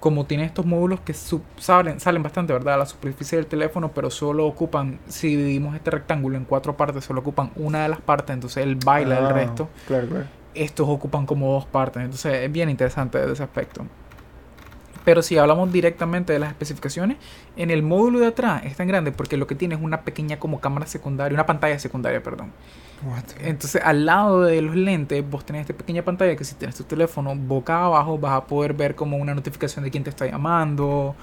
como 0.00 0.26
tiene 0.26 0.44
estos 0.44 0.66
módulos 0.66 1.00
que 1.00 1.14
sub- 1.14 1.42
salen, 1.56 1.98
salen 1.98 2.22
bastante, 2.22 2.52
¿verdad? 2.52 2.74
A 2.74 2.76
la 2.76 2.84
superficie 2.86 3.36
del 3.38 3.46
teléfono, 3.46 3.92
pero 3.94 4.10
solo 4.10 4.44
ocupan, 4.46 4.98
si 5.08 5.28
dividimos 5.34 5.74
este 5.74 5.90
rectángulo 5.90 6.36
en 6.36 6.44
cuatro 6.44 6.76
partes, 6.76 7.04
solo 7.06 7.20
ocupan 7.20 7.52
una 7.56 7.84
de 7.84 7.88
las 7.88 8.02
partes, 8.02 8.34
entonces 8.34 8.62
él 8.64 8.76
baila 8.76 9.18
el 9.18 9.24
Ah, 9.24 9.28
resto. 9.28 9.70
Claro, 9.86 10.06
claro. 10.08 10.26
Estos 10.54 10.86
ocupan 10.90 11.24
como 11.24 11.52
dos 11.54 11.64
partes, 11.64 12.02
entonces 12.02 12.34
es 12.34 12.52
bien 12.52 12.68
interesante 12.68 13.16
desde 13.18 13.32
ese 13.32 13.42
aspecto. 13.44 13.86
Pero 15.06 15.22
si 15.22 15.36
hablamos 15.36 15.72
directamente 15.72 16.32
de 16.32 16.38
las 16.38 16.50
especificaciones, 16.50 17.16
en 17.56 17.70
el 17.70 17.82
módulo 17.82 18.20
de 18.20 18.26
atrás 18.28 18.62
es 18.64 18.76
tan 18.76 18.88
grande 18.88 19.12
porque 19.12 19.36
lo 19.36 19.46
que 19.46 19.54
tiene 19.54 19.74
es 19.74 19.80
una 19.80 20.02
pequeña 20.02 20.38
como 20.38 20.60
cámara 20.60 20.86
secundaria, 20.86 21.34
una 21.34 21.46
pantalla 21.46 21.78
secundaria, 21.78 22.22
perdón. 22.22 22.50
What? 23.02 23.24
Entonces, 23.40 23.82
al 23.84 24.06
lado 24.06 24.42
de 24.42 24.62
los 24.62 24.74
lentes, 24.76 25.22
vos 25.28 25.44
tenés 25.44 25.62
esta 25.62 25.74
pequeña 25.74 26.02
pantalla 26.02 26.36
que 26.36 26.44
si 26.44 26.54
tienes 26.54 26.76
tu 26.76 26.84
teléfono 26.84 27.34
boca 27.36 27.84
abajo, 27.84 28.18
vas 28.18 28.32
a 28.34 28.44
poder 28.46 28.72
ver 28.72 28.94
como 28.94 29.16
una 29.18 29.34
notificación 29.34 29.84
de 29.84 29.90
quién 29.90 30.04
te 30.04 30.10
está 30.10 30.26
llamando, 30.26 31.14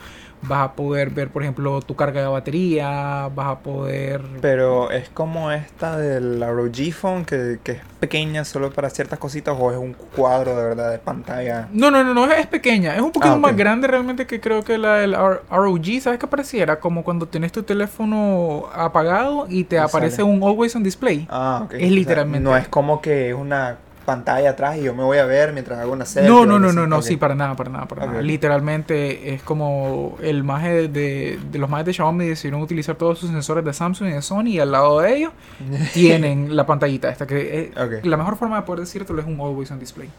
vas 0.44 0.70
a 0.70 0.74
poder 0.74 1.10
ver, 1.10 1.30
por 1.30 1.42
ejemplo, 1.44 1.82
tu 1.82 1.96
carga 1.96 2.22
de 2.22 2.28
batería, 2.28 3.30
vas 3.34 3.48
a 3.48 3.60
poder... 3.60 4.22
Pero 4.42 4.92
es 4.92 5.10
como 5.10 5.52
esta 5.52 5.98
del 5.98 6.42
ROG 6.42 6.92
Phone 6.94 7.26
que, 7.26 7.60
que 7.64 7.74
es 7.74 7.82
pequeña 8.00 8.44
solo 8.46 8.72
para 8.72 8.90
ciertas 8.90 9.20
cositas 9.20 9.56
o 9.60 9.72
es 9.72 9.78
un 9.78 9.94
cuadro 9.94 10.56
de 10.56 10.64
verdad 10.64 10.92
de 10.92 11.00
pantalla. 11.00 11.68
No, 11.72 11.90
no, 11.92 12.04
no, 12.04 12.14
no, 12.14 12.32
es 12.32 12.48
pequeña, 12.48 12.96
es 12.96 13.02
un 13.02 13.12
poquito 13.12 13.34
Ah, 13.34 13.38
más 13.38 13.56
grande 13.56 13.88
realmente 13.88 14.26
que 14.28 14.40
creo 14.42 14.64
que 14.64 14.78
la 14.78 14.96
del 14.96 15.16
ROG, 15.16 16.02
¿sabes 16.02 16.20
qué 16.22 16.28
pareciera? 16.28 16.80
Como 16.80 17.04
cuando 17.04 17.28
tienes 17.28 17.52
tu 17.52 17.64
teléfono 17.64 18.68
apagado 18.74 19.48
y 19.50 19.66
te 19.66 19.76
Y 19.76 19.80
aparece 19.80 20.18
sale. 20.18 20.30
un 20.30 20.42
Always 20.44 20.76
on 20.76 20.84
Display. 20.84 21.28
Ah, 21.30 21.64
ok. 21.66 21.74
Es 21.74 21.92
literalmente- 21.92 22.44
no 22.44 22.56
es 22.56 22.68
como 22.70 23.02
que 23.02 23.30
es 23.32 23.36
una 23.36 23.78
pantalla 24.06 24.50
atrás 24.52 24.78
y 24.78 24.84
yo 24.84 24.96
me 24.96 25.04
voy 25.04 25.20
a 25.20 25.26
ver 25.26 25.54
mientras 25.54 25.80
hago 25.80 25.94
una 25.94 26.06
serie. 26.06 26.28
No, 26.30 26.42
o 26.42 26.46
no, 26.46 26.58
no, 26.60 26.72
no, 26.74 26.88
no, 26.88 27.02
sí, 27.04 27.18
para 27.18 27.36
nada, 27.36 27.56
para 27.56 27.70
nada, 27.70 27.86
para 27.88 28.06
nada. 28.08 28.18
Ok. 28.20 28.26
Literalmente 28.26 29.34
es 29.34 29.44
como 29.44 30.18
el 30.22 30.44
maje 30.44 30.88
de, 30.88 31.40
de 31.52 31.60
los 31.60 31.70
majes 31.70 31.86
de 31.86 31.94
Xiaomi 31.94 32.26
decidieron 32.28 32.62
utilizar 32.62 32.96
todos 32.96 33.20
sus 33.20 33.30
sensores 33.30 33.64
de 33.64 33.74
Samsung 33.74 34.10
y 34.10 34.12
de 34.14 34.22
Sony 34.22 34.48
y 34.48 34.60
al 34.60 34.72
lado 34.72 35.00
de 35.02 35.16
ellos 35.18 35.32
tienen 35.94 36.56
la 36.56 36.66
pantallita 36.66 37.10
esta 37.10 37.28
que 37.28 37.72
es, 37.76 38.06
la 38.06 38.18
mejor 38.18 38.38
forma 38.38 38.56
de 38.58 38.64
poder 38.64 38.82
decírtelo 38.82 39.20
es 39.22 39.28
un 39.28 39.40
Always 39.40 39.70
on 39.72 39.80
Display. 39.80 40.10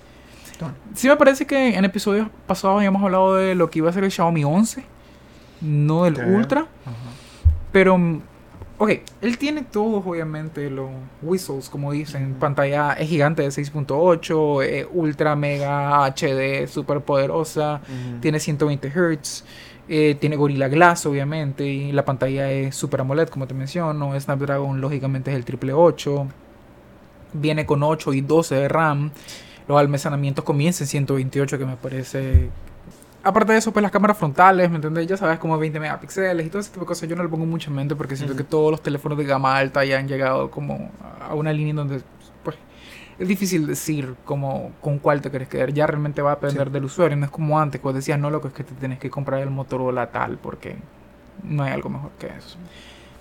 Sí 0.94 1.08
me 1.08 1.16
parece 1.16 1.44
que 1.44 1.76
en 1.76 1.84
episodios 1.84 2.28
pasados 2.46 2.76
habíamos 2.76 3.02
hablado 3.02 3.34
de 3.34 3.56
lo 3.56 3.68
que 3.68 3.80
iba 3.80 3.90
a 3.90 3.92
ser 3.92 4.04
el 4.04 4.12
Xiaomi 4.12 4.44
11, 4.44 4.84
no 5.62 6.04
del 6.04 6.16
Ok. 6.16 6.22
Ultra, 6.26 6.60
Ajá. 6.60 6.96
pero 7.70 7.98
ok, 8.82 8.90
él 9.20 9.38
tiene 9.38 9.62
todos 9.62 10.04
obviamente 10.04 10.68
los 10.68 10.90
whistles, 11.22 11.70
como 11.70 11.92
dicen, 11.92 12.34
pantalla 12.34 12.94
es 12.94 13.08
gigante 13.08 13.42
de 13.42 13.48
6.8, 13.48 14.64
eh, 14.64 14.88
ultra 14.92 15.36
mega 15.36 16.04
HD, 16.06 16.66
super 16.66 17.00
poderosa, 17.00 17.80
tiene 18.20 18.40
120 18.40 18.90
Hz, 18.90 19.44
eh, 19.88 20.16
tiene 20.18 20.34
Gorilla 20.34 20.66
Glass 20.66 21.06
obviamente, 21.06 21.64
y 21.64 21.92
la 21.92 22.04
pantalla 22.04 22.50
es 22.50 22.74
Super 22.74 23.02
AMOLED 23.02 23.28
como 23.28 23.46
te 23.46 23.54
menciono, 23.54 24.18
Snapdragon 24.18 24.80
lógicamente 24.80 25.30
es 25.30 25.36
el 25.36 25.44
triple 25.44 25.72
8, 25.72 26.26
viene 27.34 27.64
con 27.64 27.84
8 27.84 28.12
y 28.14 28.20
12 28.20 28.54
de 28.56 28.68
RAM, 28.68 29.12
los 29.68 29.78
almacenamientos 29.78 30.44
comienzan 30.44 30.86
en 30.86 30.88
128 30.88 31.56
que 31.56 31.66
me 31.66 31.76
parece... 31.76 32.50
Aparte 33.24 33.52
de 33.52 33.58
eso, 33.58 33.72
pues 33.72 33.82
las 33.82 33.92
cámaras 33.92 34.18
frontales, 34.18 34.68
¿me 34.68 34.76
entiendes? 34.76 35.06
Ya 35.06 35.16
sabes, 35.16 35.38
como 35.38 35.56
20 35.56 35.78
megapíxeles 35.78 36.44
y 36.44 36.48
todo 36.50 36.58
ese 36.60 36.70
tipo 36.70 36.80
de 36.80 36.86
cosas. 36.86 37.08
Yo 37.08 37.14
no 37.14 37.22
le 37.22 37.28
pongo 37.28 37.46
mucho 37.46 37.70
en 37.70 37.76
mente 37.76 37.94
porque 37.94 38.16
siento 38.16 38.34
Ujú. 38.34 38.42
que 38.42 38.48
todos 38.48 38.70
los 38.72 38.82
teléfonos 38.82 39.16
de 39.16 39.24
gama 39.24 39.56
alta 39.56 39.84
ya 39.84 39.98
han 39.98 40.08
llegado 40.08 40.50
como 40.50 40.90
a 41.20 41.32
una 41.34 41.52
línea 41.52 41.70
en 41.70 41.76
donde, 41.76 42.00
pues, 42.42 42.56
es 43.20 43.28
difícil 43.28 43.66
decir 43.68 44.16
como 44.24 44.72
con 44.80 44.98
cuál 44.98 45.20
te 45.20 45.30
quieres 45.30 45.46
quedar. 45.48 45.72
Ya 45.72 45.86
realmente 45.86 46.20
va 46.20 46.32
a 46.32 46.34
depender 46.34 46.66
Sí. 46.66 46.72
del 46.72 46.84
usuario. 46.84 47.16
No 47.16 47.26
es 47.26 47.30
como 47.30 47.60
antes, 47.60 47.80
cuando 47.80 47.98
decías, 47.98 48.18
no, 48.18 48.28
loco, 48.28 48.48
es 48.48 48.54
que 48.54 48.64
te 48.64 48.74
tienes 48.74 48.98
que 48.98 49.08
comprar 49.08 49.40
el 49.40 49.50
Motorola 49.50 50.10
tal 50.10 50.38
porque 50.38 50.76
no 51.44 51.62
hay 51.62 51.72
algo 51.72 51.90
mejor 51.90 52.10
que 52.18 52.26
eso. 52.26 52.58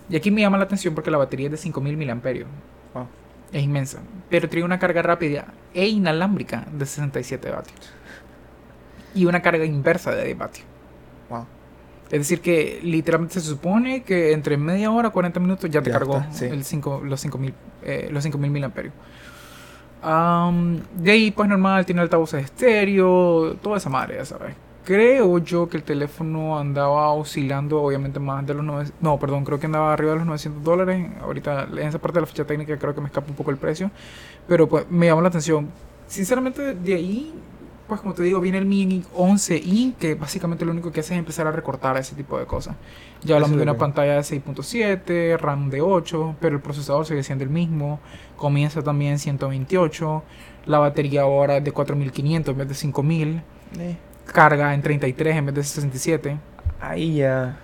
Y 0.09 0.15
aquí 0.15 0.31
me 0.31 0.41
llama 0.41 0.57
la 0.57 0.63
atención 0.63 0.95
porque 0.95 1.11
la 1.11 1.17
batería 1.19 1.45
es 1.45 1.51
de 1.51 1.57
5000 1.57 1.95
miliamperios. 1.95 2.47
Wow. 2.95 3.05
Es 3.51 3.61
inmensa. 3.61 3.99
Pero 4.31 4.49
tiene 4.49 4.65
una 4.65 4.79
carga 4.79 5.03
rápida 5.03 5.45
e 5.75 5.87
inalámbrica 5.87 6.65
de 6.71 6.85
67 6.87 7.51
vatios. 7.51 7.93
Y 9.15 9.25
una 9.25 9.41
carga 9.41 9.65
inversa 9.65 10.11
de 10.11 10.25
10 10.25 10.37
vatios. 10.37 10.65
Wow. 11.29 11.45
Es 12.05 12.19
decir, 12.19 12.41
que 12.41 12.79
literalmente 12.83 13.35
se 13.35 13.41
supone 13.41 14.03
que 14.03 14.33
entre 14.33 14.57
media 14.57 14.91
hora 14.91 15.09
40 15.11 15.39
minutos 15.39 15.69
ya 15.69 15.81
te 15.81 15.89
Ya 15.89 15.93
cargó 15.97 16.17
está, 16.17 16.33
sí. 16.33 16.45
el 16.45 16.63
cinco- 16.65 17.01
los 17.03 17.19
5000 17.21 17.53
eh, 17.83 18.09
los 18.11 18.23
5000 18.23 18.51
miliamperios. 18.51 18.93
Am, 20.01 20.79
de 20.95 21.11
ahí, 21.11 21.31
pues 21.31 21.47
normal, 21.47 21.85
tiene 21.85 22.01
altavoces 22.01 22.43
estéreo, 22.45 23.55
toda 23.61 23.77
esa 23.77 23.89
madre, 23.89 24.15
ya 24.17 24.25
sabes. 24.25 24.55
Creo 24.83 25.37
yo 25.37 25.69
que 25.69 25.77
el 25.77 25.83
teléfono 25.83 26.57
andaba 26.57 27.11
oscilando, 27.13 27.79
obviamente, 27.83 28.19
más 28.19 28.45
de 28.47 28.55
los 28.55 28.63
900. 28.65 29.01
No, 29.01 29.19
perdón, 29.19 29.45
creo 29.45 29.59
que 29.59 29.67
andaba 29.67 29.93
arriba 29.93 30.11
de 30.13 30.17
los 30.17 30.25
900 30.25 30.63
dólares. 30.63 31.07
Ahorita, 31.21 31.67
en 31.71 31.77
esa 31.87 31.99
parte 31.99 32.15
de 32.15 32.21
la 32.21 32.27
ficha 32.27 32.45
técnica, 32.45 32.77
creo 32.79 32.95
que 32.95 33.01
me 33.01 33.07
escapa 33.07 33.29
un 33.29 33.35
poco 33.35 33.51
el 33.51 33.57
precio. 33.57 33.91
Pero 34.47 34.67
pues 34.67 34.89
me 34.89 35.05
llamó 35.05 35.21
la 35.21 35.27
atención. 35.27 35.69
Sinceramente, 36.07 36.73
de 36.73 36.95
ahí, 36.95 37.31
pues 37.91 37.99
como 37.99 38.13
te 38.13 38.23
digo, 38.23 38.39
viene 38.39 38.57
el 38.57 38.65
Mi 38.65 39.03
11i, 39.17 39.95
que 39.95 40.15
básicamente 40.15 40.63
lo 40.63 40.71
único 40.71 40.93
que 40.93 41.01
hace 41.01 41.13
es 41.13 41.19
empezar 41.19 41.45
a 41.45 41.51
recortar 41.51 41.97
ese 41.97 42.15
tipo 42.15 42.39
de 42.39 42.45
cosas. 42.45 42.77
Ya 43.21 43.35
hablamos 43.35 43.57
de 43.57 43.63
una 43.63 43.77
pantalla 43.77 44.13
de 44.13 44.21
6.7, 44.21 45.37
RAM 45.37 45.69
de 45.69 45.81
8, 45.81 46.37
pero 46.39 46.55
el 46.55 46.61
procesador 46.61 47.05
sigue 47.05 47.21
siendo 47.21 47.43
el 47.43 47.49
mismo. 47.49 47.99
Comienza 48.37 48.81
también 48.81 49.11
en 49.11 49.19
128. 49.19 50.23
La 50.67 50.79
batería 50.79 51.23
ahora 51.23 51.57
es 51.57 51.65
de 51.65 51.73
4500 51.73 52.53
en 52.53 52.57
vez 52.59 52.69
de 52.69 52.75
5000. 52.75 53.41
Eh, 53.77 53.97
Carga 54.25 54.73
en 54.73 54.81
33 54.81 55.35
en 55.35 55.45
vez 55.47 55.55
de 55.55 55.63
67. 55.63 56.37
ahí 56.79 57.15
ya. 57.15 57.59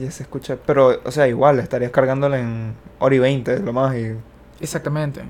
Ya 0.00 0.10
se 0.10 0.24
escucha. 0.24 0.58
Pero, 0.66 1.00
o 1.04 1.10
sea, 1.12 1.28
igual, 1.28 1.60
estarías 1.60 1.92
cargándola 1.92 2.40
en 2.40 2.74
hora 2.98 3.14
y 3.14 3.20
20, 3.20 3.60
lo 3.60 3.72
más. 3.72 3.94
Y... 3.94 4.16
Exactamente. 4.58 5.22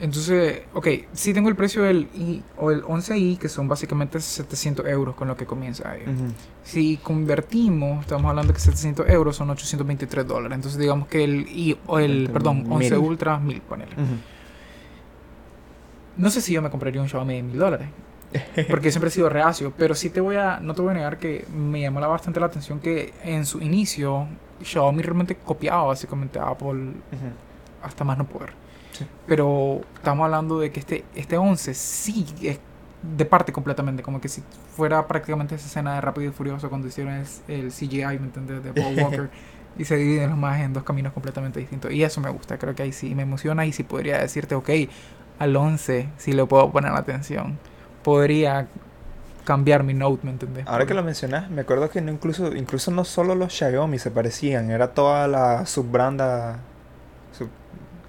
Entonces, 0.00 0.62
ok, 0.74 0.86
sí 1.12 1.34
tengo 1.34 1.48
el 1.48 1.56
precio 1.56 1.82
del 1.82 2.08
I 2.14 2.42
o 2.56 2.70
el 2.70 2.82
11i, 2.84 3.36
que 3.36 3.48
son 3.48 3.66
básicamente 3.66 4.20
700 4.20 4.86
euros 4.86 5.16
con 5.16 5.26
lo 5.26 5.36
que 5.36 5.44
comienza 5.44 5.90
ahí. 5.90 6.02
Si 6.62 6.98
convertimos, 6.98 8.02
estamos 8.02 8.28
hablando 8.28 8.52
que 8.52 8.60
700 8.60 9.08
euros 9.08 9.34
son 9.36 9.50
823 9.50 10.26
dólares. 10.26 10.54
Entonces, 10.54 10.78
digamos 10.78 11.08
que 11.08 11.24
el 11.24 11.48
I 11.48 11.76
o 11.86 11.98
el, 11.98 12.30
perdón, 12.32 12.62
mil. 12.62 12.72
11 12.74 12.96
Ultra, 12.98 13.38
1000, 13.40 13.60
ponele. 13.62 13.92
No 16.16 16.30
sé 16.30 16.40
si 16.40 16.52
yo 16.52 16.62
me 16.62 16.70
compraría 16.70 17.00
un 17.00 17.08
Xiaomi 17.08 17.34
de 17.36 17.42
1000 17.42 17.58
dólares. 17.58 17.88
Porque 18.68 18.90
siempre 18.90 19.08
he 19.08 19.10
sido 19.12 19.28
reacio. 19.28 19.72
Pero 19.76 19.94
sí 19.94 20.10
te 20.10 20.20
voy 20.20 20.36
a, 20.36 20.60
no 20.60 20.74
te 20.74 20.82
voy 20.82 20.90
a 20.90 20.94
negar 20.94 21.18
que 21.18 21.44
me 21.54 21.80
llamó 21.80 22.00
la- 22.00 22.08
bastante 22.08 22.40
la 22.40 22.46
atención 22.46 22.78
que 22.80 23.14
en 23.24 23.46
su 23.46 23.60
inicio 23.60 24.26
Xiaomi 24.62 25.02
realmente 25.02 25.36
copiaba 25.36 25.84
básicamente 25.84 26.38
a 26.38 26.48
Apple 26.48 26.92
hasta 27.82 28.04
más 28.04 28.18
no 28.18 28.26
poder. 28.26 28.50
Sí. 28.98 29.06
Pero 29.26 29.80
estamos 29.94 30.24
hablando 30.24 30.58
de 30.58 30.72
que 30.72 30.80
este, 30.80 31.04
este 31.14 31.36
11 31.36 31.74
sí 31.74 32.26
es 32.42 32.58
de 33.02 33.24
parte 33.24 33.52
completamente, 33.52 34.02
como 34.02 34.20
que 34.20 34.28
si 34.28 34.42
fuera 34.76 35.06
prácticamente 35.06 35.54
esa 35.54 35.66
escena 35.66 35.94
de 35.94 36.00
Rápido 36.00 36.30
y 36.30 36.32
Furioso 36.32 36.68
cuando 36.68 36.88
hicieron 36.88 37.14
el, 37.14 37.26
el 37.48 37.70
CGI, 37.70 38.18
¿me 38.18 38.26
entiendes? 38.26 38.62
De 38.64 38.72
Paul 38.72 38.98
Walker. 38.98 39.30
y 39.78 39.84
se 39.84 39.96
dividen 39.96 40.30
los 40.30 40.38
más 40.38 40.60
en 40.60 40.72
dos 40.72 40.82
caminos 40.82 41.12
completamente 41.12 41.60
distintos. 41.60 41.92
Y 41.92 42.02
eso 42.02 42.20
me 42.20 42.30
gusta, 42.30 42.58
creo 42.58 42.74
que 42.74 42.82
ahí 42.82 42.92
sí 42.92 43.14
me 43.14 43.22
emociona 43.22 43.64
y 43.64 43.72
sí 43.72 43.84
podría 43.84 44.18
decirte, 44.18 44.54
ok, 44.54 44.70
al 45.38 45.56
11 45.56 46.08
sí 46.16 46.32
le 46.32 46.44
puedo 46.46 46.70
poner 46.70 46.92
atención. 46.92 47.58
Podría 48.02 48.66
cambiar 49.44 49.84
mi 49.84 49.94
Note, 49.94 50.24
¿me 50.24 50.32
entiendes? 50.32 50.66
Ahora 50.66 50.84
que 50.84 50.94
lo 50.94 51.02
mencionas, 51.02 51.48
me 51.50 51.62
acuerdo 51.62 51.88
que 51.88 52.00
no 52.00 52.12
incluso, 52.12 52.54
incluso 52.54 52.90
no 52.90 53.04
solo 53.04 53.34
los 53.34 53.52
Xiaomi 53.52 53.98
se 53.98 54.10
parecían, 54.10 54.70
era 54.70 54.88
toda 54.88 55.26
la 55.28 55.64
subbranda, 55.64 56.54
sub, 56.54 56.62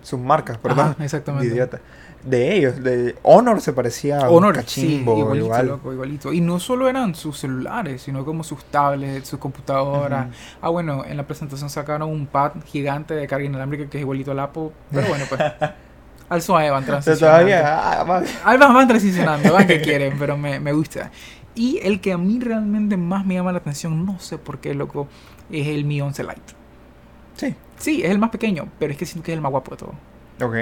submarcas, 0.02 0.58
perdón, 0.58 0.94
Ajá, 0.96 1.04
exactamente. 1.06 1.48
idiota. 1.48 1.80
De 2.24 2.54
ellos, 2.58 2.84
de 2.84 3.16
Honor 3.24 3.62
se 3.62 3.72
parecía 3.72 4.20
a 4.20 4.30
un 4.30 4.38
Honor, 4.44 4.56
sí, 4.56 4.62
cachimbo, 4.62 5.18
igualito, 5.18 5.46
igual. 5.46 5.68
loco, 5.68 5.94
igualito. 5.94 6.34
Y 6.34 6.42
no 6.42 6.60
solo 6.60 6.90
eran 6.90 7.16
sus 7.16 7.38
celulares, 7.40 8.02
sino 8.02 8.26
como 8.26 8.44
sus 8.44 8.64
tablets, 8.66 9.30
sus 9.30 9.40
computadoras. 9.40 10.26
Ujú. 10.28 10.36
Ah, 10.62 10.70
bueno, 10.70 11.06
en 11.06 11.16
la 11.16 11.24
presentación 11.26 11.70
sacaron 11.70 12.10
un 12.10 12.28
pad 12.28 12.52
gigante 12.66 13.14
de 13.14 13.26
carga 13.26 13.46
inalámbrica 13.46 13.90
que 13.90 13.98
es 14.00 14.02
igualito 14.02 14.32
al 14.32 14.40
Apple. 14.40 14.70
Pero 14.92 15.08
bueno, 15.08 15.24
pues. 15.30 15.40
al 16.30 16.42
suave 16.42 16.70
van 16.70 16.86
transicionando. 16.86 17.38
todavía, 17.38 18.02
ah, 18.02 18.04
va- 18.04 18.24
Ahí 18.44 18.58
van, 18.58 18.74
van 18.74 18.88
transicionando, 18.90 19.54
van 19.54 19.66
que 19.66 19.80
quieren, 19.82 20.16
pero 20.20 20.38
me, 20.38 20.60
me 20.60 20.74
gusta. 20.74 21.12
Y 21.56 21.80
el 21.84 22.02
que 22.02 22.12
a 22.12 22.18
mí 22.18 22.38
realmente 22.42 22.98
más 22.98 23.26
me 23.26 23.36
llama 23.36 23.52
la 23.54 23.60
atención, 23.60 24.06
no 24.06 24.20
sé 24.20 24.38
por 24.38 24.60
qué, 24.60 24.74
loco, 24.76 25.08
es 25.50 25.68
el 25.68 25.86
Mi 25.86 26.02
11 26.02 26.24
Lite. 26.24 26.59
Sí, 27.39 27.56
Sí, 27.78 28.04
es 28.04 28.12
el 28.12 28.19
más 28.19 28.30
pequeño, 28.30 28.67
pero 28.78 28.91
es 28.91 28.97
que 28.97 29.06
siento 29.06 29.25
que 29.25 29.32
es 29.32 29.36
el 29.38 29.41
más 29.41 29.52
guapo 29.52 29.71
de 29.71 29.78
todo. 29.78 29.93
ok. 30.45 30.56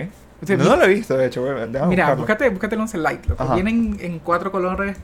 No, 0.59 0.75
lo 0.75 0.83
he 0.83 0.89
visto, 0.89 1.17
de 1.17 1.25
hecho, 1.25 1.43
déjame 1.43 1.67
Mira, 1.87 2.05
buscarlo. 2.05 2.15
búscate, 2.17 2.49
búscate 2.49 2.75
el 2.75 2.81
11 2.81 2.97
Lite, 2.99 3.29
loco. 3.29 3.43
Ajá. 3.43 3.55
Vienen 3.55 3.97
en 3.99 4.19
cuatro 4.19 4.51
colores, 4.51 4.95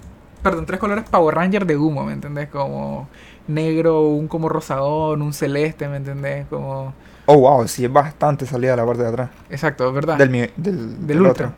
perdón, 0.43 0.67
tres 0.67 0.79
colores 0.79 1.05
Power 1.09 1.33
Ranger 1.33 1.65
de 1.65 1.75
humo, 1.75 2.03
¿me 2.03 2.13
entendés? 2.13 2.49
Como 2.49 3.09
negro, 3.47 4.01
un 4.09 4.27
como 4.27 4.47
rosadón, 4.47 5.23
un 5.23 5.33
celeste, 5.33 5.88
¿me 5.88 5.97
entendés? 5.97 6.45
Como... 6.47 6.93
Oh, 7.25 7.38
wow, 7.39 7.67
sí 7.67 7.83
es 7.86 7.91
bastante 7.91 8.45
salida 8.45 8.75
la 8.75 8.86
parte 8.86 9.01
de 9.01 9.07
atrás. 9.09 9.29
Exacto, 9.49 9.91
¿verdad? 9.91 10.17
Del, 10.19 10.29
mi- 10.29 10.47
del, 10.55 11.07
Del 11.07 11.21
Ultra. 11.21 11.47
otro. 11.47 11.53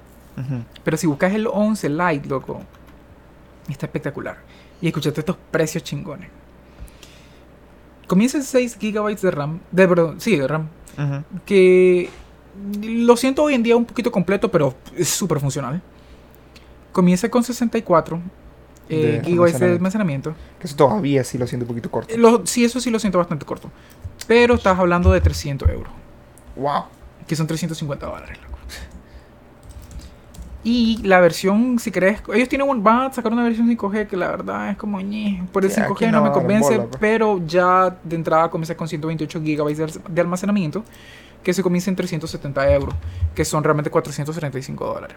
Pero 0.86 0.96
si 0.96 1.08
buscas 1.08 1.34
el 1.34 1.46
11 1.48 1.90
Lite, 1.90 2.30
loco, 2.30 2.62
Está 3.68 3.88
espectacular. 3.88 4.38
Y 4.80 4.88
escuchate 4.88 5.20
estos 5.20 5.38
precios 5.52 5.84
chingones. 5.84 6.30
Comienza 8.08 8.38
en 8.38 8.44
6 8.44 8.78
GB 8.80 9.20
de 9.20 9.32
RAM. 9.32 9.60
De, 9.72 9.88
perdón, 9.88 10.20
sí, 10.20 10.38
de 10.38 10.48
RAM. 10.48 10.70
Que 11.46 12.10
lo 12.82 13.18
siento 13.18 13.44
hoy 13.44 13.54
en 13.54 13.64
día 13.64 13.76
un 13.76 13.86
poquito 13.86 14.12
completo, 14.12 14.50
pero 14.50 14.76
es 14.96 15.10
súper 15.10 15.40
funcional. 15.40 15.82
Comienza 16.92 17.30
con 17.30 17.44
64 17.44 18.22
eh, 18.88 19.20
De 19.20 19.24
gigabytes 19.26 19.60
de 19.60 19.72
almacenamiento. 19.72 20.36
Que 20.60 20.68
eso 20.68 20.76
todavía 20.76 21.24
sí 21.24 21.38
lo 21.38 21.48
siento 21.48 21.64
un 21.64 21.68
poquito 21.68 21.92
corto. 21.92 22.16
Lo, 22.18 22.46
sí, 22.46 22.64
eso 22.64 22.80
sí 22.80 22.90
lo 22.90 23.00
siento 23.00 23.18
bastante 23.18 23.46
corto. 23.46 23.72
Pero 24.28 24.56
estás 24.56 24.78
hablando 24.80 25.12
de 25.12 25.22
300 25.22 25.70
euros. 25.70 25.92
Wow. 26.56 26.86
Que 27.28 27.36
son 27.36 27.48
350 27.48 28.06
dólares, 28.06 28.38
loco. 28.42 28.55
Y 30.68 30.98
la 31.04 31.20
versión, 31.22 31.78
si 31.78 31.92
querés, 31.92 32.22
ellos 32.34 32.50
tienen 32.50 32.68
un, 32.68 32.84
van 32.84 33.04
a 33.04 33.14
sacar 33.14 33.32
una 33.32 33.44
versión 33.44 33.70
5G 33.70 34.08
que 34.08 34.18
la 34.18 34.28
verdad 34.30 34.72
es 34.72 34.78
como 34.78 35.00
ñe. 35.00 35.46
Por 35.54 35.64
el 35.64 35.70
Sí, 35.72 35.80
aquí 35.80 35.94
5G 35.94 36.12
no, 36.12 36.24
me 36.24 36.32
convence, 36.32 36.78
bola, 36.78 36.84
pues. 36.90 36.98
pero 37.00 37.40
ya 37.46 37.96
de 38.04 38.16
entrada 38.16 38.50
comienza 38.50 38.76
con 38.76 38.88
128 38.88 39.40
GB 39.42 39.76
de, 39.76 40.00
de 40.10 40.22
almacenamiento, 40.22 40.84
que 41.44 41.54
se 41.54 41.62
comienza 41.62 41.92
en 41.92 41.96
370 41.96 42.72
euros, 42.74 42.96
que 43.36 43.46
son 43.46 43.64
realmente 43.64 43.92
435 43.92 44.86
dólares. 44.86 45.16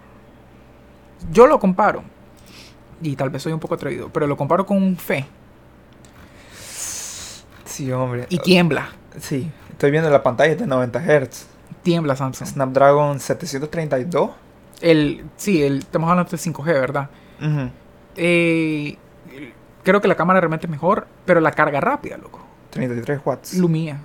Yo 1.32 1.46
lo 1.46 1.58
comparo, 1.58 2.02
y 3.00 3.16
tal 3.16 3.30
vez 3.30 3.42
soy 3.42 3.52
un 3.54 3.58
poco 3.60 3.74
atrevido, 3.76 4.10
pero 4.12 4.26
lo 4.26 4.36
comparo 4.36 4.66
con 4.66 4.76
un 4.76 4.96
FE 4.98 5.24
Sí, 7.64 7.90
hombre. 7.92 8.26
y 8.28 8.38
tiembla, 8.38 8.88
Sí, 9.18 9.50
estoy 9.70 9.90
viendo 9.90 10.10
la 10.10 10.22
pantalla 10.22 10.54
de 10.54 10.66
90 10.66 11.00
Hz. 11.00 11.46
tiembla 11.82 12.16
Samsung. 12.16 12.46
Snapdragon 12.48 13.18
732. 13.18 14.30
El, 14.80 15.24
sí, 15.36 15.62
el, 15.62 15.78
estamos 15.78 16.10
hablando 16.10 16.30
de 16.30 16.36
5G, 16.36 16.64
¿verdad? 16.64 17.10
Eh, 18.16 18.96
creo 19.82 20.00
que 20.00 20.08
la 20.08 20.14
cámara 20.14 20.40
realmente 20.40 20.66
es 20.66 20.70
mejor, 20.70 21.06
pero 21.24 21.40
la 21.40 21.52
carga 21.52 21.80
rápida, 21.80 22.16
loco. 22.16 22.44
33 22.70 23.20
watts. 23.24 23.54
Lumia. 23.54 24.00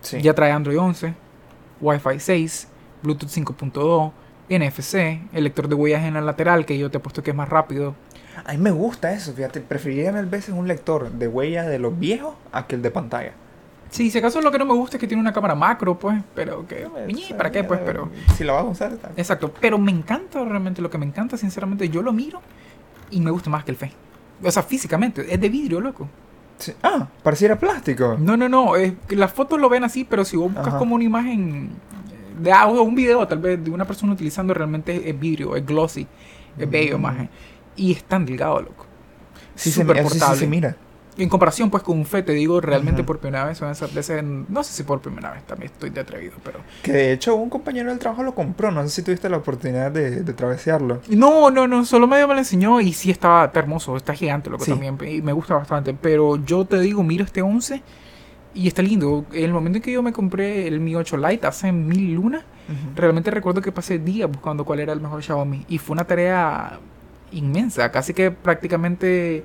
Sí. 0.00 0.20
Ya 0.20 0.34
trae 0.34 0.52
Android 0.52 0.78
11, 0.78 1.14
Wi-Fi 1.80 2.20
6, 2.20 2.68
Bluetooth 3.02 3.30
5.2, 3.30 4.12
NFC, 4.48 4.94
el 5.32 5.44
lector 5.44 5.68
de 5.68 5.74
huellas 5.74 6.04
en 6.04 6.14
la 6.14 6.20
lateral, 6.20 6.66
que 6.66 6.78
yo 6.78 6.90
te 6.90 6.98
he 6.98 7.00
puesto 7.00 7.22
que 7.22 7.30
es 7.30 7.36
más 7.36 7.48
rápido. 7.48 7.94
A 8.44 8.52
mí 8.52 8.58
me 8.58 8.70
gusta 8.70 9.12
eso, 9.12 9.32
fíjate. 9.32 9.60
Preferiría 9.60 10.12
mil 10.12 10.26
veces 10.26 10.54
un 10.54 10.68
lector 10.68 11.10
de 11.10 11.26
huella 11.26 11.64
de 11.64 11.78
los 11.78 11.98
viejos 11.98 12.34
a 12.52 12.66
que 12.66 12.76
el 12.76 12.82
de 12.82 12.90
pantalla. 12.90 13.32
Sí, 13.90 14.10
si 14.10 14.18
acaso 14.18 14.40
lo 14.40 14.50
que 14.50 14.58
no 14.58 14.64
me 14.64 14.74
gusta 14.74 14.96
es 14.96 15.00
que 15.00 15.06
tiene 15.06 15.20
una 15.20 15.32
cámara 15.32 15.54
macro, 15.54 15.98
pues, 15.98 16.20
pero 16.34 16.66
que... 16.66 16.86
¿Para 17.36 17.50
qué, 17.50 17.64
pues? 17.64 17.80
Pero... 17.84 18.10
Si 18.36 18.44
la 18.44 18.52
vas 18.52 18.62
a 18.62 18.68
usar. 18.68 18.98
Exacto, 19.16 19.52
pero 19.60 19.78
me 19.78 19.92
encanta 19.92 20.44
realmente, 20.44 20.82
lo 20.82 20.90
que 20.90 20.98
me 20.98 21.06
encanta, 21.06 21.36
sinceramente, 21.36 21.88
yo 21.88 22.02
lo 22.02 22.12
miro 22.12 22.40
y 23.10 23.20
me 23.20 23.30
gusta 23.30 23.48
más 23.48 23.64
que 23.64 23.70
el 23.70 23.76
Fe. 23.76 23.92
O 24.42 24.50
sea, 24.50 24.62
físicamente, 24.62 25.32
es 25.32 25.40
de 25.40 25.48
vidrio, 25.48 25.80
loco. 25.80 26.08
Sí. 26.58 26.72
Ah, 26.82 27.06
pareciera 27.22 27.58
plástico. 27.58 28.16
No, 28.18 28.36
no, 28.36 28.48
no. 28.48 28.72
Las 29.10 29.32
fotos 29.32 29.60
lo 29.60 29.68
ven 29.68 29.84
así, 29.84 30.04
pero 30.04 30.24
si 30.24 30.36
vos 30.36 30.48
buscas 30.52 30.68
Ajá. 30.68 30.78
como 30.78 30.94
una 30.94 31.04
imagen 31.04 31.70
de 32.40 32.52
audio, 32.52 32.82
un 32.82 32.94
video 32.94 33.26
tal 33.26 33.38
vez 33.38 33.62
de 33.62 33.70
una 33.70 33.84
persona 33.86 34.12
utilizando 34.12 34.52
realmente 34.52 35.08
es 35.08 35.18
vidrio, 35.18 35.54
es 35.56 35.64
glossy, 35.64 36.06
es 36.58 36.68
bello, 36.70 36.98
Mm. 36.98 37.02
maje. 37.02 37.28
Y 37.76 37.92
es 37.92 38.04
tan 38.04 38.26
delgado, 38.26 38.60
loco. 38.62 38.84
Sí, 39.54 39.70
Súper 39.70 39.96
mi- 39.96 40.02
sí, 40.02 40.08
sí, 40.14 40.18
portable. 40.18 40.38
se 40.40 40.46
mira. 40.46 40.76
En 41.18 41.28
comparación, 41.30 41.70
pues, 41.70 41.82
con 41.82 41.96
un 41.98 42.04
fe, 42.04 42.22
te 42.22 42.32
digo, 42.32 42.60
realmente 42.60 43.02
por 43.02 43.18
primera 43.18 43.44
vez 43.46 43.56
son 43.56 43.70
esas 43.70 43.94
veces, 43.94 44.22
no 44.22 44.62
sé 44.62 44.72
si 44.74 44.82
por 44.82 45.00
primera 45.00 45.32
vez, 45.32 45.42
también 45.44 45.72
estoy 45.72 45.88
de 45.90 46.00
atrevido, 46.00 46.34
pero... 46.44 46.58
Que 46.82 46.92
de 46.92 47.12
hecho 47.12 47.34
un 47.36 47.48
compañero 47.48 47.88
del 47.90 47.98
trabajo 47.98 48.22
lo 48.22 48.34
compró. 48.34 48.70
No 48.70 48.82
sé 48.82 48.90
si 48.90 49.02
tuviste 49.02 49.28
la 49.30 49.38
oportunidad 49.38 49.90
de, 49.90 50.22
de 50.22 50.32
travesearlo. 50.34 51.00
No, 51.08 51.50
no, 51.50 51.66
no, 51.66 51.84
solo 51.86 52.06
medio 52.06 52.28
me 52.28 52.34
lo 52.34 52.40
enseñó 52.40 52.80
y 52.80 52.92
sí 52.92 53.10
está, 53.10 53.46
está 53.46 53.60
hermoso, 53.60 53.96
está 53.96 54.12
gigante, 54.14 54.50
lo 54.50 54.58
que 54.58 54.64
Sí. 54.66 54.70
también, 54.72 54.98
y 55.08 55.22
me 55.22 55.32
gusta 55.32 55.54
bastante, 55.54 55.94
pero 55.94 56.36
yo 56.44 56.64
te 56.66 56.78
digo, 56.80 57.02
miro 57.02 57.24
este 57.24 57.40
11 57.40 57.82
y 58.54 58.68
está 58.68 58.82
lindo. 58.82 59.24
En 59.32 59.44
el 59.44 59.52
momento 59.52 59.78
en 59.78 59.82
que 59.82 59.92
yo 59.92 60.02
me 60.02 60.12
compré 60.12 60.66
el 60.66 60.80
Mi 60.80 60.94
8 60.96 61.16
Lite 61.16 61.46
hace 61.46 61.72
mil 61.72 62.14
lunas, 62.14 62.42
Realmente 62.96 63.30
recuerdo 63.30 63.62
que 63.62 63.70
pasé 63.70 63.98
días 64.00 64.28
buscando 64.28 64.64
cuál 64.64 64.80
era 64.80 64.92
el 64.92 65.00
mejor 65.00 65.22
Xiaomi 65.22 65.64
y 65.68 65.78
fue 65.78 65.94
una 65.94 66.04
tarea 66.04 66.80
inmensa, 67.30 67.92
casi 67.92 68.12
que 68.12 68.32
prácticamente 68.32 69.44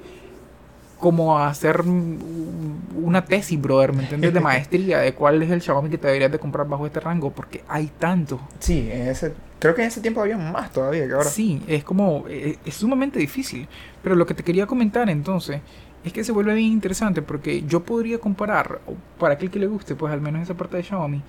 como 1.01 1.37
hacer 1.37 1.83
mm, 1.83 3.03
una 3.03 3.25
tesis, 3.25 3.59
brother, 3.59 3.91
¿me 3.91 4.03
entiendes? 4.03 4.33
De 4.33 4.39
maestría, 4.51 4.99
de 4.99 5.13
cuál 5.13 5.41
es 5.43 5.51
el 5.51 5.61
Xiaomi 5.61 5.89
que 5.89 5.97
te 5.97 6.07
deberías 6.07 6.31
de 6.31 6.39
comprar 6.39 6.67
bajo 6.67 6.85
este 6.85 7.01
rango, 7.01 7.31
porque 7.31 7.63
hay 7.67 7.91
tanto. 7.99 8.39
Sí, 8.59 8.87
en 8.89 9.07
ese, 9.07 9.33
creo 9.59 9.75
que 9.75 9.81
en 9.81 9.87
ese 9.89 9.99
tiempo 9.99 10.21
había 10.21 10.37
más 10.37 10.71
todavía 10.71 11.05
que 11.07 11.13
ahora. 11.13 11.25
Sí, 11.29 11.61
es 11.67 11.83
como, 11.83 12.25
eh, 12.29 12.57
es 12.65 12.75
sumamente 12.75 13.19
difícil. 13.19 13.67
Pero 14.01 14.15
lo 14.15 14.25
que 14.25 14.33
te 14.33 14.43
quería 14.43 14.65
comentar 14.67 15.09
entonces 15.09 15.59
es 16.03 16.13
que 16.13 16.23
se 16.23 16.31
vuelve 16.31 16.53
bien 16.53 16.71
interesante 16.71 17.21
porque 17.21 17.63
yo 17.67 17.83
podría 17.83 18.19
comparar, 18.19 18.79
para 19.19 19.33
aquel 19.33 19.49
que 19.51 19.59
le 19.59 19.67
guste, 19.67 19.95
pues 19.95 20.13
al 20.13 20.21
menos 20.21 20.41
esa 20.43 20.53
parte 20.55 20.77
de 20.77 20.83
Xiaomi, 20.83 21.21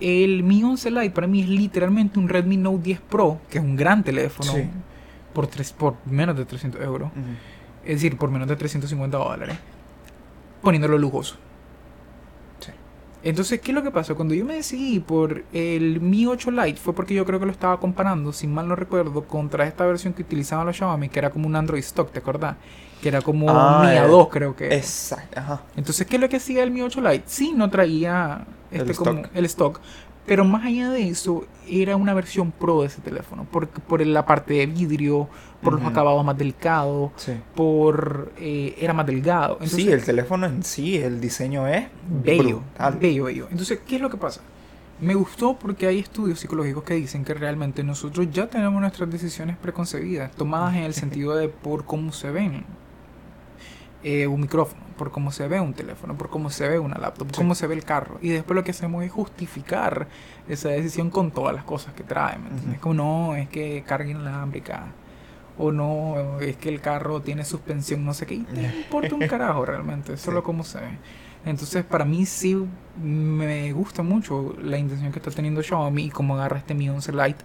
el 0.00 0.42
Mi 0.42 0.62
11 0.64 0.90
Lite 0.90 1.10
para 1.10 1.26
mí 1.28 1.42
es 1.42 1.48
literalmente 1.48 2.18
un 2.18 2.28
Redmi 2.28 2.56
Note 2.56 2.82
10 2.82 3.00
Pro, 3.08 3.38
que 3.48 3.58
es 3.58 3.64
un 3.64 3.76
gran 3.76 4.02
teléfono, 4.02 4.52
Sí. 4.52 4.68
por, 5.32 5.46
tres, 5.46 5.72
por 5.72 5.94
menos 6.06 6.36
de 6.36 6.44
300 6.44 6.80
euros, 6.82 7.08
Ujú. 7.12 7.20
Es 7.84 7.94
decir, 8.02 8.16
por 8.16 8.30
menos 8.30 8.48
de 8.48 8.56
350 8.56 9.16
dólares, 9.18 9.56
poniéndolo 10.62 10.98
lujoso. 10.98 11.36
Sí. 12.60 12.70
Entonces, 13.22 13.60
¿qué 13.60 13.70
es 13.70 13.74
lo 13.74 13.82
que 13.82 13.90
pasó? 13.90 14.14
Cuando 14.16 14.34
yo 14.34 14.44
me 14.44 14.54
decidí 14.54 15.00
por 15.00 15.44
el 15.52 16.00
Mi 16.00 16.26
8 16.26 16.50
Lite 16.50 16.78
fue 16.80 16.94
porque 16.94 17.14
yo 17.14 17.24
creo 17.24 17.38
que 17.40 17.46
lo 17.46 17.52
estaba 17.52 17.78
comparando, 17.80 18.32
si 18.32 18.46
mal 18.46 18.68
no 18.68 18.76
recuerdo, 18.76 19.24
contra 19.24 19.66
esta 19.66 19.84
versión 19.86 20.12
que 20.12 20.22
utilizaban 20.22 20.66
los 20.66 20.76
Xiaomi, 20.76 21.08
que 21.08 21.18
era 21.18 21.30
como 21.30 21.46
un 21.46 21.56
Android 21.56 21.80
stock, 21.80 22.10
¿te 22.12 22.18
acordás? 22.20 22.56
Que 23.00 23.08
era 23.08 23.20
como 23.20 23.46
Ah, 23.50 23.82
Mi 23.84 23.90
eh, 23.96 24.00
A2, 24.00 24.28
creo 24.30 24.54
que. 24.54 24.72
Exacto, 24.74 25.40
ajá. 25.40 25.62
Entonces, 25.76 26.06
¿qué 26.06 26.16
es 26.16 26.22
lo 26.22 26.28
que 26.28 26.36
hacía 26.36 26.62
el 26.62 26.70
Mi 26.70 26.82
8 26.82 27.00
Lite? 27.00 27.24
Sí, 27.26 27.52
no 27.56 27.68
traía 27.68 28.44
este 28.70 28.90
El 28.92 28.96
como 28.96 29.10
stock. 29.10 29.30
el 29.34 29.44
stock, 29.46 29.80
pero 30.26 30.44
más 30.44 30.64
allá 30.66 30.90
de 30.90 31.08
eso, 31.08 31.44
era 31.68 31.96
una 31.96 32.14
versión 32.14 32.52
pro 32.52 32.82
de 32.82 32.88
ese 32.88 33.00
teléfono, 33.00 33.44
por, 33.44 33.68
por 33.68 34.04
la 34.06 34.24
parte 34.26 34.54
de 34.54 34.66
vidrio, 34.66 35.28
por 35.62 35.74
los 35.74 35.84
acabados 35.84 36.24
más 36.24 36.36
delicados, 36.36 37.10
Sí. 37.16 37.32
por 37.54 38.32
eh, 38.38 38.74
era 38.78 38.92
más 38.92 39.06
delgado. 39.06 39.54
Entonces, 39.54 39.76
sí, 39.84 39.90
el 39.90 40.04
teléfono 40.04 40.46
en 40.46 40.62
sí, 40.62 40.96
el 40.96 41.20
diseño 41.20 41.66
es 41.66 41.86
bello, 42.24 42.58
brutal. 42.60 42.98
bello, 43.00 43.24
bello. 43.24 43.48
Entonces, 43.50 43.80
¿qué 43.86 43.96
es 43.96 44.02
lo 44.02 44.10
que 44.10 44.16
pasa? 44.16 44.40
Me 45.00 45.14
gustó 45.14 45.58
porque 45.58 45.86
hay 45.88 45.98
estudios 45.98 46.38
psicológicos 46.40 46.84
que 46.84 46.94
dicen 46.94 47.24
que 47.24 47.34
realmente 47.34 47.82
nosotros 47.82 48.28
ya 48.30 48.48
tenemos 48.48 48.80
nuestras 48.80 49.10
decisiones 49.10 49.56
preconcebidas, 49.56 50.30
tomadas 50.32 50.74
en 50.76 50.82
el 50.84 50.94
sentido 51.02 51.34
de 51.34 51.48
por 51.48 51.84
cómo 51.84 52.12
se 52.12 52.30
ven 52.30 52.64
eh, 54.04 54.26
un 54.26 54.40
micrófono, 54.40 54.82
por 54.98 55.10
cómo 55.10 55.30
se 55.32 55.46
ve 55.48 55.60
un 55.60 55.74
teléfono, 55.74 56.16
por 56.16 56.28
cómo 56.28 56.50
se 56.50 56.68
ve 56.68 56.78
una 56.78 56.98
laptop, 56.98 57.28
por 57.28 57.36
Sí. 57.36 57.42
cómo 57.42 57.54
se 57.54 57.66
ve 57.66 57.74
el 57.74 57.84
carro. 57.84 58.18
Y 58.20 58.30
después 58.30 58.54
lo 58.56 58.64
que 58.64 58.72
hacemos 58.72 59.04
es 59.04 59.12
justificar 59.12 60.08
esa 60.48 60.68
decisión 60.70 61.10
con 61.10 61.30
todas 61.30 61.54
las 61.54 61.64
cosas 61.64 61.94
que 61.94 62.02
trae. 62.02 62.38
¿me 62.38 62.48
entiendes? 62.48 62.72
Ujú. 62.74 62.80
Como 62.80 62.94
no, 62.94 63.34
es 63.36 63.48
que 63.48 63.82
carga 63.86 64.10
inalámbrica. 64.10 64.86
O 65.58 65.70
no, 65.70 66.40
es 66.40 66.56
que 66.56 66.68
el 66.70 66.80
carro 66.80 67.20
tiene 67.20 67.44
suspensión, 67.44 68.04
no 68.04 68.14
sé 68.14 68.26
qué. 68.26 68.34
Y 68.36 68.44
te 68.44 68.62
importa 68.78 69.14
un 69.14 69.26
carajo 69.28 69.64
realmente, 69.66 70.16
solo 70.16 70.40
Sí. 70.40 70.44
cómo 70.46 70.64
se 70.64 70.78
ve. 70.80 70.88
Entonces, 71.44 71.84
para 71.84 72.04
mí 72.04 72.24
sí 72.24 72.56
me 73.02 73.72
gusta 73.72 74.02
mucho 74.02 74.54
la 74.62 74.78
intención 74.78 75.12
que 75.12 75.18
está 75.18 75.30
teniendo 75.30 75.62
Xiaomi 75.62 76.04
y 76.04 76.10
cómo 76.10 76.34
agarra 76.36 76.58
este 76.58 76.72
Mi 76.74 76.88
11 76.88 77.12
Lite 77.12 77.44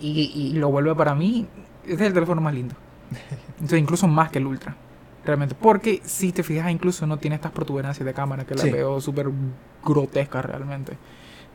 y, 0.00 0.30
y 0.34 0.52
lo 0.54 0.70
vuelve 0.70 0.94
para 0.94 1.14
mí. 1.14 1.46
Este 1.82 1.94
es 1.94 2.00
el 2.02 2.12
teléfono 2.14 2.40
más 2.40 2.54
lindo. 2.54 2.74
Entonces, 3.56 3.78
incluso 3.80 4.06
más 4.08 4.30
que 4.30 4.38
el 4.38 4.46
Ultra. 4.46 4.76
Realmente. 5.26 5.54
Porque 5.60 6.00
si 6.04 6.32
te 6.32 6.42
fijas, 6.42 6.70
incluso 6.70 7.06
no 7.06 7.18
tiene 7.18 7.36
estas 7.36 7.52
protuberancias 7.52 8.06
de 8.06 8.14
cámara 8.14 8.44
que 8.44 8.54
las 8.54 8.62
Sí. 8.62 8.70
veo 8.70 9.00
súper 9.00 9.28
grotescas 9.84 10.44
realmente. 10.44 10.96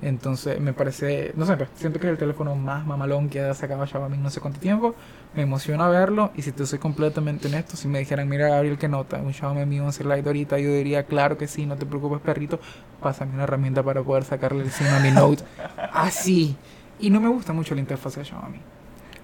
Entonces, 0.01 0.59
me 0.59 0.73
parece. 0.73 1.31
No 1.35 1.45
sé, 1.45 1.55
pues, 1.55 1.69
siento 1.75 1.99
que 1.99 2.07
es 2.07 2.11
el 2.11 2.17
teléfono 2.17 2.55
más 2.55 2.85
mamalón 2.87 3.29
que 3.29 3.39
ha 3.39 3.53
sacado 3.53 3.85
Xiaomi 3.85 4.17
no 4.17 4.31
sé 4.31 4.41
cuánto 4.41 4.59
tiempo. 4.59 4.95
Me 5.35 5.43
emociona 5.43 5.87
verlo. 5.89 6.31
Y 6.35 6.41
si 6.41 6.51
te 6.51 6.65
soy 6.65 6.79
completamente 6.79 7.47
honesto, 7.47 7.77
si 7.77 7.87
me 7.87 7.99
dijeran, 7.99 8.27
mira, 8.27 8.49
Gabriel, 8.49 8.77
que 8.79 8.87
nota? 8.87 9.17
Un 9.17 9.31
Xiaomi 9.31 9.63
Mi 9.65 9.79
11 9.79 10.03
Lite 10.03 10.27
ahorita, 10.27 10.57
yo 10.57 10.73
diría, 10.73 11.03
claro 11.03 11.37
que 11.37 11.47
sí, 11.47 11.65
no 11.67 11.75
te 11.75 11.85
preocupes, 11.85 12.19
perrito. 12.19 12.59
Pásame 12.99 13.35
una 13.35 13.43
herramienta 13.43 13.83
para 13.83 14.01
poder 14.01 14.23
sacarle 14.23 14.63
el 14.63 14.71
SIM 14.71 14.87
a 14.87 14.99
mi 14.99 15.11
Note. 15.11 15.43
Así. 15.93 16.55
Y 16.99 17.09
no 17.11 17.21
me 17.21 17.29
gusta 17.29 17.53
mucho 17.53 17.75
la 17.75 17.81
interfaz 17.81 18.15
de 18.15 18.25
Xiaomi. 18.25 18.59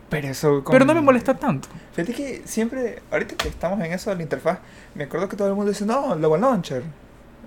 Pero 0.10 0.28
eso. 0.30 0.64
con- 0.64 0.72
Pero 0.74 0.86
no 0.86 0.93
me 0.93 1.01
molesta 1.01 1.34
tanto. 1.36 1.68
Fíjate 1.93 2.14
que 2.14 2.41
siempre, 2.45 3.01
ahorita 3.12 3.36
que 3.36 3.49
estamos 3.49 3.80
en 3.82 3.91
eso 3.91 4.10
de 4.10 4.16
la 4.18 4.24
interfaz, 4.24 4.60
me 4.95 5.03
acuerdo 5.05 5.28
que 5.28 5.36
todo 5.36 5.47
el 5.49 5.55
mundo 5.55 5.72
dice, 5.72 5.86
no, 5.86 6.16
Nova 6.16 6.38
Launcher. 6.38 6.84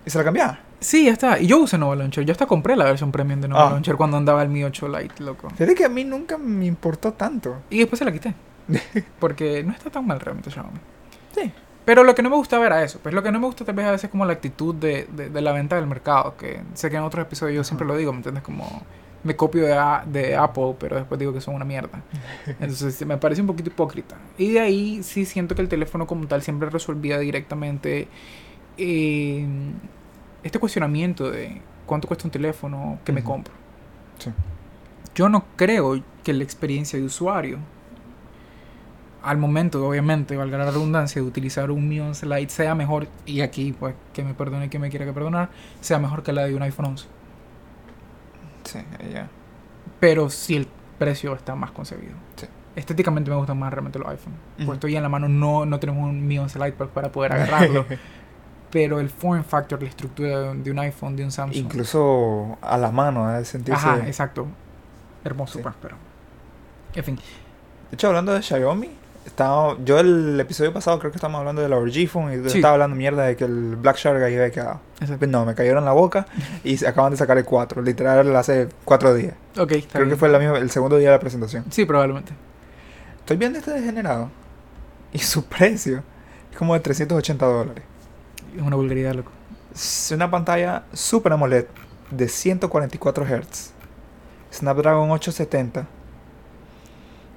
Y 0.04 0.10
se 0.10 0.18
la 0.18 0.24
cambiaba. 0.24 0.60
Sí, 0.80 1.04
ya 1.06 1.12
está. 1.12 1.38
Y 1.38 1.46
yo 1.46 1.58
usé 1.58 1.76
Nova 1.78 1.94
Launcher. 1.96 2.24
Yo 2.24 2.32
hasta 2.32 2.46
compré 2.46 2.74
la 2.76 2.84
versión 2.84 3.12
premium 3.12 3.40
de 3.40 3.48
Nova 3.48 3.66
Ah. 3.68 3.70
Launcher 3.70 3.96
cuando 3.96 4.16
andaba 4.16 4.42
el 4.42 4.48
Mi 4.48 4.64
8 4.64 4.88
Lite, 4.88 5.22
loco. 5.22 5.48
Fíjate 5.50 5.74
que 5.74 5.84
a 5.84 5.88
mí 5.88 6.04
nunca 6.04 6.36
me 6.38 6.66
importó 6.66 7.12
tanto. 7.12 7.56
Y 7.70 7.78
después 7.78 7.98
se 7.98 8.04
la 8.04 8.12
quité. 8.12 8.34
Porque 9.18 9.62
no 9.64 9.72
está 9.72 9.90
tan 9.90 10.06
mal 10.06 10.20
realmente 10.20 10.50
Xiaomi. 10.50 10.78
Sí. 11.34 11.52
Pero 11.84 12.04
lo 12.04 12.14
que 12.14 12.22
no 12.22 12.30
me 12.30 12.36
gustaba 12.36 12.66
era 12.66 12.82
eso. 12.82 12.98
Pues 13.02 13.14
lo 13.14 13.22
que 13.22 13.32
no 13.32 13.40
me 13.40 13.46
gusta 13.46 13.64
tal 13.64 13.74
vez 13.74 13.86
a 13.86 13.90
veces 13.90 14.10
como 14.10 14.24
la 14.24 14.32
actitud 14.34 14.74
de, 14.74 15.06
de, 15.12 15.28
de 15.30 15.40
la 15.40 15.52
venta 15.52 15.76
del 15.76 15.86
mercado. 15.86 16.36
Que 16.36 16.62
sé 16.74 16.88
que 16.90 16.96
en 16.96 17.02
otros 17.02 17.26
episodios 17.26 17.56
yo 17.56 17.64
siempre 17.64 17.86
lo 17.86 17.96
digo, 17.96 18.12
¿me 18.12 18.18
entiendes? 18.18 18.42
Como 18.42 18.82
me 19.22 19.36
copio 19.36 19.64
de, 19.66 19.74
A- 19.74 20.04
de 20.06 20.34
Apple, 20.36 20.74
pero 20.78 20.96
después 20.96 21.18
digo 21.18 21.32
que 21.32 21.40
son 21.40 21.54
una 21.54 21.64
mierda. 21.64 22.02
Entonces 22.46 23.04
me 23.06 23.16
parece 23.18 23.40
un 23.40 23.46
poquito 23.46 23.70
hipócrita. 23.70 24.16
Y 24.38 24.52
de 24.52 24.60
ahí 24.60 25.02
sí 25.02 25.24
siento 25.24 25.54
que 25.54 25.62
el 25.62 25.68
teléfono 25.68 26.06
como 26.06 26.26
tal 26.26 26.42
siempre 26.42 26.70
resolvía 26.70 27.18
directamente 27.18 28.08
eh, 28.78 29.46
este 30.42 30.58
cuestionamiento 30.58 31.30
de 31.30 31.60
cuánto 31.86 32.08
cuesta 32.08 32.26
un 32.26 32.30
teléfono 32.30 32.98
que 33.04 33.12
me 33.12 33.22
compro. 33.22 33.52
Sí. 34.18 34.30
Yo 35.14 35.28
no 35.28 35.44
creo 35.56 36.02
que 36.22 36.32
la 36.32 36.44
experiencia 36.44 36.98
de 36.98 37.04
usuario, 37.04 37.58
al 39.22 39.36
momento, 39.36 39.86
obviamente, 39.86 40.36
valga 40.36 40.56
la 40.56 40.70
redundancia, 40.70 41.20
de 41.20 41.28
utilizar 41.28 41.70
un 41.70 41.88
Mi 41.88 42.00
11 42.00 42.24
Lite 42.26 42.48
sea 42.50 42.74
mejor, 42.74 43.06
y 43.26 43.42
aquí, 43.42 43.74
pues, 43.78 43.94
que 44.14 44.22
me 44.24 44.32
perdone 44.32 44.68
quien 44.70 44.80
me 44.80 44.88
quiera 44.88 45.04
que 45.04 45.12
perdonar, 45.12 45.50
sea 45.82 45.98
mejor 45.98 46.22
que 46.22 46.32
la 46.32 46.44
de 46.44 46.54
un 46.54 46.62
iPhone 46.62 46.86
11. 46.86 47.06
Sí, 48.72 48.78
ya. 49.12 49.28
Pero 49.98 50.30
si 50.30 50.56
el 50.56 50.68
precio 50.98 51.34
está 51.34 51.54
más 51.54 51.70
concebido. 51.72 52.14
Sí. 52.36 52.46
Estéticamente 52.76 53.30
me 53.30 53.36
gustan 53.36 53.58
más 53.58 53.72
realmente 53.72 53.98
los 53.98 54.08
iPhone. 54.08 54.34
Ujú. 54.56 54.66
Pues 54.66 54.76
estoy 54.76 54.96
en 54.96 55.02
la 55.02 55.08
mano, 55.08 55.28
no, 55.28 55.66
no 55.66 55.80
tenemos 55.80 56.08
un 56.08 56.26
Mi 56.26 56.38
11 56.38 56.58
Lite 56.58 56.72
pa- 56.72 56.86
para 56.86 57.10
poder 57.10 57.32
agarrarlo. 57.32 57.84
pero 58.70 59.00
el 59.00 59.10
form 59.10 59.42
factor, 59.42 59.82
la 59.82 59.88
estructura 59.88 60.52
de 60.52 60.70
un, 60.70 60.78
iPhone, 60.78 61.16
de 61.16 61.24
un 61.24 61.32
Samsung. 61.32 61.64
Incluso 61.64 62.56
a 62.62 62.76
la 62.78 62.92
mano, 62.92 63.36
¿eh? 63.36 63.44
sentirse... 63.44 63.84
Ajá, 63.84 64.06
exacto. 64.06 64.46
Hermoso, 65.24 65.58
Sí. 65.58 65.62
pues, 65.62 65.74
pero. 65.82 65.96
En 66.94 67.04
fin. 67.04 67.16
De 67.16 67.94
hecho, 67.94 68.06
hablando 68.08 68.32
de 68.32 68.40
Xiaomi, 68.42 68.88
estaba, 69.30 69.76
yo 69.84 69.98
el 69.98 70.38
episodio 70.40 70.72
pasado 70.72 70.98
creo 70.98 71.10
que 71.10 71.16
estábamos 71.16 71.38
hablando 71.40 71.62
de 71.62 71.68
la 71.68 71.76
RG 71.76 72.08
Phone 72.08 72.32
y 72.44 72.48
Sí. 72.50 72.58
estaba 72.58 72.74
hablando 72.74 72.96
mierda 72.96 73.24
de 73.24 73.36
que 73.36 73.44
el 73.44 73.76
Black 73.76 73.96
Shark 73.96 74.22
ahí 74.22 74.34
había 74.34 74.50
quedado. 74.50 74.80
Exacto. 75.00 75.26
No, 75.26 75.44
me 75.46 75.54
cayeron 75.54 75.84
la 75.84 75.92
boca 75.92 76.26
y 76.64 76.76
se 76.76 76.86
acaban 76.86 77.12
de 77.12 77.16
sacar 77.16 77.38
el 77.38 77.44
4, 77.44 77.80
literal 77.82 78.34
hace 78.36 78.68
4 78.84 79.14
días. 79.14 79.34
Ok, 79.58 79.72
está 79.72 79.98
Creo 79.98 80.08
que 80.10 80.16
fue 80.16 80.28
la 80.28 80.38
misma, 80.38 80.58
el 80.58 80.70
segundo 80.70 80.96
día 80.98 81.08
de 81.10 81.14
la 81.16 81.20
presentación. 81.20 81.64
Sí, 81.70 81.84
probablemente. 81.86 82.32
Estoy 83.20 83.36
viendo 83.36 83.58
este 83.58 83.70
degenerado 83.72 84.30
y 85.12 85.18
su 85.20 85.44
precio 85.48 86.02
es 86.52 86.58
como 86.58 86.74
de 86.74 86.80
380 86.80 87.46
dólares. 87.46 87.84
Es 88.56 88.62
una 88.62 88.76
vulgaridad, 88.76 89.14
loco. 89.14 89.30
Es 89.74 90.10
una 90.12 90.30
pantalla 90.30 90.82
Super 90.92 91.32
AMOLED 91.32 91.66
de 92.10 92.28
144 92.28 93.24
Hz. 93.24 93.70
Snapdragon 94.52 95.10
870. 95.12 95.86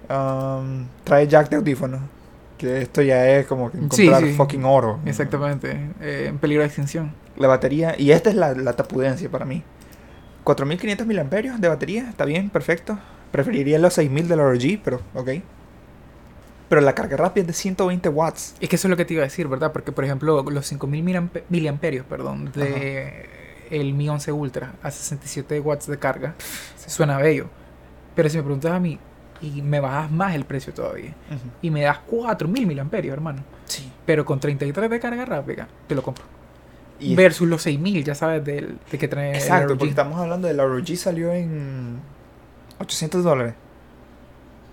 Um, 0.10 0.86
trae 1.04 1.28
jack 1.28 1.49
de 1.49 1.58
audífono. 1.58 1.99
Que 2.58 2.82
esto 2.84 3.01
ya 3.01 3.28
es 3.30 3.45
como 3.47 3.72
que 3.72 3.78
encontrar 3.78 4.22
sí. 4.24 4.34
fucking 4.34 4.64
oro. 4.66 4.99
Exactamente. 5.06 5.89
eh, 6.01 6.26
en 6.30 6.38
peligro 6.38 6.62
de 6.62 6.68
extinción. 6.68 7.14
La 7.36 7.47
batería, 7.47 7.95
y 7.97 8.12
esta 8.12 8.30
es 8.30 8.36
la, 8.36 8.54
la 8.54 8.74
tapudencia 8.74 9.30
para 9.30 9.43
mí. 9.45 9.64
4500 10.43 11.08
mAh 11.08 11.58
de 11.58 11.68
batería, 11.68 12.08
está 12.10 12.26
bien, 12.26 12.49
perfecto. 12.49 12.99
Preferiría 13.32 13.80
los 13.80 13.93
6000 13.95 14.28
de 14.28 14.36
la 14.36 14.43
RG, 14.43 14.82
pero 14.84 15.01
ok. 15.16 15.30
Pero 16.70 16.82
la 16.82 16.93
carga 16.95 17.18
rápida 17.18 17.41
es 17.41 17.47
de 17.47 17.54
120 17.54 18.10
watts. 18.10 18.56
Es 18.60 18.70
que 18.70 18.76
eso 18.76 18.88
es 18.88 18.89
lo 18.89 18.97
que 18.97 19.06
te 19.06 19.14
iba 19.14 19.24
a 19.24 19.26
decir, 19.26 19.47
¿verdad? 19.47 19.72
Porque, 19.72 19.91
por 19.91 20.04
ejemplo, 20.06 20.43
los 20.43 20.66
5000 20.68 21.04
miliampe- 21.04 21.43
miliamperios, 21.49 22.06
perdón, 22.06 22.51
de 22.54 23.30
el 23.72 23.93
Mi 23.93 24.10
11 24.10 24.32
Ultra 24.32 24.74
a 24.84 24.91
67 24.91 25.60
watts 25.60 25.88
de 25.88 25.97
carga, 25.97 26.36
suena 26.88 27.18
bello. 27.18 27.47
Pero 28.16 28.30
si 28.30 28.38
me 28.38 28.43
preguntas 28.43 28.72
a 28.72 28.80
mí, 28.80 28.99
y 29.44 29.62
me 29.62 29.80
bajas 29.80 30.10
más 30.10 30.34
el 30.34 30.46
precio 30.46 30.74
todavía, 30.74 31.14
y 31.62 31.70
me 31.70 31.82
das 31.84 32.00
4000 32.00 32.66
miliamperios, 32.66 33.14
hermano, 33.14 33.44
Sí. 33.66 33.91
pero 34.06 34.26
con 34.26 34.39
33 34.39 34.89
de 34.89 35.00
carga 35.00 35.26
rápida, 35.26 35.68
te 35.88 35.94
lo 35.96 36.02
compro. 36.02 36.24
Y 37.00 37.16
Versus 37.16 37.48
los 37.48 37.62
6000, 37.64 38.04
ya 38.04 38.16
sabes, 38.16 38.44
del, 38.46 38.78
de 38.89 38.98
que 38.98 39.08
trae 39.08 39.32
el 39.32 39.36
Exacto, 39.36 39.70
ROG. 39.70 39.78
porque 39.80 39.89
estamos 39.89 40.18
hablando 40.20 40.48
de 40.48 40.54
la 40.54 40.64
ROG 40.66 40.96
salió 40.96 41.34
en 41.34 42.00
800 42.80 43.24
dólares. 43.24 43.56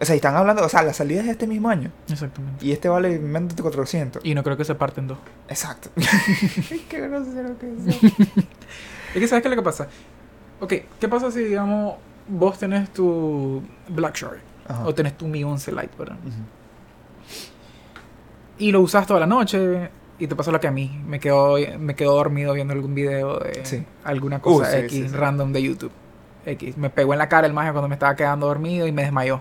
O 0.00 0.04
sea, 0.04 0.14
y 0.14 0.16
están 0.16 0.34
hablando, 0.36 0.64
o 0.64 0.68
sea, 0.68 0.82
la 0.82 0.94
salida 0.94 1.20
es 1.22 1.28
este 1.28 1.46
mismo 1.46 1.68
año. 1.68 1.90
Exactamente. 2.08 2.64
Y 2.64 2.72
este 2.72 2.88
vale 2.88 3.18
menos 3.18 3.54
de 3.54 3.62
400. 3.62 4.24
Y 4.24 4.34
no 4.34 4.42
creo 4.42 4.56
que 4.56 4.64
se 4.64 4.74
parten 4.74 5.06
dos. 5.08 5.18
Exacto. 5.48 5.90
Qué 6.88 7.00
grosero 7.00 7.58
que 7.58 7.66
es. 7.72 8.02
Es 9.14 9.20
que 9.20 9.26
sabes 9.26 9.42
qué 9.42 9.48
es 9.48 9.56
lo 9.56 9.60
que 9.60 9.64
pasa. 9.64 9.88
Ok, 10.60 10.72
¿qué 11.00 11.08
pasa 11.08 11.32
si, 11.32 11.40
digamos, 11.42 11.96
vos 12.28 12.56
tenés 12.60 12.90
tu 12.92 13.60
Black 13.88 14.14
Shark 14.16 14.38
Ajá. 14.70 14.86
o 14.86 14.94
tenés 14.94 15.16
tu 15.16 15.26
Mi 15.26 15.42
11 15.44 15.72
Lite, 15.72 15.90
¿verdad? 15.98 16.16
Ujú. 16.24 16.34
Y 18.58 18.72
lo 18.72 18.80
usas 18.80 19.06
toda 19.06 19.20
la 19.20 19.26
noche 19.26 19.90
y 20.18 20.26
te 20.26 20.36
pasó 20.36 20.52
lo 20.52 20.60
que 20.60 20.68
a 20.68 20.70
mí. 20.70 21.02
Me 21.06 21.18
quedo, 21.18 21.56
me 21.78 21.94
quedo 21.94 22.14
dormido 22.14 22.52
viendo 22.52 22.72
algún 22.74 22.94
video 22.94 23.38
de 23.38 23.64
Sí. 23.64 23.84
alguna 24.04 24.40
cosa 24.40 24.68
Uh, 24.68 24.72
sí, 24.72 24.76
X 24.86 24.92
sí, 24.92 25.16
random 25.16 25.52
de 25.52 25.62
YouTube. 25.62 25.92
X. 26.44 26.76
Me 26.76 26.90
pegó 26.90 27.12
en 27.14 27.18
la 27.18 27.28
cara 27.28 27.46
el 27.46 27.52
mago 27.52 27.72
cuando 27.72 27.88
me 27.88 27.94
estaba 27.94 28.14
quedando 28.16 28.46
dormido 28.46 28.86
y 28.86 28.92
me 28.92 29.02
desmayó. 29.02 29.40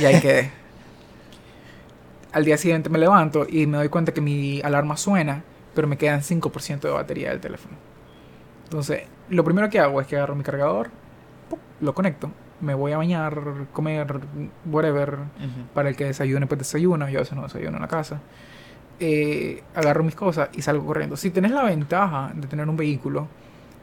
Y 0.00 0.04
ahí 0.04 0.20
quedé. 0.20 0.50
Al 2.32 2.44
día 2.44 2.56
siguiente 2.56 2.88
me 2.90 2.98
levanto 2.98 3.46
y 3.48 3.66
me 3.66 3.76
doy 3.78 3.88
cuenta 3.88 4.12
que 4.12 4.20
mi 4.20 4.60
alarma 4.62 4.96
suena, 4.96 5.42
pero 5.74 5.86
me 5.86 5.96
quedan 5.96 6.20
5% 6.22 6.80
de 6.80 6.90
batería 6.90 7.30
del 7.30 7.40
teléfono. 7.40 7.76
Entonces, 8.64 9.02
lo 9.28 9.44
primero 9.44 9.68
que 9.70 9.78
hago 9.78 10.00
es 10.00 10.06
que 10.08 10.16
agarro 10.16 10.34
mi 10.34 10.42
cargador, 10.42 10.90
¡pum! 11.48 11.58
lo 11.80 11.94
conecto, 11.94 12.30
me 12.60 12.74
voy 12.74 12.92
a 12.92 12.96
bañar, 12.98 13.40
comer, 13.72 14.20
whatever, 14.70 15.18
para 15.74 15.88
el 15.88 15.96
que 15.96 16.04
desayune, 16.04 16.46
pues 16.46 16.58
desayuno, 16.58 17.08
yo 17.08 17.18
a 17.18 17.22
veces 17.22 17.36
no 17.36 17.42
desayuno 17.42 17.76
en 17.76 17.82
la 17.82 17.88
casa. 17.88 18.20
Eh, 19.00 19.62
agarro 19.74 20.04
mis 20.04 20.14
cosas 20.14 20.48
y 20.52 20.62
salgo 20.62 20.86
corriendo. 20.86 21.16
Si 21.16 21.30
tenés 21.30 21.50
la 21.50 21.64
ventaja 21.64 22.30
de 22.34 22.46
tener 22.46 22.68
un 22.68 22.76
vehículo, 22.76 23.26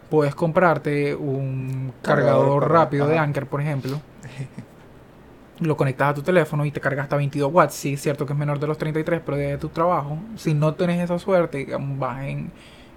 puedes 0.09 0.33
comprarte 0.35 1.13
un 1.15 1.93
Cargador 2.01 2.33
cargador 2.33 2.63
para- 2.67 2.73
rápido 2.85 3.07
de. 3.07 3.17
Anker, 3.17 3.45
por 3.47 3.61
ejemplo. 3.61 3.99
Lo 5.59 5.77
conectas 5.77 6.09
a 6.09 6.13
tu 6.15 6.23
teléfono 6.23 6.65
y 6.65 6.71
te 6.71 6.79
cargas 6.81 7.03
hasta 7.03 7.17
22 7.17 7.53
watts. 7.53 7.75
Sí, 7.75 7.93
es 7.93 8.01
cierto 8.01 8.25
que 8.25 8.33
es 8.33 8.39
menor 8.39 8.57
de 8.59 8.65
los 8.65 8.77
33, 8.79 9.21
pero 9.23 9.37
de 9.37 9.57
tu 9.59 9.69
trabajo. 9.69 10.17
Si 10.35 10.55
no 10.55 10.73
tenés 10.73 10.99
esa 11.03 11.19
suerte, 11.19 11.59
digamos, 11.59 11.99
vas 11.99 12.23
en, 12.23 12.51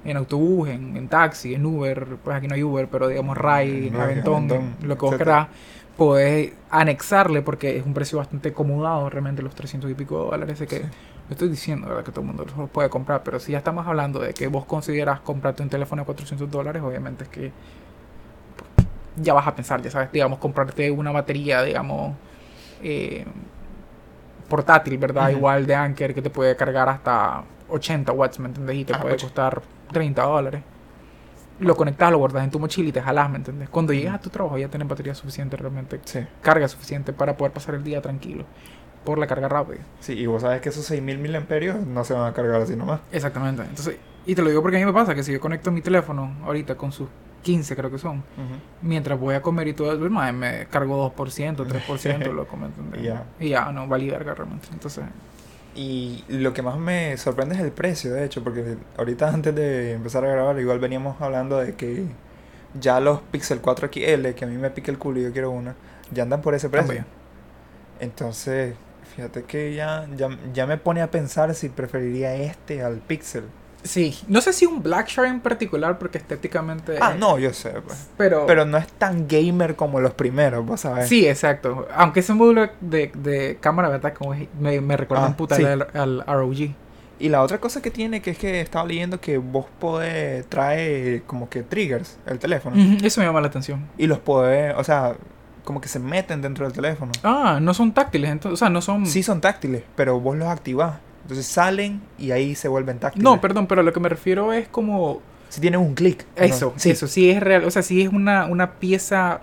en 0.04 0.16
autobús, 0.16 0.68
en, 0.68 0.96
en 0.96 1.08
taxi, 1.08 1.54
en 1.54 1.64
Uber, 1.64 2.16
pues 2.22 2.36
aquí 2.36 2.46
no 2.48 2.54
hay 2.54 2.62
Uber, 2.62 2.88
pero 2.88 3.08
digamos 3.08 3.36
Rai, 3.38 3.90
No, 3.90 4.02
Aventón, 4.02 4.34
Aventón, 4.50 4.76
lo 4.82 4.96
que 4.98 5.06
vos 5.06 5.16
querás, 5.16 5.48
podés 5.96 6.52
anexarle 6.70 7.40
porque 7.42 7.76
es 7.78 7.86
un 7.86 7.94
precio 7.94 8.18
bastante 8.18 8.50
acomodado, 8.50 9.08
realmente 9.10 9.42
los 9.42 9.54
300 9.54 9.90
y 9.90 9.94
pico 9.94 10.18
dólares. 10.30 10.58
Que 10.60 10.66
Sí. 10.66 10.82
lo 11.28 11.32
estoy 11.32 11.48
diciendo, 11.48 11.88
¿verdad? 11.88 12.04
Que 12.04 12.10
todo 12.10 12.20
el 12.22 12.26
mundo 12.26 12.44
los 12.56 12.68
puede 12.70 12.90
comprar, 12.90 13.22
pero 13.22 13.38
si 13.40 13.52
ya 13.52 13.58
estamos 13.58 13.86
hablando 13.86 14.18
de 14.18 14.34
que 14.34 14.46
vos 14.48 14.64
consideras 14.66 15.20
comprarte 15.20 15.62
un 15.62 15.70
teléfono 15.70 16.02
de 16.02 16.06
400 16.06 16.50
dólares, 16.50 16.82
obviamente 16.82 17.24
es 17.24 17.30
que 17.30 17.52
pues, 18.56 18.86
ya 19.16 19.32
vas 19.34 19.46
a 19.46 19.54
pensar, 19.54 19.80
ya 19.82 19.90
sabes, 19.90 20.10
digamos, 20.12 20.38
comprarte 20.38 20.90
una 20.90 21.12
batería, 21.12 21.62
digamos, 21.62 22.14
eh, 22.82 23.24
portátil, 24.48 24.98
¿verdad? 24.98 25.30
Igual 25.30 25.66
de 25.66 25.74
Anker 25.74 26.14
que 26.14 26.20
te 26.22 26.30
puede 26.30 26.54
cargar 26.56 26.88
hasta 26.88 27.42
80 27.74 28.12
watts, 28.12 28.38
¿me 28.38 28.48
entendés? 28.48 28.76
Y 28.76 28.84
te 28.84 28.94
Ah, 28.94 29.00
puede 29.00 29.14
ocho. 29.14 29.26
costar 29.26 29.62
30 29.92 30.22
dólares. 30.22 30.62
Lo 31.60 31.76
conectas, 31.76 32.10
lo 32.10 32.18
guardas 32.18 32.42
en 32.44 32.50
tu 32.50 32.58
mochila 32.58 32.88
y 32.88 32.92
te 32.92 33.00
jalas, 33.00 33.30
¿me 33.30 33.36
entendés? 33.36 33.68
Cuando 33.68 33.92
Ujú. 33.92 34.00
llegas 34.00 34.14
a 34.16 34.20
tu 34.20 34.30
trabajo 34.30 34.58
ya 34.58 34.68
tienes 34.68 34.88
batería 34.88 35.14
suficiente 35.14 35.56
realmente, 35.56 36.00
Sí. 36.04 36.20
carga 36.42 36.66
suficiente 36.68 37.12
para 37.12 37.36
poder 37.36 37.52
pasar 37.52 37.76
el 37.76 37.84
día 37.84 38.02
tranquilo 38.02 38.44
por 39.04 39.18
la 39.18 39.26
carga 39.26 39.48
rápida. 39.48 39.80
Sí, 40.00 40.14
y 40.14 40.26
vos 40.26 40.42
sabes 40.42 40.60
que 40.60 40.70
esos 40.70 40.84
6000 40.84 41.18
miliamperios 41.18 41.86
no 41.86 42.02
se 42.04 42.14
van 42.14 42.26
a 42.26 42.32
cargar 42.32 42.60
así 42.60 42.74
nomás. 42.74 43.00
Exactamente. 43.12 43.62
Entonces, 43.62 43.98
y 44.26 44.34
te 44.34 44.42
lo 44.42 44.48
digo 44.48 44.62
porque 44.62 44.78
a 44.78 44.80
mí 44.80 44.86
me 44.86 44.92
pasa 44.92 45.14
que 45.14 45.22
si 45.22 45.32
yo 45.32 45.40
conecto 45.40 45.70
mi 45.70 45.80
teléfono 45.82 46.34
ahorita 46.44 46.74
con 46.76 46.90
sus 46.90 47.08
15 47.42 47.76
creo 47.76 47.90
que 47.90 47.98
son, 47.98 48.24
mientras 48.82 49.20
voy 49.20 49.34
a 49.34 49.42
comer 49.42 49.68
y 49.68 49.74
todo 49.74 49.92
eso, 49.92 50.10
me 50.32 50.66
cargo 50.70 50.96
2%, 50.96 51.66
3%, 51.66 52.32
loco, 52.32 52.56
¿me 52.56 52.66
entiendes? 52.66 53.02
Ya. 53.02 53.26
Y 53.38 53.50
ya, 53.50 53.70
no, 53.70 53.86
vale 53.86 54.10
verga 54.10 54.34
realmente. 54.34 54.68
Entonces, 54.72 55.04
Y 55.74 56.24
lo 56.28 56.52
que 56.52 56.62
más 56.62 56.78
me 56.78 57.16
sorprende 57.16 57.56
es 57.56 57.60
el 57.60 57.72
precio, 57.72 58.12
de 58.12 58.24
hecho, 58.24 58.44
porque 58.44 58.76
ahorita 58.96 59.28
antes 59.28 59.54
de 59.54 59.92
empezar 59.92 60.24
a 60.24 60.28
grabar, 60.28 60.58
igual 60.60 60.78
veníamos 60.78 61.20
hablando 61.20 61.58
de 61.58 61.74
que 61.74 62.04
ya 62.78 63.00
los 63.00 63.20
Pixel 63.20 63.60
4 63.60 63.88
XL, 63.88 64.28
que 64.34 64.44
a 64.44 64.48
mí 64.48 64.56
me 64.56 64.70
pica 64.70 64.92
el 64.92 64.98
culo 64.98 65.20
y 65.20 65.24
yo 65.24 65.32
quiero 65.32 65.50
una, 65.50 65.74
ya 66.12 66.22
andan 66.22 66.42
por 66.42 66.54
ese 66.54 66.68
precio. 66.68 67.04
Entonces, 67.98 68.74
fíjate 69.16 69.44
que 69.44 69.74
ya, 69.74 70.06
ya, 70.16 70.28
ya 70.52 70.66
me 70.66 70.78
pone 70.78 71.02
a 71.02 71.10
pensar 71.10 71.54
si 71.54 71.68
preferiría 71.68 72.34
este 72.36 72.82
al 72.82 72.98
Pixel. 72.98 73.44
Sí, 73.84 74.18
no 74.26 74.40
sé 74.40 74.52
si 74.52 74.66
un 74.66 74.82
Black 74.82 75.08
Shark 75.08 75.28
en 75.28 75.40
particular 75.40 75.98
porque 75.98 76.18
estéticamente... 76.18 76.98
Ah, 77.00 77.14
no, 77.16 77.38
yo 77.38 77.52
sé, 77.52 77.70
pues. 77.84 78.08
Pero... 78.16 78.46
Pero 78.46 78.64
no 78.64 78.76
es 78.76 78.88
tan 78.88 79.28
gamer 79.28 79.76
como 79.76 80.00
los 80.00 80.14
primeros, 80.14 80.66
vos 80.66 80.80
sabés. 80.80 81.08
Sí, 81.08 81.26
exacto. 81.28 81.86
Aunque 81.94 82.20
ese 82.20 82.34
módulo 82.34 82.68
de, 82.80 83.12
de 83.14 83.58
cámara, 83.60 83.88
¿verdad? 83.88 84.12
Como 84.14 84.34
me, 84.58 84.80
me 84.80 84.96
recuerda 84.96 85.24
Ah, 85.24 85.28
un 85.28 85.34
puta 85.34 85.54
sí. 85.56 85.64
al, 85.64 85.86
al 85.94 86.24
ROG. 86.26 86.70
Y 87.20 87.28
la 87.28 87.42
otra 87.42 87.58
cosa 87.58 87.80
que 87.80 87.92
tiene, 87.92 88.20
que 88.20 88.30
es 88.32 88.38
que 88.38 88.60
estaba 88.60 88.84
leyendo 88.84 89.20
que 89.20 89.38
vos 89.38 89.66
podés, 89.78 90.46
trae 90.48 91.22
como 91.26 91.48
que 91.48 91.62
triggers 91.62 92.18
el 92.26 92.40
teléfono. 92.40 92.74
Eso 93.02 93.20
me 93.20 93.26
llama 93.26 93.40
la 93.40 93.46
atención. 93.46 93.86
Y 93.96 94.08
los 94.08 94.18
podés, 94.18 94.74
o 94.76 94.82
sea, 94.82 95.14
como 95.62 95.80
que 95.80 95.88
se 95.88 96.00
meten 96.00 96.42
dentro 96.42 96.64
del 96.66 96.74
teléfono. 96.74 97.12
Ah, 97.22 97.58
no 97.62 97.72
son 97.72 97.94
táctiles, 97.94 98.30
entonces, 98.30 98.54
o 98.54 98.56
sea, 98.58 98.68
no 98.68 98.82
son... 98.82 99.06
Sí 99.06 99.22
son 99.22 99.40
táctiles, 99.40 99.84
pero 99.94 100.18
vos 100.18 100.36
los 100.36 100.48
activás. 100.48 100.96
Entonces 101.24 101.46
salen 101.46 102.00
y 102.18 102.30
ahí 102.30 102.54
se 102.54 102.68
vuelven 102.68 102.98
táctiles. 102.98 103.24
No, 103.24 103.40
perdón, 103.40 103.66
pero 103.66 103.80
a 103.80 103.84
lo 103.84 103.92
que 103.92 104.00
me 104.00 104.08
refiero 104.08 104.52
es 104.52 104.68
como... 104.68 105.20
Si 105.48 105.60
tienen 105.60 105.80
un 105.80 105.94
clic. 105.94 106.24
¿no? 106.36 106.42
Eso, 106.44 106.72
Sí. 106.76 106.90
eso, 106.90 107.06
sí 107.06 107.30
es 107.30 107.40
real. 107.42 107.64
O 107.64 107.70
sea, 107.70 107.82
sí 107.82 108.02
es 108.02 108.08
una, 108.12 108.46
una 108.46 108.72
pieza 108.72 109.40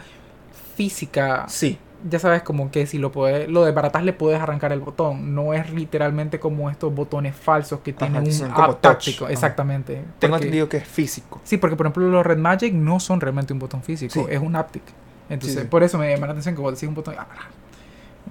física. 0.76 1.46
Sí, 1.48 1.78
Ya 2.10 2.18
sabes, 2.18 2.42
como 2.42 2.72
que 2.72 2.88
si 2.88 2.98
lo 2.98 3.12
puedes, 3.12 3.48
lo 3.48 3.64
desbaratas 3.64 4.04
le 4.04 4.12
puedes 4.14 4.42
arrancar 4.42 4.72
el 4.72 4.80
botón. 4.80 5.36
No 5.36 5.54
es 5.54 5.72
literalmente 5.72 6.40
como 6.40 6.70
estos 6.72 6.94
botones 6.94 7.36
falsos 7.36 7.82
que 7.82 7.92
Ajá, 7.92 8.00
tienen 8.00 8.24
que 8.24 8.44
un 8.44 8.52
app 8.52 8.82
táctico. 8.82 9.26
Ajá. 9.26 9.34
Exactamente. 9.34 10.04
tengo 10.18 10.36
entendido 10.36 10.68
que 10.68 10.78
es 10.78 10.88
físico. 10.88 11.40
Sí, 11.44 11.58
porque 11.58 11.76
por 11.76 11.86
ejemplo 11.86 12.08
los 12.10 12.26
Red 12.26 12.38
Magic 12.40 12.74
no 12.74 13.00
son 13.00 13.22
realmente 13.22 13.54
un 13.54 13.60
botón 13.60 13.84
físico, 13.84 14.14
Sí. 14.14 14.26
es 14.30 14.40
un 14.40 14.56
haptic. 14.56 14.82
Entonces, 15.30 15.56
Sí, 15.58 15.62
sí. 15.62 15.68
por 15.68 15.84
eso 15.84 15.98
me 16.00 16.10
llama 16.12 16.26
la 16.26 16.32
atención 16.34 16.56
que 16.56 16.62
vos 16.62 16.74
decís 16.74 16.90
un 16.90 16.96
botón. 16.96 17.14
Ah, 17.18 17.28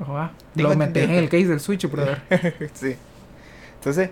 ah, 0.00 0.30
lo 0.56 0.74
metes 0.76 1.04
en 1.04 1.10
el 1.12 1.28
case 1.28 1.46
del 1.46 1.60
Switch, 1.60 1.88
brother. 1.90 2.22
sí. 2.74 2.96
Entonces, 3.80 4.10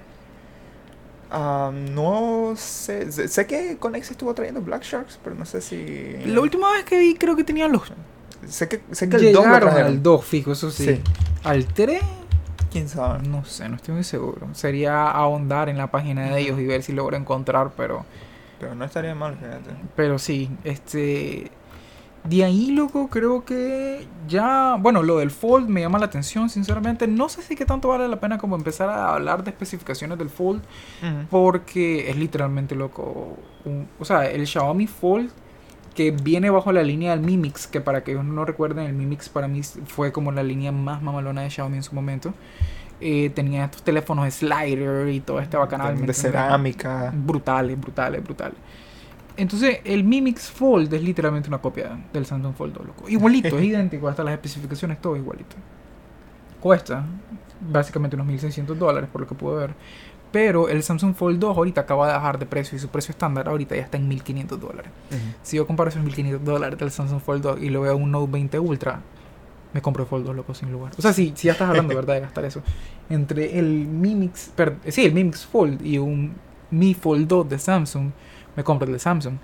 ah, 1.30 1.70
no 1.72 2.54
sé. 2.56 3.10
sé- 3.28 3.46
que 3.46 3.76
Conex 3.78 4.10
estuvo 4.10 4.34
trayendo 4.34 4.60
Black 4.62 4.82
Sharks, 4.82 5.18
pero 5.22 5.36
no 5.36 5.44
sé 5.44 5.60
si. 5.60 6.16
La 6.26 6.40
última 6.40 6.72
vez 6.72 6.84
que 6.84 6.98
vi, 6.98 7.14
creo 7.14 7.36
que 7.36 7.44
tenían 7.44 7.72
los. 7.72 7.82
Sé 8.46 8.68
que, 8.68 8.80
sé 8.92 9.08
que 9.08 9.16
el 9.16 9.32
2 9.32 9.34
lo 9.34 9.40
Llegaron 9.42 9.68
trajeron. 9.68 9.92
al 9.92 10.02
2, 10.02 10.24
fijo, 10.24 10.52
eso 10.52 10.70
sí. 10.70 10.84
Sí. 10.86 11.00
Al 11.44 11.66
3, 11.66 12.00
Quién 12.72 12.88
sabe. 12.88 13.26
no 13.28 13.44
sé, 13.44 13.68
no 13.68 13.76
estoy 13.76 13.94
muy 13.94 14.04
seguro. 14.04 14.48
Sería 14.54 15.10
ahondar 15.10 15.68
en 15.68 15.76
la 15.78 15.90
página 15.90 16.30
de 16.30 16.40
ellos 16.40 16.58
y 16.60 16.66
ver 16.66 16.82
si 16.82 16.92
logro 16.92 17.16
encontrar, 17.16 17.72
pero. 17.76 18.04
Pero 18.60 18.74
no 18.74 18.84
estaría 18.84 19.14
mal, 19.14 19.36
fíjate. 19.36 19.70
Pero 19.96 20.18
sí, 20.18 20.50
este. 20.64 21.50
De 22.28 22.44
ahí, 22.44 22.72
loco, 22.72 23.08
creo 23.08 23.44
que 23.44 24.06
ya. 24.28 24.76
Bueno, 24.78 25.02
lo 25.02 25.18
del 25.18 25.30
Fold 25.30 25.68
me 25.68 25.80
llama 25.80 25.98
la 25.98 26.06
atención, 26.06 26.50
sinceramente. 26.50 27.06
No 27.06 27.28
sé 27.28 27.42
si 27.42 27.54
que 27.56 27.64
tanto 27.64 27.88
vale 27.88 28.06
la 28.08 28.20
pena 28.20 28.38
como 28.38 28.56
empezar 28.56 28.88
a 28.90 29.14
hablar 29.14 29.44
de 29.44 29.50
especificaciones 29.50 30.18
del 30.18 30.28
Fold. 30.28 30.60
Porque 31.30 32.10
es 32.10 32.16
literalmente 32.16 32.74
loco. 32.74 33.36
un- 33.64 33.88
o 33.98 34.04
sea, 34.04 34.26
el 34.26 34.46
Xiaomi 34.46 34.86
Fold 34.86 35.30
que 35.94 36.12
viene 36.12 36.48
bajo 36.48 36.70
la 36.70 36.82
línea 36.84 37.10
del 37.10 37.20
Mi 37.26 37.36
Mix, 37.36 37.66
que 37.66 37.80
para 37.80 38.04
que 38.04 38.12
ellos 38.12 38.24
no 38.24 38.44
recuerden, 38.44 38.86
el 38.86 38.92
Mi 38.92 39.04
Mix 39.04 39.28
para 39.28 39.48
mí 39.48 39.62
fue 39.64 40.12
como 40.12 40.30
la 40.30 40.44
línea 40.44 40.70
más 40.70 41.02
mamalona 41.02 41.40
de 41.42 41.50
Xiaomi 41.50 41.76
en 41.78 41.82
su 41.82 41.92
momento. 41.94 42.34
Eh, 43.00 43.30
tenía 43.34 43.64
estos 43.64 43.82
teléfonos 43.82 44.32
slider 44.32 45.08
y 45.08 45.20
todo 45.20 45.40
este 45.40 45.56
bacanal. 45.56 45.94
¿me 45.96 46.06
de 46.06 46.14
cerámica. 46.14 47.12
Brutales, 47.14 47.80
brutales, 47.80 48.22
brutales. 48.22 48.56
Entonces, 49.38 49.78
el 49.84 50.04
Mi 50.04 50.20
Mix 50.20 50.50
Fold 50.50 50.92
es 50.92 51.02
literalmente 51.02 51.48
una 51.48 51.58
copia 51.58 51.96
del 52.12 52.26
Samsung 52.26 52.54
Fold 52.54 52.74
2, 52.74 52.86
loco. 52.86 53.08
Igualito, 53.08 53.56
es 53.58 53.64
idéntico, 53.72 54.08
hasta 54.08 54.22
las 54.24 54.34
especificaciones, 54.34 55.00
todo 55.00 55.16
igualito. 55.16 55.56
Cuesta 56.60 57.04
básicamente 57.60 58.16
unos 58.16 58.26
1.600 58.28 58.74
dólares, 58.74 59.08
por 59.10 59.20
lo 59.20 59.26
que 59.26 59.34
puedo 59.34 59.56
ver. 59.56 59.74
Pero 60.32 60.68
el 60.68 60.82
Samsung 60.82 61.14
Fold 61.14 61.38
2 61.38 61.56
ahorita 61.56 61.80
acaba 61.82 62.06
de 62.08 62.12
bajar 62.12 62.38
de 62.38 62.46
precio 62.46 62.76
y 62.76 62.78
su 62.80 62.88
precio 62.88 63.12
estándar 63.12 63.48
ahorita 63.48 63.74
ya 63.76 63.82
está 63.82 63.96
en 63.96 64.10
1.500 64.10 64.46
dólares. 64.58 64.90
Si 65.42 65.56
yo 65.56 65.66
comparo 65.66 65.88
esos 65.88 66.02
1.500 66.02 66.38
dólares 66.40 66.78
del 66.78 66.90
Samsung 66.90 67.20
Fold 67.20 67.42
2 67.42 67.62
y 67.62 67.70
lo 67.70 67.80
veo 67.82 67.96
en 67.96 68.02
un 68.02 68.10
Note 68.10 68.30
20 68.32 68.58
Ultra, 68.58 69.00
me 69.72 69.80
compro 69.80 70.02
el 70.02 70.08
Fold 70.08 70.26
2 70.26 70.36
loco 70.36 70.52
sin 70.52 70.70
lugar. 70.70 70.92
O 70.98 71.02
sea, 71.02 71.12
si, 71.12 71.32
si 71.34 71.46
ya 71.46 71.52
estás 71.52 71.68
hablando, 71.70 71.94
¿verdad? 71.96 72.14
De 72.14 72.20
gastar 72.20 72.44
eso. 72.44 72.62
Entre 73.08 73.58
el 73.58 73.66
Mi 73.86 74.14
Mix, 74.14 74.50
per- 74.54 74.76
sí, 74.88 75.04
el 75.06 75.14
Mi 75.14 75.24
Mix 75.24 75.46
Fold 75.46 75.84
y 75.86 75.96
un 75.98 76.34
Mi 76.70 76.92
Fold 76.92 77.26
2 77.26 77.48
de 77.48 77.58
Samsung, 77.58 78.10
me 78.58 78.64
compro 78.64 78.88
el 78.88 78.92
de 78.92 78.98
Samsung. 78.98 79.38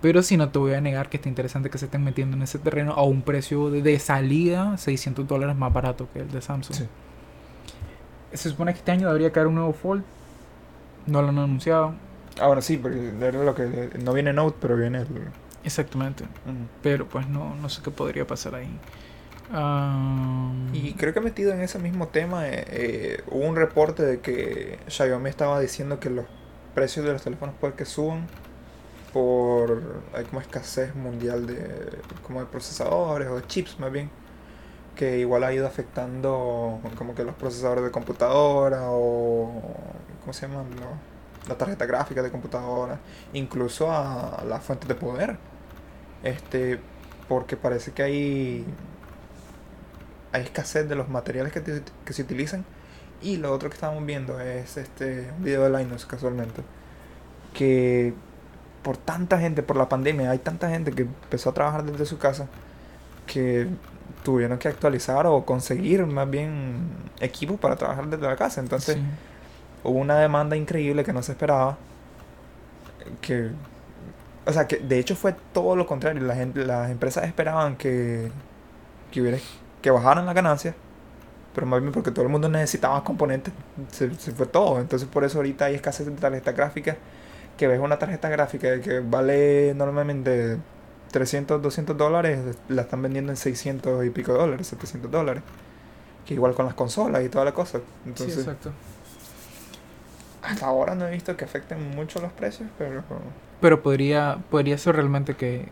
Pero 0.00 0.22
si 0.22 0.38
no 0.38 0.48
te 0.48 0.58
voy 0.58 0.72
a 0.72 0.80
negar 0.80 1.10
que 1.10 1.18
está 1.18 1.28
interesante 1.28 1.68
que 1.68 1.76
se 1.76 1.84
estén 1.84 2.02
metiendo 2.02 2.34
en 2.34 2.42
ese 2.42 2.58
terreno 2.58 2.92
a 2.92 3.02
un 3.02 3.20
precio 3.20 3.68
de, 3.70 3.82
de 3.82 3.98
salida 3.98 4.78
600 4.78 5.26
dólares 5.28 5.54
más 5.54 5.70
barato 5.70 6.08
que 6.14 6.20
el 6.20 6.30
de 6.30 6.40
Samsung. 6.40 6.78
Sí. 6.78 6.88
Se 8.32 8.48
supone 8.48 8.72
que 8.72 8.78
este 8.78 8.90
año 8.90 9.06
debería 9.06 9.32
caer 9.32 9.48
un 9.48 9.56
nuevo 9.56 9.74
Fold. 9.74 10.02
No 11.06 11.20
lo 11.20 11.28
han 11.28 11.38
anunciado. 11.38 11.94
Ah, 12.40 12.46
bueno, 12.46 12.62
sí, 12.62 12.78
porque 12.78 13.12
lo 13.32 13.54
que 13.54 13.90
no 14.02 14.14
viene 14.14 14.32
Note, 14.32 14.56
pero 14.60 14.76
viene 14.78 15.02
el. 15.02 15.08
Exactamente. 15.62 16.24
Pero 16.82 17.06
pues 17.06 17.28
no, 17.28 17.54
no 17.54 17.68
sé 17.68 17.82
qué 17.82 17.90
podría 17.90 18.26
pasar 18.26 18.54
ahí. 18.54 18.80
Ah, 19.52 20.50
Y 20.72 20.94
creo 20.94 21.12
que 21.12 21.20
metido 21.20 21.52
en 21.52 21.60
ese 21.60 21.78
mismo 21.78 22.08
tema, 22.08 22.48
eh, 22.48 22.64
eh, 22.68 23.22
hubo 23.30 23.44
un 23.46 23.56
reporte 23.56 24.02
de 24.02 24.20
que 24.20 24.78
Xiaomi 24.88 25.28
estaba 25.28 25.60
diciendo 25.60 26.00
que 26.00 26.08
los 26.08 26.24
precios 26.74 27.04
de 27.04 27.12
los 27.12 27.22
teléfonos 27.22 27.54
puede 27.60 27.74
que 27.74 27.84
suban 27.84 28.26
por 29.14 30.04
hay 30.14 30.26
como 30.26 30.42
escasez 30.42 30.94
mundial 30.96 31.46
de 31.48 32.02
como 32.26 32.40
de 32.40 32.46
procesadores 32.48 33.28
o 33.30 33.36
de 33.38 33.48
chips 33.48 33.80
más 33.80 33.92
bien 33.92 34.10
que 34.96 35.18
igual 35.20 35.44
ha 35.44 35.52
ido 35.54 35.66
afectando 35.66 36.80
como 36.98 37.14
que 37.16 37.24
los 37.24 37.34
procesadores 37.36 37.84
de 37.84 37.90
computadora 37.92 38.82
o 38.90 39.62
cómo 40.20 40.32
se 40.34 40.48
llaman 40.48 40.70
Los- 40.76 41.48
la 41.48 41.56
tarjeta 41.58 41.86
gráfica 41.86 42.22
de 42.22 42.30
computadora 42.32 43.00
incluso 43.34 43.92
a 43.92 44.44
las 44.48 44.64
fuentes 44.64 44.88
de 44.88 44.96
poder. 44.96 45.38
Este 46.22 46.80
porque 47.28 47.56
parece 47.56 47.92
que 47.92 48.02
hay 48.04 48.66
hay 50.32 50.42
escasez 50.42 50.88
de 50.88 50.96
los 50.96 51.08
materiales 51.08 51.52
que, 51.52 51.62
que 52.04 52.12
se 52.12 52.22
utilizan. 52.22 52.66
Y 53.20 53.36
lo 53.38 53.52
otro 53.52 53.70
que 53.70 53.74
estábamos 53.74 54.04
viendo 54.06 54.40
es 54.40 54.76
este 54.76 55.30
un 55.38 55.44
video 55.44 55.62
de 55.70 55.78
Linus 55.78 56.06
casualmente 56.06 56.62
que 57.54 58.14
por 58.84 58.96
tanta 58.96 59.40
gente 59.40 59.64
por 59.64 59.76
la 59.76 59.88
pandemia 59.88 60.30
hay 60.30 60.38
tanta 60.38 60.68
gente 60.68 60.92
que 60.92 61.02
empezó 61.02 61.50
a 61.50 61.54
trabajar 61.54 61.82
desde 61.82 62.06
su 62.06 62.18
casa 62.18 62.46
que 63.26 63.66
tuvieron 64.22 64.58
que 64.58 64.68
actualizar 64.68 65.26
o 65.26 65.44
conseguir 65.44 66.06
más 66.06 66.30
bien 66.30 66.86
equipo 67.20 67.56
para 67.56 67.74
trabajar 67.74 68.06
desde 68.06 68.24
la 68.24 68.36
casa 68.36 68.60
entonces 68.60 68.96
sí. 68.96 69.02
hubo 69.84 69.98
una 69.98 70.18
demanda 70.18 70.56
increíble 70.56 71.04
que 71.04 71.12
no 71.12 71.22
se 71.22 71.32
esperaba. 71.32 71.76
Que, 73.20 73.50
o 74.46 74.52
sea, 74.52 74.66
que 74.66 74.78
de 74.78 74.98
hecho 74.98 75.14
fue 75.14 75.34
todo 75.52 75.76
lo 75.76 75.86
contrario. 75.86 76.22
La 76.22 76.34
gente, 76.34 76.64
las 76.64 76.90
empresas 76.90 77.24
esperaban 77.24 77.76
que, 77.76 78.30
que, 79.12 79.20
hubiera, 79.20 79.38
que 79.82 79.90
bajaran 79.90 80.26
las 80.26 80.34
ganancias, 80.34 80.74
pero 81.54 81.66
más 81.66 81.80
bien 81.80 81.92
porque 81.92 82.10
todo 82.10 82.24
el 82.24 82.30
mundo 82.30 82.48
necesitaba 82.48 83.04
componentes, 83.04 83.52
se, 83.92 84.12
se 84.14 84.32
fue 84.32 84.46
todo. 84.46 84.80
Entonces, 84.80 85.08
por 85.08 85.24
eso 85.24 85.38
ahorita 85.38 85.66
hay 85.66 85.74
escasez 85.74 86.06
de 86.06 86.12
tarjetas 86.12 86.56
gráficas. 86.56 86.96
Que 87.56 87.68
ves 87.68 87.80
una 87.80 87.98
tarjeta 87.98 88.28
gráfica 88.28 88.80
que 88.80 89.00
vale 89.00 89.74
normalmente 89.74 90.58
300, 91.12 91.62
200 91.62 91.96
dólares, 91.96 92.40
la 92.68 92.82
están 92.82 93.00
vendiendo 93.00 93.30
en 93.30 93.36
600 93.36 94.04
y 94.04 94.10
pico 94.10 94.32
dólares, 94.32 94.66
700 94.68 95.10
dólares. 95.10 95.42
Que 96.26 96.34
igual 96.34 96.54
con 96.54 96.66
las 96.66 96.74
consolas 96.74 97.24
y 97.24 97.28
toda 97.28 97.44
la 97.44 97.52
cosa. 97.52 97.78
Sí, 97.78 97.84
Entonces, 98.06 98.38
exacto. 98.38 98.72
hasta 100.42 100.66
ahora 100.66 100.94
no 100.94 101.06
he 101.06 101.12
visto 101.12 101.36
que 101.36 101.44
afecten 101.44 101.94
mucho 101.94 102.20
los 102.20 102.32
precios, 102.32 102.68
pero... 102.78 103.02
Pero 103.60 103.82
podría, 103.82 104.38
podría 104.50 104.76
ser 104.76 104.96
realmente 104.96 105.34
que, 105.36 105.68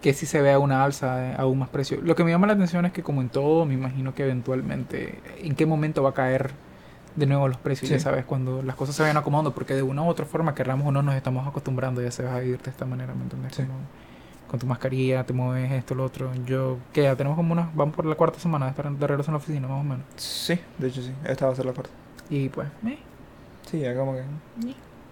que 0.00 0.14
sí 0.14 0.24
se 0.26 0.40
vea 0.40 0.58
una 0.58 0.84
alza 0.84 1.16
de 1.16 1.34
aún 1.34 1.58
más 1.58 1.68
precio. 1.68 2.00
Lo 2.00 2.14
que 2.14 2.22
me 2.22 2.30
llama 2.30 2.46
la 2.46 2.52
atención 2.52 2.86
es 2.86 2.92
que 2.92 3.02
como 3.02 3.20
en 3.20 3.28
todo, 3.28 3.66
me 3.66 3.74
imagino 3.74 4.14
que 4.14 4.22
eventualmente, 4.22 5.18
¿en 5.38 5.56
qué 5.56 5.66
momento 5.66 6.02
va 6.02 6.10
a 6.10 6.14
caer 6.14 6.52
de 7.16 7.26
nuevo 7.26 7.48
los 7.48 7.56
precios? 7.58 7.90
Ya 7.90 7.98
Sí. 7.98 8.04
sabes, 8.04 8.24
cuando 8.24 8.62
las 8.62 8.76
cosas 8.76 8.94
se 8.94 9.02
vayan 9.02 9.16
acomodando, 9.16 9.52
porque 9.54 9.74
de 9.74 9.82
una 9.82 10.02
u 10.02 10.06
otra 10.08 10.24
forma, 10.26 10.54
querramos 10.54 10.86
o 10.86 10.92
no, 10.92 11.02
nos 11.02 11.14
estamos 11.14 11.46
acostumbrando, 11.46 12.00
ya 12.02 12.10
se 12.10 12.22
va 12.22 12.36
a 12.36 12.40
vivir 12.40 12.60
de 12.62 12.70
esta 12.70 12.84
manera, 12.84 13.14
¿me 13.14 13.22
entiendes? 13.22 13.54
Sí. 13.54 13.64
Con 14.48 14.58
tu 14.58 14.66
mascarilla, 14.66 15.24
te 15.24 15.32
mueves 15.34 15.70
esto, 15.72 15.94
lo 15.94 16.04
otro. 16.04 16.30
Yo, 16.46 16.78
que 16.92 17.02
ya 17.02 17.14
tenemos 17.16 17.36
como 17.36 17.52
unas, 17.52 17.74
vamos 17.74 17.94
por 17.94 18.06
la 18.06 18.14
cuarta 18.14 18.38
semana 18.38 18.64
de 18.66 18.70
estar 18.70 18.90
de 18.90 19.06
regreso 19.06 19.30
en 19.30 19.34
la 19.34 19.38
oficina, 19.38 19.68
más 19.68 19.80
o 19.80 19.84
menos. 19.84 20.04
Sí, 20.16 20.58
de 20.78 20.88
hecho 20.88 21.02
sí, 21.02 21.12
esta 21.24 21.46
va 21.46 21.52
a 21.52 21.54
ser 21.56 21.66
la 21.66 21.72
parte. 21.72 21.90
Y 22.30 22.48
pues, 22.48 22.68
eh, 22.86 22.98
Sí, 23.70 23.80
ya 23.80 23.94
como 23.94 24.14
que... 24.14 24.22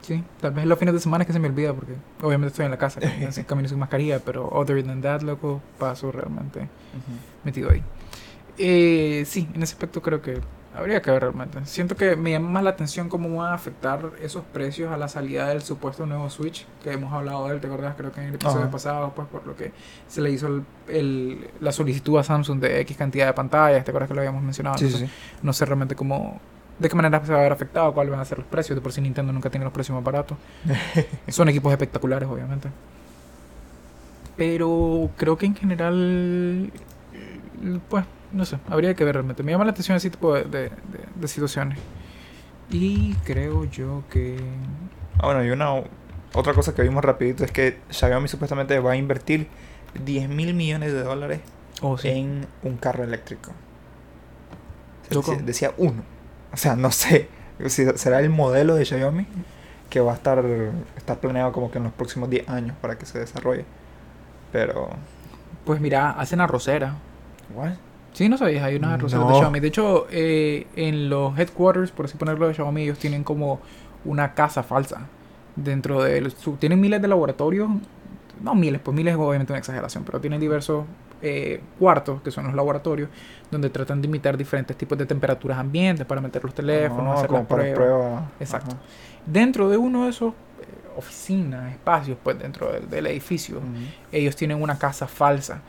Sí, 0.01 0.23
tal 0.41 0.53
vez 0.53 0.65
los 0.67 0.79
fines 0.79 0.95
de 0.95 1.01
semana 1.01 1.23
es 1.25 1.27
que 1.27 1.33
se 1.33 1.39
me 1.41 1.49
olvida 1.49 1.75
porque 1.75 1.95
obviamente 2.23 2.49
estoy 2.53 2.65
en 2.65 2.71
la 2.71 2.79
casa, 2.79 3.01
camino 3.47 3.69
sin 3.69 3.79
mascarilla, 3.79 4.21
pero 4.21 4.49
other 4.53 4.83
than 4.85 5.03
that, 5.03 5.21
loco, 5.23 5.61
paso 5.79 6.13
realmente 6.13 6.69
metido 7.45 7.71
ahí. 7.71 7.83
Eh, 8.57 9.25
sí, 9.27 9.49
en 9.53 9.63
ese 9.63 9.75
aspecto 9.75 10.01
creo 10.01 10.23
que 10.23 10.41
habría 10.77 11.01
que 11.03 11.11
ver 11.11 11.23
realmente. 11.23 11.65
Siento 11.65 11.97
que 11.97 12.17
me 12.17 12.31
llama 12.33 12.51
más 12.51 12.63
la 12.65 12.71
atención 12.71 13.09
cómo 13.09 13.35
van 13.37 13.53
a 13.53 13.55
afectar 13.55 14.11
esos 14.23 14.45
precios 14.45 14.93
a 14.93 14.97
la 14.97 15.09
salida 15.09 15.49
del 15.49 15.63
supuesto 15.63 16.05
nuevo 16.07 16.29
Switch, 16.31 16.67
que 16.83 16.93
hemos 16.93 17.13
hablado 17.13 17.47
de 17.49 17.55
él, 17.55 17.61
¿te 17.61 17.67
acordás? 17.67 17.95
Creo 17.97 18.13
que 18.13 18.21
en 18.21 18.29
el 18.29 18.35
episodio 18.35 18.63
Ajá. 18.63 18.71
pasado, 18.71 19.13
pues 19.15 19.27
por 19.29 19.47
lo 19.47 19.57
que 19.57 19.73
se 20.09 20.21
le 20.21 20.31
hizo 20.31 20.47
el, 20.49 20.63
el- 20.89 21.51
la 21.61 21.73
solicitud 21.73 22.19
a 22.19 22.23
Samsung 22.23 22.61
de 22.61 22.81
X 22.81 22.97
cantidad 22.97 23.27
de 23.27 23.33
pantallas, 23.33 23.85
¿te 23.85 23.91
acuerdas 23.91 24.09
que 24.09 24.15
lo 24.15 24.21
habíamos 24.21 24.43
mencionado? 24.43 24.77
Sí, 24.79 24.87
sí, 24.89 24.95
Entonces, 24.95 25.11
sí. 25.11 25.37
No 25.43 25.53
sé 25.53 25.65
realmente 25.65 25.95
cómo, 25.97 26.41
de 26.79 26.89
qué 26.89 26.95
manera 26.95 27.25
se 27.25 27.33
va 27.33 27.39
a 27.39 27.43
ver 27.43 27.53
afectado, 27.53 27.93
cuáles 27.95 28.11
van 28.13 28.21
a 28.21 28.25
ser 28.25 28.39
los 28.39 28.47
precios. 28.47 28.77
De 28.77 28.83
por 28.83 28.93
sí 28.93 29.01
Nintendo 29.01 29.33
nunca 29.33 29.49
tiene 29.51 29.65
los 29.65 29.73
precios 29.73 29.95
más 29.95 30.05
baratos. 30.05 30.37
Son 31.29 31.49
equipos 31.49 31.73
espectaculares, 31.73 32.29
obviamente. 32.29 32.69
Pero 34.37 35.09
creo 35.17 35.39
que 35.39 35.47
en 35.47 35.55
general, 35.55 36.71
pues, 37.89 38.05
no 38.33 38.45
sé, 38.45 38.59
habría 38.69 38.95
que 38.95 39.05
ver 39.05 39.15
realmente. 39.15 39.43
Me 39.43 39.53
llama 39.53 39.65
la 39.65 39.71
atención 39.73 39.97
ese 39.97 40.11
tipo 40.11 40.35
de, 40.35 40.45
de- 40.45 40.59
de- 40.71 40.71
de 41.15 41.29
situaciones. 41.29 41.79
Y 42.71 43.15
creo 43.25 43.65
yo 43.65 44.03
que... 44.11 44.37
Ah, 45.19 45.27
bueno, 45.27 45.45
y 45.45 45.51
una 45.51 45.71
otra 46.35 46.53
cosa 46.53 46.75
que 46.75 46.83
vimos 46.83 47.05
rapidito 47.05 47.45
es 47.45 47.53
que 47.53 47.79
Xiaomi 47.91 48.29
supuestamente 48.29 48.79
va 48.81 48.93
a 48.93 48.97
invertir 48.97 49.47
10 50.05 50.29
mil 50.29 50.53
millones 50.55 50.93
de 50.93 51.03
dólares 51.03 51.41
Oh, 51.83 51.97
sí. 51.97 52.09
en 52.09 52.47
un 52.63 52.77
carro 52.77 53.05
eléctrico. 53.05 53.53
Decía, 55.09 55.37
decía 55.43 55.73
uno. 55.77 56.03
O 56.53 56.57
sea, 56.57 56.75
no 56.77 56.91
sé 56.91 57.29
si 57.67 57.87
será 57.97 58.19
el 58.21 58.31
modelo 58.31 58.75
de 58.75 58.85
Xiaomi 58.85 59.27
que 59.89 60.01
va 60.01 60.13
a 60.13 60.15
estar, 60.17 60.45
estar 60.97 61.21
planeado 61.21 61.53
como 61.53 61.71
que 61.71 61.79
en 61.79 61.85
los 61.85 61.93
próximos 61.93 62.29
10 62.29 62.49
años 62.49 62.77
para 62.81 62.99
que 62.99 63.07
se 63.07 63.19
desarrolle. 63.21 63.65
Pero 64.53 64.91
Pues 65.65 65.81
mira, 65.81 66.11
hacen 66.11 66.41
arrocera. 66.41 66.95
What? 67.55 67.73
Sí, 68.17 68.31
no 68.31 68.39
sabías, 68.39 68.65
hay 68.65 68.77
unas 68.77 68.95
arroceras 68.95 69.29
de. 69.29 69.35
Xiaomi. 69.35 69.61
De 69.61 69.69
hecho, 69.69 70.07
eh, 70.11 70.67
en 70.75 71.11
los 71.11 71.39
headquarters, 71.39 71.91
por 71.91 72.07
así 72.07 72.17
ponerlo 72.17 72.49
de 72.49 72.55
Xiaomi, 72.55 72.83
ellos 72.83 72.99
tienen 72.99 73.23
como 73.23 73.61
una 74.07 74.33
casa 74.33 74.63
falsa. 74.63 75.07
Dentro 75.55 76.03
de... 76.03 76.23
los- 76.23 76.35
tienen 76.59 76.81
miles 76.81 77.03
de 77.03 77.09
laboratorios. 77.09 77.69
No 78.43 78.55
miles, 78.55 78.81
pues 78.83 78.95
miles 78.97 79.13
es 79.15 79.21
obviamente 79.21 79.53
una 79.53 79.59
exageración, 79.59 80.05
pero 80.05 80.19
tienen 80.21 80.41
diversos 80.41 80.85
eh, 81.23 81.61
cuartos, 81.79 82.21
que 82.23 82.31
son 82.31 82.45
los 82.47 82.55
laboratorios, 82.55 83.09
donde 83.51 83.69
tratan 83.71 84.01
de 84.01 84.09
imitar 84.09 84.37
diferentes 84.37 84.77
tipos 84.77 84.97
de 84.97 85.05
temperaturas 85.07 85.59
ambientes 85.59 86.07
para 86.07 86.21
meter 86.23 86.43
los 86.45 86.55
teléfonos, 86.55 87.05
No, 87.05 87.13
hacer 87.13 87.27
como 87.29 87.39
las 87.41 87.49
pruebas. 87.49 87.75
prueba. 87.75 88.31
Exacto. 88.41 88.73
Ajá. 88.77 88.81
Dentro 89.27 89.69
de 89.69 89.77
uno 89.77 90.05
de 90.05 90.11
esos 90.11 90.33
eh, 90.33 90.35
oficinas, 90.99 91.71
espacios, 91.73 92.17
pues 92.23 92.39
dentro 92.39 92.73
del, 92.73 92.89
del 92.89 93.07
edificio, 93.09 93.61
ellos 94.13 94.37
tienen 94.37 94.63
una 94.63 94.79
casa 94.79 95.07
falsa 95.07 95.61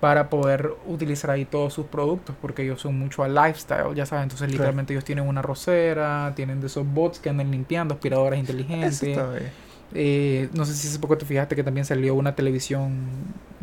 para 0.00 0.28
poder 0.28 0.72
utilizar 0.86 1.30
ahí 1.30 1.44
todos 1.46 1.72
sus 1.72 1.86
productos 1.86 2.36
porque 2.40 2.62
ellos 2.62 2.80
son 2.80 2.98
mucho 2.98 3.22
al 3.24 3.34
lifestyle, 3.34 3.94
ya 3.94 4.04
sabes, 4.06 4.24
entonces 4.24 4.50
literalmente 4.50 4.92
ellos 4.92 5.04
tienen 5.04 5.26
una 5.26 5.40
rosera, 5.42 6.32
tienen 6.36 6.60
de 6.60 6.66
esos 6.66 6.86
bots 6.86 7.18
que 7.18 7.30
andan 7.30 7.50
limpiando, 7.50 7.94
aspiradoras 7.94 8.38
inteligentes. 8.38 9.18
Eh, 9.94 10.48
no 10.52 10.64
sé 10.64 10.74
si 10.74 10.88
hace 10.88 10.98
poco 10.98 11.16
te 11.16 11.24
fijaste 11.24 11.54
que 11.54 11.62
también 11.62 11.86
salió 11.86 12.14
una 12.14 12.34
televisión 12.34 13.06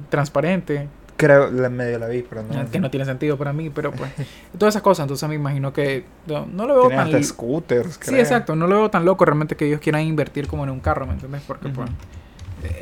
transparente, 0.09 0.87
Creo, 1.15 1.51
la 1.51 1.69
medio 1.69 1.99
la 1.99 2.07
vi, 2.07 2.23
pero 2.23 2.41
no. 2.41 2.69
que 2.71 2.79
no 2.79 2.89
tiene 2.89 3.05
sentido 3.05 3.37
para 3.37 3.53
mí, 3.53 3.69
pero 3.69 3.91
pues 3.91 4.11
todas 4.57 4.73
esas 4.73 4.81
cosas, 4.81 5.03
entonces 5.03 5.29
me 5.29 5.35
imagino 5.35 5.71
que 5.71 6.05
no, 6.25 6.47
no 6.47 6.65
lo 6.65 6.73
veo 6.73 6.87
Tienen 6.87 7.05
tan 7.05 7.15
hasta 7.15 7.23
scooters, 7.23 7.93
Sí, 7.93 7.99
creo. 7.99 8.19
exacto, 8.19 8.55
no 8.55 8.65
lo 8.67 8.75
veo 8.77 8.89
tan 8.89 9.05
loco 9.05 9.23
realmente 9.23 9.55
que 9.55 9.67
ellos 9.67 9.79
quieran 9.79 10.01
invertir 10.01 10.47
como 10.47 10.63
en 10.63 10.71
un 10.71 10.79
carro, 10.79 11.05
¿me 11.05 11.13
entiendes? 11.13 11.43
Porque 11.45 11.69
pues 11.69 11.87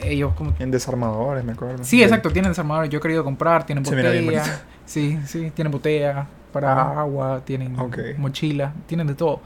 ellos 0.03 0.33
como 0.33 0.53
En 0.59 0.71
desarmadores, 0.71 1.43
me 1.43 1.53
acuerdo. 1.53 1.83
Sí, 1.83 2.01
exacto, 2.03 2.29
tienen 2.31 2.51
desarmadores. 2.51 2.89
Yo 2.89 2.99
he 2.99 3.01
querido 3.01 3.23
comprar, 3.23 3.65
tienen 3.65 3.85
Se 3.85 3.95
botella. 3.95 4.43
Sí, 4.85 5.17
sí, 5.25 5.51
tienen 5.51 5.71
botella 5.71 6.27
para 6.51 6.73
Ah. 6.73 7.01
agua, 7.01 7.41
tienen 7.45 7.79
Ok. 7.79 7.97
mochila, 8.17 8.73
tienen 8.87 9.07
de 9.07 9.15
todo. 9.15 9.39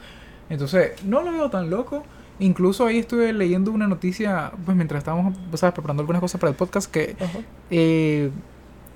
Entonces, 0.50 1.04
no 1.04 1.22
lo 1.22 1.32
veo 1.32 1.50
tan 1.50 1.70
loco. 1.70 2.04
Incluso 2.40 2.86
ahí 2.86 3.00
estuve 3.00 3.32
leyendo 3.32 3.72
una 3.72 3.88
noticia, 3.88 4.52
pues 4.66 4.76
mientras 4.76 5.00
estábamos, 5.00 5.36
sabes, 5.54 5.74
preparando 5.74 6.02
algunas 6.02 6.20
cosas 6.20 6.40
para 6.40 6.52
el 6.52 6.58
podcast, 6.58 6.92
que 6.92 7.16
eh, 7.70 8.30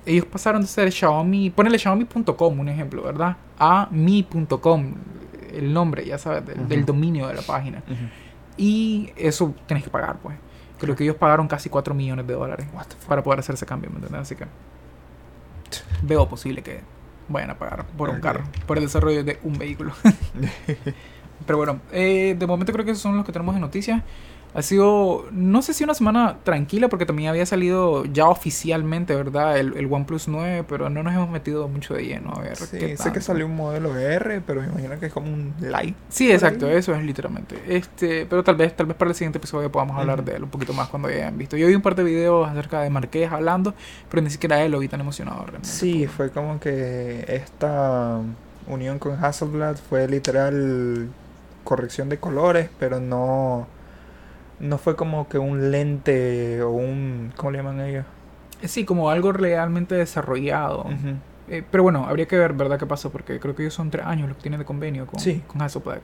ellos 0.04 0.26
pasaron 0.26 0.60
de 0.62 0.68
ser 0.68 0.92
Xiaomi, 0.92 1.50
ponele 1.50 1.78
Xiaomi.com, 1.78 2.58
un 2.58 2.68
ejemplo, 2.68 3.02
¿verdad? 3.02 3.36
A 3.58 3.88
mi.com, 3.90 4.92
el 5.54 5.72
nombre, 5.72 6.04
ya 6.04 6.18
sabes, 6.18 6.44
del, 6.68 6.84
dominio 6.84 7.28
de 7.28 7.34
la 7.34 7.42
página. 7.42 7.78
Ujú. 7.86 8.04
Y 8.58 9.10
eso 9.16 9.54
tenés 9.66 9.84
que 9.84 9.90
pagar, 9.90 10.16
pues. 10.22 10.36
Creo 10.80 10.96
que 10.96 11.04
ellos 11.04 11.16
pagaron 11.16 11.46
casi 11.46 11.68
4 11.68 11.94
millones 11.94 12.26
de 12.26 12.34
dólares 12.34 12.66
para 13.06 13.22
poder 13.22 13.40
hacer 13.40 13.54
ese 13.54 13.66
cambio, 13.66 13.90
¿me 13.90 13.96
entiendes? 13.96 14.22
Así 14.22 14.34
que 14.34 14.46
veo 16.02 16.28
posible 16.28 16.62
que 16.62 16.80
vayan 17.28 17.50
a 17.50 17.58
pagar 17.58 17.84
por 17.86 18.10
un 18.10 18.20
carro, 18.20 18.44
por 18.66 18.78
el 18.78 18.84
desarrollo 18.84 19.22
de 19.22 19.38
un 19.42 19.58
vehículo. 19.58 19.92
Pero 21.46 21.56
bueno, 21.56 21.80
eh, 21.92 22.34
de 22.38 22.46
momento 22.46 22.72
creo 22.72 22.84
que 22.84 22.92
esos 22.92 23.02
son 23.02 23.16
los 23.16 23.24
que 23.24 23.32
tenemos 23.32 23.54
en 23.54 23.60
noticias. 23.60 24.02
Ha 24.54 24.62
sido, 24.62 25.26
no 25.30 25.62
sé 25.62 25.74
si 25.74 25.84
una 25.84 25.94
semana 25.94 26.38
tranquila, 26.42 26.88
porque 26.88 27.06
también 27.06 27.28
había 27.28 27.46
salido 27.46 28.04
ya 28.04 28.26
oficialmente, 28.28 29.14
¿verdad? 29.14 29.58
El, 29.58 29.76
el 29.76 29.92
OnePlus 29.92 30.28
9, 30.28 30.64
pero 30.68 30.90
no 30.90 31.02
nos 31.02 31.14
hemos 31.14 31.30
metido 31.30 31.68
mucho 31.68 31.94
de 31.94 32.04
lleno. 32.04 32.32
A 32.34 32.40
ver, 32.40 32.56
Sí, 32.56 32.78
qué 32.78 32.96
sé 32.96 33.12
que 33.12 33.20
salió 33.20 33.46
un 33.46 33.56
modelo 33.56 33.96
R, 33.96 34.40
pero 34.46 34.60
me 34.62 34.68
imagino 34.68 34.98
que 34.98 35.06
es 35.06 35.12
como 35.12 35.32
un 35.32 35.54
light. 35.60 35.94
Sí, 36.08 36.30
exacto, 36.32 36.66
ahí. 36.66 36.74
eso 36.76 36.94
es 36.94 37.04
literalmente. 37.04 37.62
Este, 37.68 38.26
pero 38.26 38.42
tal 38.42 38.56
vez, 38.56 38.74
tal 38.76 38.86
vez 38.86 38.96
para 38.96 39.10
el 39.10 39.14
siguiente 39.14 39.38
episodio 39.38 39.70
podamos 39.70 39.96
hablar 39.96 40.24
de 40.24 40.36
él 40.36 40.44
un 40.44 40.50
poquito 40.50 40.72
más 40.72 40.88
cuando 40.88 41.08
ya 41.08 41.16
hayan 41.16 41.38
visto. 41.38 41.56
Yo 41.56 41.68
vi 41.68 41.74
un 41.74 41.82
par 41.82 41.94
de 41.94 42.02
videos 42.02 42.48
acerca 42.48 42.80
de 42.82 42.90
Marqués 42.90 43.30
hablando, 43.30 43.74
pero 44.10 44.22
ni 44.22 44.30
siquiera 44.30 44.62
él 44.64 44.72
lo 44.72 44.78
vi 44.80 44.88
tan 44.88 45.00
emocionado 45.00 45.42
realmente. 45.42 45.68
Sí, 45.68 46.06
fue 46.06 46.30
como 46.30 46.58
que 46.58 47.24
esta 47.28 48.18
unión 48.66 48.98
con 48.98 49.22
Hasselblad 49.24 49.76
fue 49.76 50.08
literal 50.08 51.08
corrección 51.64 52.08
de 52.08 52.18
colores, 52.18 52.68
pero 52.78 53.00
no 53.00 53.66
no 54.60 54.78
fue 54.78 54.94
como 54.96 55.28
que 55.28 55.38
un 55.38 55.70
lente 55.70 56.62
o 56.62 56.70
un 56.70 57.32
¿cómo 57.36 57.50
le 57.50 57.58
llaman 57.58 57.80
ellos? 57.80 58.04
Sí, 58.64 58.84
como 58.84 59.10
algo 59.10 59.32
realmente 59.32 59.94
desarrollado. 59.94 60.86
Eh, 61.48 61.64
pero 61.68 61.82
bueno, 61.82 62.06
habría 62.06 62.26
que 62.28 62.38
ver, 62.38 62.52
¿verdad? 62.52 62.78
¿Qué 62.78 62.86
pasó? 62.86 63.10
Porque 63.10 63.40
creo 63.40 63.56
que 63.56 63.62
ellos 63.62 63.74
son 63.74 63.90
tres 63.90 64.06
años 64.06 64.28
los 64.28 64.36
que 64.36 64.42
tienen 64.44 64.60
de 64.60 64.66
convenio 64.66 65.06
con, 65.06 65.18
Sí. 65.18 65.42
con 65.48 65.60
Hasselblad 65.62 65.98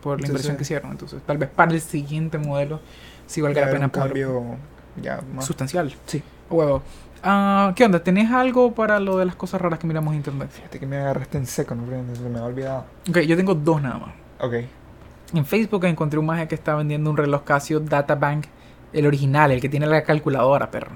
por 0.00 0.20
la 0.20 0.26
inversión 0.28 0.56
que 0.56 0.62
hicieron. 0.62 0.92
Entonces, 0.92 1.20
tal 1.26 1.38
vez 1.38 1.48
para 1.48 1.72
el 1.72 1.80
siguiente 1.80 2.38
modelo 2.38 2.80
sí 3.26 3.40
valga 3.40 3.62
la 3.62 3.66
Era 3.66 3.72
pena 3.72 3.86
un 3.86 3.90
cambio 3.90 4.42
ya 5.02 5.20
más 5.34 5.44
sustancial. 5.44 5.92
Sí. 6.06 6.22
Huevo. 6.50 6.82
Ah, 7.24 7.72
¿Qué 7.74 7.84
onda? 7.84 8.02
¿Tenés 8.02 8.30
algo 8.30 8.74
para 8.74 9.00
lo 9.00 9.16
de 9.16 9.24
las 9.24 9.34
cosas 9.36 9.60
raras 9.60 9.78
que 9.78 9.86
miramos 9.86 10.12
en 10.12 10.18
internet? 10.18 10.50
Fíjate 10.50 10.78
que 10.78 10.86
me 10.86 10.98
agarraste 10.98 11.38
en 11.38 11.46
seco, 11.46 11.74
no 11.74 11.84
se 12.14 12.28
me 12.28 12.38
ha 12.38 12.44
olvidado. 12.44 12.84
Ok, 13.08 13.18
yo 13.20 13.36
tengo 13.36 13.54
dos 13.54 13.80
nada 13.80 13.98
más. 13.98 14.10
Ok. 14.40 14.54
En 15.34 15.46
Facebook 15.46 15.84
encontré 15.86 16.18
un 16.18 16.26
maje 16.26 16.46
que 16.46 16.54
está 16.54 16.74
vendiendo 16.74 17.10
un 17.10 17.16
reloj 17.16 17.42
Casio 17.44 17.80
Databank, 17.80 18.46
el 18.92 19.06
original, 19.06 19.50
el 19.50 19.60
que 19.60 19.68
tiene 19.68 19.86
la 19.86 20.02
calculadora, 20.02 20.70
perro. 20.70 20.92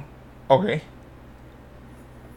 Ok. 0.48 0.66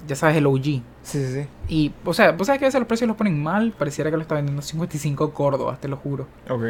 Ya 0.07 0.15
sabes, 0.15 0.37
el 0.37 0.47
OG. 0.47 0.63
Sí, 0.63 0.83
sí, 1.03 1.33
sí. 1.33 1.47
Y, 1.67 1.93
o 2.05 2.13
sea, 2.13 2.31
vos 2.31 2.47
sabes 2.47 2.59
que 2.59 2.65
a 2.65 2.69
veces 2.69 2.79
los 2.79 2.87
precios 2.87 3.07
los 3.07 3.17
ponen 3.17 3.41
mal, 3.41 3.73
pareciera 3.77 4.09
que 4.09 4.15
lo 4.15 4.21
está 4.21 4.35
vendiendo 4.35 4.61
55 4.61 5.33
córdobas, 5.33 5.79
te 5.79 5.87
lo 5.87 5.97
juro. 5.97 6.27
Ok. 6.49 6.63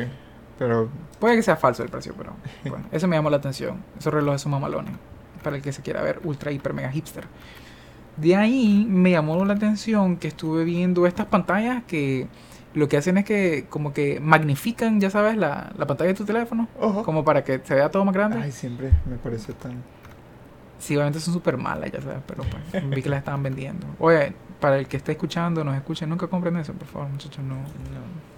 Pero 0.57 0.89
Puede 1.19 1.37
que 1.37 1.43
sea 1.43 1.55
falso 1.55 1.83
el 1.83 1.89
precio, 1.89 2.13
pero 2.17 2.33
bueno, 2.65 2.85
eso 2.91 3.07
me 3.07 3.15
llamó 3.15 3.29
la 3.29 3.37
atención. 3.37 3.83
Esos 3.97 4.13
relojes 4.13 4.41
son 4.41 4.51
mamalones, 4.51 4.93
para 5.43 5.55
el 5.55 5.61
que 5.61 5.71
se 5.71 5.81
quiera 5.81 6.01
ver 6.01 6.19
ultra, 6.23 6.51
hiper, 6.51 6.73
mega 6.73 6.91
hipster. 6.91 7.25
De 8.17 8.35
ahí 8.35 8.85
me 8.89 9.11
llamó 9.11 9.45
la 9.45 9.53
atención 9.53 10.17
que 10.17 10.27
estuve 10.27 10.65
viendo 10.65 11.05
estas 11.07 11.27
pantallas 11.27 11.83
que 11.85 12.27
lo 12.73 12.87
que 12.87 12.97
hacen 12.97 13.17
es 13.17 13.25
que 13.25 13.65
como 13.69 13.93
que 13.93 14.19
magnifican, 14.19 14.99
ya 14.99 15.09
sabes, 15.09 15.37
la, 15.37 15.71
la 15.77 15.87
pantalla 15.87 16.09
de 16.09 16.13
tu 16.15 16.25
teléfono, 16.25 16.67
Ojo. 16.79 17.03
como 17.03 17.23
para 17.25 17.43
que 17.43 17.59
se 17.63 17.75
vea 17.75 17.89
todo 17.89 18.05
más 18.05 18.13
grande. 18.13 18.39
Ay, 18.41 18.51
siempre 18.51 18.91
me 19.09 19.17
parece 19.17 19.53
tan 19.53 19.83
Sí, 20.79 20.95
obviamente 20.95 21.19
son 21.19 21.33
súper 21.33 21.57
malas, 21.57 21.91
ya 21.91 22.01
sabes, 22.01 22.19
pero 22.25 22.43
pues 22.43 22.89
vi 22.89 23.01
que 23.01 23.09
las 23.09 23.19
estaban 23.19 23.43
vendiendo. 23.43 23.85
Oye, 23.99 24.33
para 24.59 24.77
el 24.77 24.87
que 24.87 24.97
esté 24.97 25.11
escuchando, 25.11 25.63
nos 25.63 25.75
escuche, 25.75 26.07
nunca 26.07 26.27
compren 26.27 26.55
eso, 26.55 26.73
por 26.73 26.87
favor, 26.87 27.09
muchachos, 27.09 27.43
no, 27.43 27.55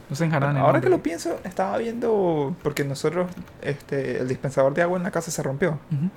no 0.10 0.16
se 0.16 0.26
enjaranen. 0.26 0.62
Ahora 0.62 0.82
que 0.82 0.90
lo 0.90 1.02
pienso, 1.04 1.40
estaba 1.44 1.78
viendo 1.78 2.56
porque 2.64 2.84
nosotros 2.84 3.30
este 3.62 4.20
el 4.20 4.28
dispensador 4.28 4.74
de 4.74 4.82
agua 4.82 4.98
en 4.98 5.04
la 5.04 5.12
casa 5.12 5.32
se 5.32 5.42
rompió. 5.44 5.80
Ujú. 5.92 6.10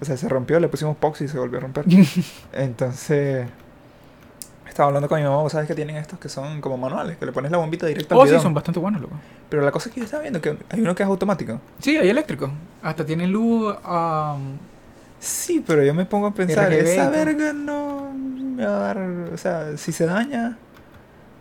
O 0.00 0.04
sea, 0.04 0.16
se 0.16 0.28
rompió, 0.28 0.60
le 0.60 0.68
pusimos 0.68 0.96
pox 0.96 1.22
y 1.22 1.28
se 1.28 1.38
volvió 1.38 1.58
a 1.58 1.62
romper. 1.62 1.84
Entonces, 2.52 3.48
estaba 4.78 4.90
hablando 4.90 5.08
con 5.08 5.18
mi 5.18 5.24
mamá, 5.24 5.38
vos 5.42 5.50
sabes 5.50 5.66
que 5.66 5.74
tienen 5.74 5.96
estos 5.96 6.20
que 6.20 6.28
son 6.28 6.60
como 6.60 6.76
manuales, 6.78 7.16
que 7.16 7.26
le 7.26 7.32
pones 7.32 7.50
la 7.50 7.58
bombita 7.58 7.84
directa 7.86 8.14
al 8.14 8.20
Oh, 8.20 8.26
sí, 8.28 8.38
son 8.38 8.54
bastante 8.54 8.78
buenos, 8.78 9.00
loco. 9.00 9.16
Pero 9.48 9.62
la 9.62 9.72
cosa 9.72 9.88
es 9.88 9.94
que 9.94 10.00
yo 10.00 10.04
estaba 10.04 10.22
viendo 10.22 10.40
que 10.40 10.56
hay 10.70 10.80
uno 10.80 10.94
que 10.94 11.02
es 11.02 11.08
automático. 11.08 11.60
Sí, 11.80 11.96
hay 11.96 12.08
eléctrico. 12.08 12.48
Hasta 12.80 13.04
tiene 13.04 13.26
luz. 13.26 13.74
am, 13.82 14.56
Sí, 15.18 15.64
pero 15.66 15.82
yo 15.82 15.92
me 15.94 16.04
pongo 16.04 16.28
a 16.28 16.30
pensar, 16.32 16.70
RGB 16.70 16.86
y 16.86 16.90
esa 16.90 17.02
todo. 17.06 17.10
verga 17.10 17.52
no 17.52 18.12
me 18.14 18.64
va 18.64 18.76
a 18.76 18.80
dar, 18.94 18.98
o 18.98 19.36
sea, 19.36 19.76
si 19.76 19.90
se 19.90 20.06
daña, 20.06 20.56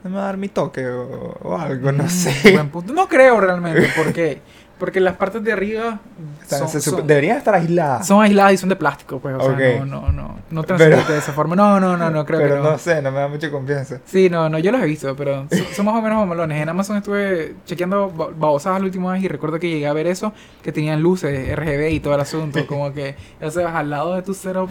no 0.03 0.09
me 0.09 0.15
va 0.15 0.23
a 0.23 0.25
dar 0.25 0.38
mi 0.38 0.49
toque 0.49 0.88
o, 0.88 1.38
o 1.43 1.57
algo, 1.59 1.91
no 1.91 2.05
mm, 2.05 2.09
sé. 2.09 2.51
buen 2.53 2.69
punto. 2.71 2.91
No 2.93 3.07
creo 3.07 3.39
realmente, 3.39 3.88
porque 3.95 4.41
porque 4.80 4.99
las 4.99 5.15
partes 5.17 5.43
de 5.43 5.51
arriba 5.51 5.99
son, 6.47 6.67
se 6.69 6.78
sup- 6.80 6.97
son- 6.97 7.07
deberían 7.07 7.38
estar 7.38 7.55
aisladas. 7.55 8.05
son 8.07 8.21
aisladas 8.23 8.53
y 8.53 8.57
son 8.57 8.69
de 8.69 8.75
plástico, 8.75 9.19
pues. 9.19 9.36
O 9.39 9.55
sea, 9.57 9.80
no, 9.80 9.86
no, 9.86 10.11
no. 10.11 10.38
No 10.49 10.63
Pero- 10.63 10.78
transmite 10.78 11.11
de 11.13 11.19
esa 11.19 11.34
forma. 11.34 11.55
No, 11.55 11.80
no, 11.80 11.97
no, 11.97 12.09
no, 12.09 12.25
creo 12.25 12.39
pero 12.39 12.55
que 12.55 12.61
no. 12.61 12.71
no. 12.71 12.78
sé, 12.78 13.01
no 13.01 13.11
me 13.11 13.19
da 13.19 13.28
mucha 13.28 13.49
confianza. 13.51 13.99
Sí, 14.05 14.30
no, 14.30 14.47
no, 14.49 14.59
yo 14.59 14.71
los 14.71 14.82
he 14.82 14.86
visto, 14.86 15.15
pero 15.15 15.45
son, 15.49 15.65
son 15.75 15.86
más 15.86 15.95
o 15.95 16.01
menos 16.01 16.17
mamalones. 16.19 16.61
En 16.61 16.69
Amazon 16.69 16.97
estuve 16.97 17.55
chequeando 17.65 18.09
ba- 18.11 18.30
babosadas 18.38 18.80
la 18.80 18.86
última 18.86 19.11
vez 19.13 19.23
y 19.23 19.28
recuerdo 19.28 19.59
que 19.59 19.67
llegué 19.69 19.88
a 19.88 19.93
ver 19.93 20.07
eso, 20.07 20.32
que 20.61 20.71
tenían 20.71 21.01
luces, 21.01 21.53
RGB 21.55 21.89
y 21.91 21.99
todo 21.99 22.15
el 22.15 22.21
asunto. 22.21 22.65
Como 22.67 22.93
que, 22.93 23.15
ya 23.41 23.51
sabes, 23.51 23.69
al 23.69 23.89
lado 23.89 24.15
de 24.15 24.21
tu 24.21 24.34
setup 24.34 24.69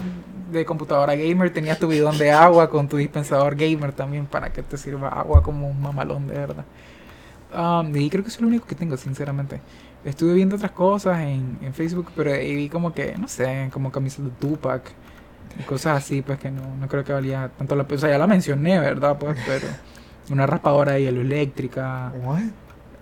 de 0.51 0.65
computadora 0.65 1.17
gamer 1.17 1.53
tenías 1.53 1.79
tu 1.79 1.89
bidón 1.89 2.17
de 2.19 2.31
agua 2.31 2.71
con 2.71 2.87
tu 2.89 2.97
dispensador 2.97 3.57
gamer 3.57 3.93
también 3.93 4.27
para 4.27 4.51
que 4.53 4.63
te 4.63 4.79
sirva 4.79 5.09
agua 5.09 5.43
como 5.43 5.69
un 5.69 5.83
mamalón 5.83 6.29
de 6.29 6.35
verdad. 6.39 6.65
Um, 7.57 7.95
y 7.97 8.11
creo 8.11 8.23
que 8.23 8.29
eso 8.29 8.39
es 8.39 8.43
lo 8.43 8.49
único 8.49 8.67
que 8.67 8.75
tengo, 8.75 8.97
sinceramente. 8.97 9.61
Estuve 10.07 10.33
viendo 10.35 10.57
otras 10.57 10.71
cosas 10.71 11.19
en, 11.21 11.59
en 11.61 11.75
Facebook, 11.75 12.11
pero 12.17 12.33
ahí 12.33 12.55
vi 12.55 12.69
como 12.69 12.95
que, 12.95 13.15
no 13.19 13.29
sé, 13.29 13.69
como 13.73 13.91
camisas 13.93 14.25
de 14.25 14.31
Tupac 14.31 14.83
y 15.59 15.63
cosas 15.65 15.99
así, 15.99 16.23
pues 16.23 16.39
que 16.39 16.51
no, 16.51 16.63
no 16.81 16.89
creo 16.89 17.03
que 17.05 17.13
valía 17.13 17.51
tanto 17.59 17.75
la 17.77 17.85
pena. 17.85 17.97
O 17.97 18.01
sea, 18.01 18.11
ya 18.11 18.19
la 18.19 18.27
mencioné, 18.27 18.79
¿verdad? 18.79 19.19
Pues, 19.19 19.37
pero 19.47 19.67
una 20.31 20.47
raspadora 20.47 20.93
ahí, 20.93 21.07
eléctrica. 21.07 22.13
What? 22.23 22.41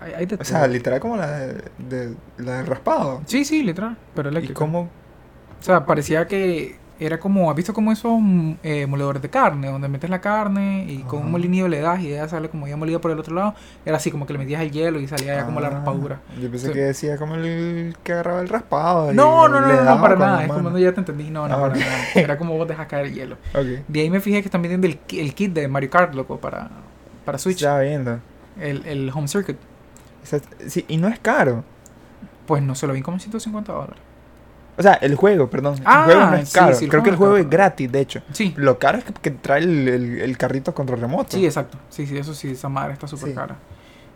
Hay, 0.00 0.12
hay 0.14 0.26
de 0.26 0.36
O 0.36 0.44
sea, 0.44 0.66
literal 0.66 0.98
como 1.00 1.16
la 1.16 1.30
de, 1.30 1.62
de- 1.78 2.14
la 2.38 2.58
del 2.58 2.66
raspado. 2.66 3.20
Sí, 3.26 3.44
sí, 3.44 3.62
literal, 3.62 3.96
pero 4.14 4.28
¿Y 4.30 4.32
eléctrica. 4.32 4.58
cómo? 4.58 4.80
O 4.82 5.62
sea, 5.62 5.84
parecía 5.86 6.26
que 6.26 6.76
era 7.00 7.18
como, 7.18 7.50
¿has 7.50 7.56
visto 7.56 7.74
como 7.74 7.90
esos 7.90 8.12
mm, 8.20 8.52
eh, 8.62 8.86
moledores 8.86 9.20
de 9.20 9.28
carne? 9.28 9.68
Donde 9.68 9.88
metes 9.88 10.08
la 10.08 10.20
carne 10.20 10.84
y 10.88 10.98
con 11.02 11.20
un 11.22 11.30
molinillo 11.32 11.66
le 11.68 11.80
das 11.80 12.00
y 12.00 12.08
ella 12.12 12.28
sale 12.28 12.48
como 12.48 12.68
ya 12.68 12.76
molida 12.76 13.00
por 13.00 13.10
el 13.10 13.18
otro 13.18 13.34
lado. 13.34 13.54
Era 13.84 13.96
así 13.96 14.10
como 14.10 14.26
que 14.26 14.32
le 14.32 14.38
metías 14.38 14.62
el 14.62 14.70
hielo 14.70 15.00
y 15.00 15.08
salía 15.08 15.34
ya 15.36 15.44
como 15.46 15.60
la 15.60 15.66
Ah, 15.68 15.70
raspadura. 15.70 16.20
Yo 16.40 16.50
pensé 16.50 16.72
que 16.72 16.80
decía 16.80 17.16
como 17.18 17.34
el 17.34 17.96
que 18.04 18.12
agarraba 18.12 18.40
el 18.40 18.48
raspado. 18.48 19.12
No, 19.12 19.48
no, 19.48 19.60
no, 19.60 19.66
no, 19.66 19.84
no, 19.84 20.00
para 20.00 20.16
nada. 20.16 20.44
Es 20.44 20.52
como 20.52 20.70
no, 20.70 20.78
ya 20.78 20.92
te 20.92 21.00
entendí. 21.00 21.30
No, 21.30 21.48
no, 21.48 21.54
Ah, 21.54 21.60
para 21.60 21.74
nada. 21.76 21.96
Era 22.14 22.38
como 22.38 22.56
vos 22.56 22.68
dejas 22.68 22.86
caer 22.86 23.06
el 23.06 23.14
hielo. 23.14 23.36
Ok. 23.54 23.84
De 23.88 24.00
ahí 24.00 24.10
me 24.10 24.20
fijé 24.20 24.40
que 24.42 24.48
están 24.48 24.62
vendiendo 24.62 24.86
el, 24.86 24.98
ki- 24.98 25.20
el 25.20 25.34
kit 25.34 25.52
de 25.52 25.66
Mario 25.68 25.90
Kart, 25.90 26.14
loco, 26.14 26.38
para, 26.38 26.70
para 27.24 27.38
Switch. 27.38 27.56
Estaba 27.62 27.80
viendo. 27.80 28.20
El, 28.60 28.86
el 28.86 29.10
Home 29.12 29.26
Circuit. 29.28 29.56
Sí, 30.68 30.84
y 30.88 30.96
no 30.96 31.08
es 31.08 31.18
caro. 31.18 31.64
Pues 32.46 32.62
no 32.62 32.74
se 32.74 32.86
lo 32.86 32.92
vi 32.92 33.02
como 33.02 33.16
en 33.16 33.20
150 33.20 33.72
dólares. 33.72 33.98
O 34.76 34.82
sea, 34.82 34.94
el 34.94 35.14
juego, 35.14 35.48
perdón. 35.48 35.76
Ah, 35.84 36.00
el 36.08 36.14
juego 36.14 36.30
no 36.30 36.36
es 36.36 36.52
caro. 36.52 36.74
sí, 36.74 36.88
Creo 36.88 37.02
que 37.02 37.10
el 37.10 37.16
juego 37.16 37.36
es 37.36 37.48
gratis, 37.48 37.90
de 37.92 38.00
hecho. 38.00 38.22
Sí. 38.32 38.52
Lo 38.56 38.78
caro 38.78 38.98
es 38.98 39.04
que, 39.04 39.12
que 39.12 39.30
trae 39.30 39.60
el, 39.62 39.88
el- 39.88 40.20
el 40.20 40.36
carrito 40.36 40.74
control 40.74 41.00
remoto. 41.00 41.36
Sí, 41.36 41.44
exacto. 41.46 41.78
Sí, 41.90 42.06
sí, 42.06 42.16
eso 42.18 42.34
sí, 42.34 42.50
esa 42.50 42.68
madre 42.68 42.94
está 42.94 43.06
súper 43.06 43.28
Sí. 43.30 43.34
cara. 43.34 43.56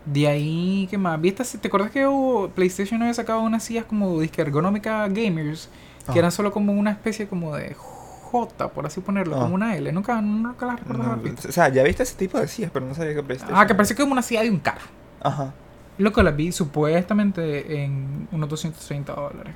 De 0.05 0.27
ahí, 0.27 0.87
¿qué 0.89 0.97
más? 0.97 1.19
¿Viste? 1.21 1.43
¿Te 1.57 1.67
acuerdas 1.67 1.91
que 1.91 2.05
hubo- 2.07 2.49
PlayStation 2.49 3.01
había 3.01 3.13
sacado 3.13 3.41
unas 3.41 3.63
sillas 3.63 3.85
como 3.85 4.19
disque 4.19 4.41
ergonómica 4.41 5.07
gamers? 5.07 5.69
Ah. 6.07 6.13
Que 6.13 6.19
eran 6.19 6.31
solo 6.31 6.51
como 6.51 6.73
una 6.73 6.91
especie 6.91 7.27
como 7.27 7.55
de 7.55 7.75
J, 7.75 8.69
por 8.69 8.85
así 8.85 9.01
ponerlo, 9.01 9.35
Ah. 9.37 9.41
como 9.41 9.55
una 9.55 9.75
L. 9.75 9.91
Nunca, 9.91 10.19
nunca 10.21 10.65
las 10.65 10.79
recuerdo 10.79 11.03
No, 11.03 11.21
o 11.47 11.51
sea, 11.51 11.69
ya 11.69 11.83
viste 11.83 12.03
ese 12.03 12.15
tipo 12.15 12.39
de 12.39 12.47
sillas, 12.47 12.71
pero 12.73 12.85
no 12.85 12.93
sabía 12.95 13.13
que 13.15 13.23
PlayStation. 13.23 13.57
Ah, 13.57 13.65
que 13.67 13.75
parece 13.75 13.95
como 13.95 14.11
una 14.11 14.21
silla 14.21 14.41
de 14.41 14.49
un 14.49 14.59
carro. 14.59 14.85
Ajá. 15.21 15.53
Lo 15.97 16.11
que 16.13 16.23
las 16.23 16.35
vi 16.35 16.51
supuestamente 16.51 17.83
en 17.83 18.27
unos 18.31 18.49
230 18.49 19.13
dólares. 19.13 19.53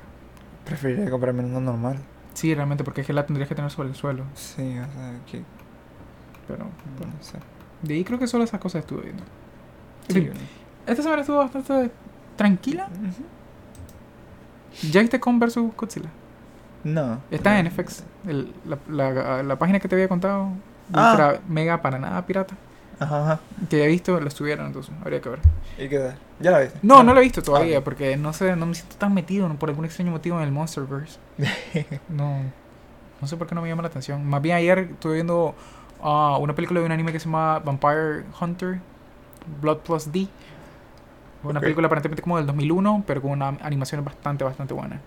Preferiría 0.64 1.10
comprarme 1.10 1.42
una 1.44 1.60
normal. 1.60 1.98
Sí, 2.34 2.54
realmente, 2.54 2.82
porque 2.84 3.02
es 3.02 3.06
que 3.06 3.12
la 3.12 3.26
tendrías 3.26 3.48
que 3.48 3.54
tener 3.54 3.70
sobre 3.70 3.88
el 3.90 3.94
suelo. 3.94 4.24
Sí, 4.34 4.62
o 4.78 4.92
sea, 4.92 5.12
que. 5.30 5.42
Pero 6.48 6.66
bueno, 6.98 7.12
No 7.16 7.22
sé. 7.22 7.38
de 7.82 7.94
ahí 7.94 8.04
creo 8.04 8.18
que 8.18 8.26
solo 8.26 8.44
esas 8.44 8.60
cosas 8.60 8.80
estuve 8.80 9.02
viendo. 9.02 9.22
Sí. 10.08 10.20
Sí. 10.22 10.30
Esta 10.86 11.02
semana 11.02 11.20
estuvo 11.22 11.38
bastante 11.38 11.90
tranquila. 12.36 12.88
Ujú. 12.92 13.24
¿Ya 14.90 15.00
viste 15.00 15.20
Kong 15.20 15.38
vs 15.38 15.58
Godzilla? 15.76 16.08
No. 16.82 17.20
Está 17.30 17.58
en 17.58 17.66
FX. 17.70 18.04
el- 18.26 18.52
la, 18.66 18.78
la- 18.88 19.42
la 19.42 19.56
página 19.58 19.78
que 19.80 19.88
te 19.88 19.94
había 19.94 20.08
contado. 20.08 20.48
Ah. 20.92 21.10
Ultra 21.12 21.40
mega 21.48 21.80
para 21.80 21.98
nada 21.98 22.26
pirata. 22.26 22.54
Ajá, 22.98 23.22
ajá. 23.22 23.40
Que 23.70 23.76
había 23.76 23.88
visto, 23.88 24.20
lo 24.20 24.28
estuvieron, 24.28 24.66
entonces 24.66 24.94
habría 25.00 25.20
que 25.20 25.28
ver. 25.30 25.40
¿Y 25.78 25.88
qué 25.88 25.98
tal? 25.98 26.18
¿Ya 26.40 26.50
la 26.50 26.60
viste? 26.60 26.78
No, 26.82 27.02
no 27.02 27.14
lo 27.14 27.20
he 27.20 27.22
visto 27.22 27.42
todavía, 27.42 27.78
Ah. 27.78 27.84
porque 27.84 28.16
no 28.16 28.32
sé, 28.32 28.56
no 28.56 28.66
me 28.66 28.74
siento 28.74 28.96
tan 28.96 29.14
metido 29.14 29.48
¿no? 29.48 29.54
por 29.56 29.68
algún 29.68 29.84
extraño 29.84 30.10
motivo 30.10 30.36
en 30.38 30.44
el 30.44 30.52
Monsterverse. 30.52 31.18
No, 32.08 32.38
no 33.20 33.26
sé 33.28 33.36
por 33.36 33.46
qué 33.46 33.54
no 33.54 33.62
me 33.62 33.68
llama 33.68 33.82
la 33.82 33.88
atención. 33.88 34.24
Más 34.26 34.42
bien 34.42 34.56
ayer 34.56 34.78
estuve 34.92 35.14
viendo 35.14 35.54
ah, 36.02 36.36
una 36.40 36.54
película 36.54 36.80
de 36.80 36.86
un 36.86 36.92
anime 36.92 37.12
que 37.12 37.20
se 37.20 37.26
llama 37.26 37.60
Vampire 37.60 38.24
Hunter, 38.40 38.80
Blood 39.60 39.78
Plus 39.78 40.10
D. 40.12 40.26
Una 41.44 41.60
película 41.60 41.86
aparentemente 41.86 42.22
como 42.22 42.38
del 42.38 42.46
2001, 42.46 43.04
pero 43.06 43.20
con 43.20 43.30
una 43.32 43.48
animación 43.60 44.02
bastante, 44.04 44.44
bastante 44.44 44.72
buena. 44.72 45.00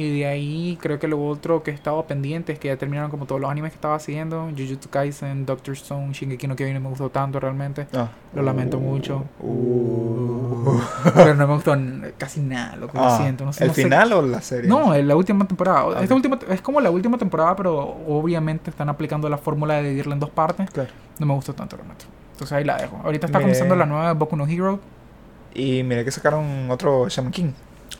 Y 0.00 0.20
de 0.20 0.26
ahí 0.26 0.78
creo 0.80 1.00
que 1.00 1.08
lo 1.08 1.26
otro 1.26 1.64
que 1.64 1.72
estaba 1.72 2.06
pendiente 2.06 2.52
es 2.52 2.60
que 2.60 2.68
ya 2.68 2.76
terminaron 2.76 3.10
como 3.10 3.26
todos 3.26 3.40
los 3.40 3.50
animes 3.50 3.72
que 3.72 3.76
estaba 3.76 3.98
siguiendo. 3.98 4.48
Jujutsu 4.56 4.88
Kaisen, 4.90 5.44
Doctor 5.44 5.74
Stone, 5.74 6.12
Shingeki 6.12 6.46
no 6.46 6.54
Kyojin 6.54 6.74
no 6.74 6.80
me 6.80 6.88
gustó 6.90 7.10
tanto 7.10 7.40
realmente. 7.40 7.88
Ah. 7.92 8.08
Lo 8.32 8.42
lamento 8.42 8.78
mucho. 8.78 9.24
Uh. 9.40 10.78
Pero 11.14 11.34
no 11.34 11.48
me 11.48 11.54
gustó 11.54 11.74
casi 12.16 12.40
nada, 12.40 12.76
lo 12.76 12.86
que 12.88 12.96
Ah, 12.96 13.18
siento. 13.20 13.44
No 13.44 13.52
sé, 13.52 13.64
¿El 13.64 13.70
no 13.70 13.74
sé 13.74 13.82
final 13.82 14.12
o 14.12 14.22
la 14.22 14.40
serie? 14.40 14.68
no, 14.70 14.94
la 14.96 15.16
última 15.16 15.46
temporada. 15.48 15.96
Ah, 15.96 16.02
Esta 16.02 16.14
última, 16.14 16.38
es 16.48 16.60
como 16.60 16.80
la 16.80 16.90
última 16.92 17.18
temporada, 17.18 17.56
pero 17.56 17.76
obviamente 18.06 18.70
están 18.70 18.88
aplicando 18.88 19.28
la 19.28 19.38
fórmula 19.38 19.74
de 19.74 19.82
dividirla 19.84 20.14
en 20.14 20.20
dos 20.20 20.30
partes. 20.30 20.70
Claro. 20.70 20.90
No 21.18 21.26
me 21.26 21.34
gustó 21.34 21.54
tanto 21.54 21.76
realmente. 21.76 22.04
Entonces 22.32 22.52
ahí 22.56 22.62
la 22.62 22.76
dejo. 22.76 23.00
Ahorita 23.02 23.26
está 23.26 23.38
Mire. 23.38 23.46
comenzando 23.50 23.74
la 23.74 23.86
nueva 23.86 24.12
Boku 24.14 24.36
no 24.36 24.46
Hero. 24.46 24.78
Y 25.54 25.82
mira 25.82 26.04
que 26.04 26.12
sacaron 26.12 26.70
otro 26.70 27.08
Shaman 27.08 27.32
King. 27.32 27.50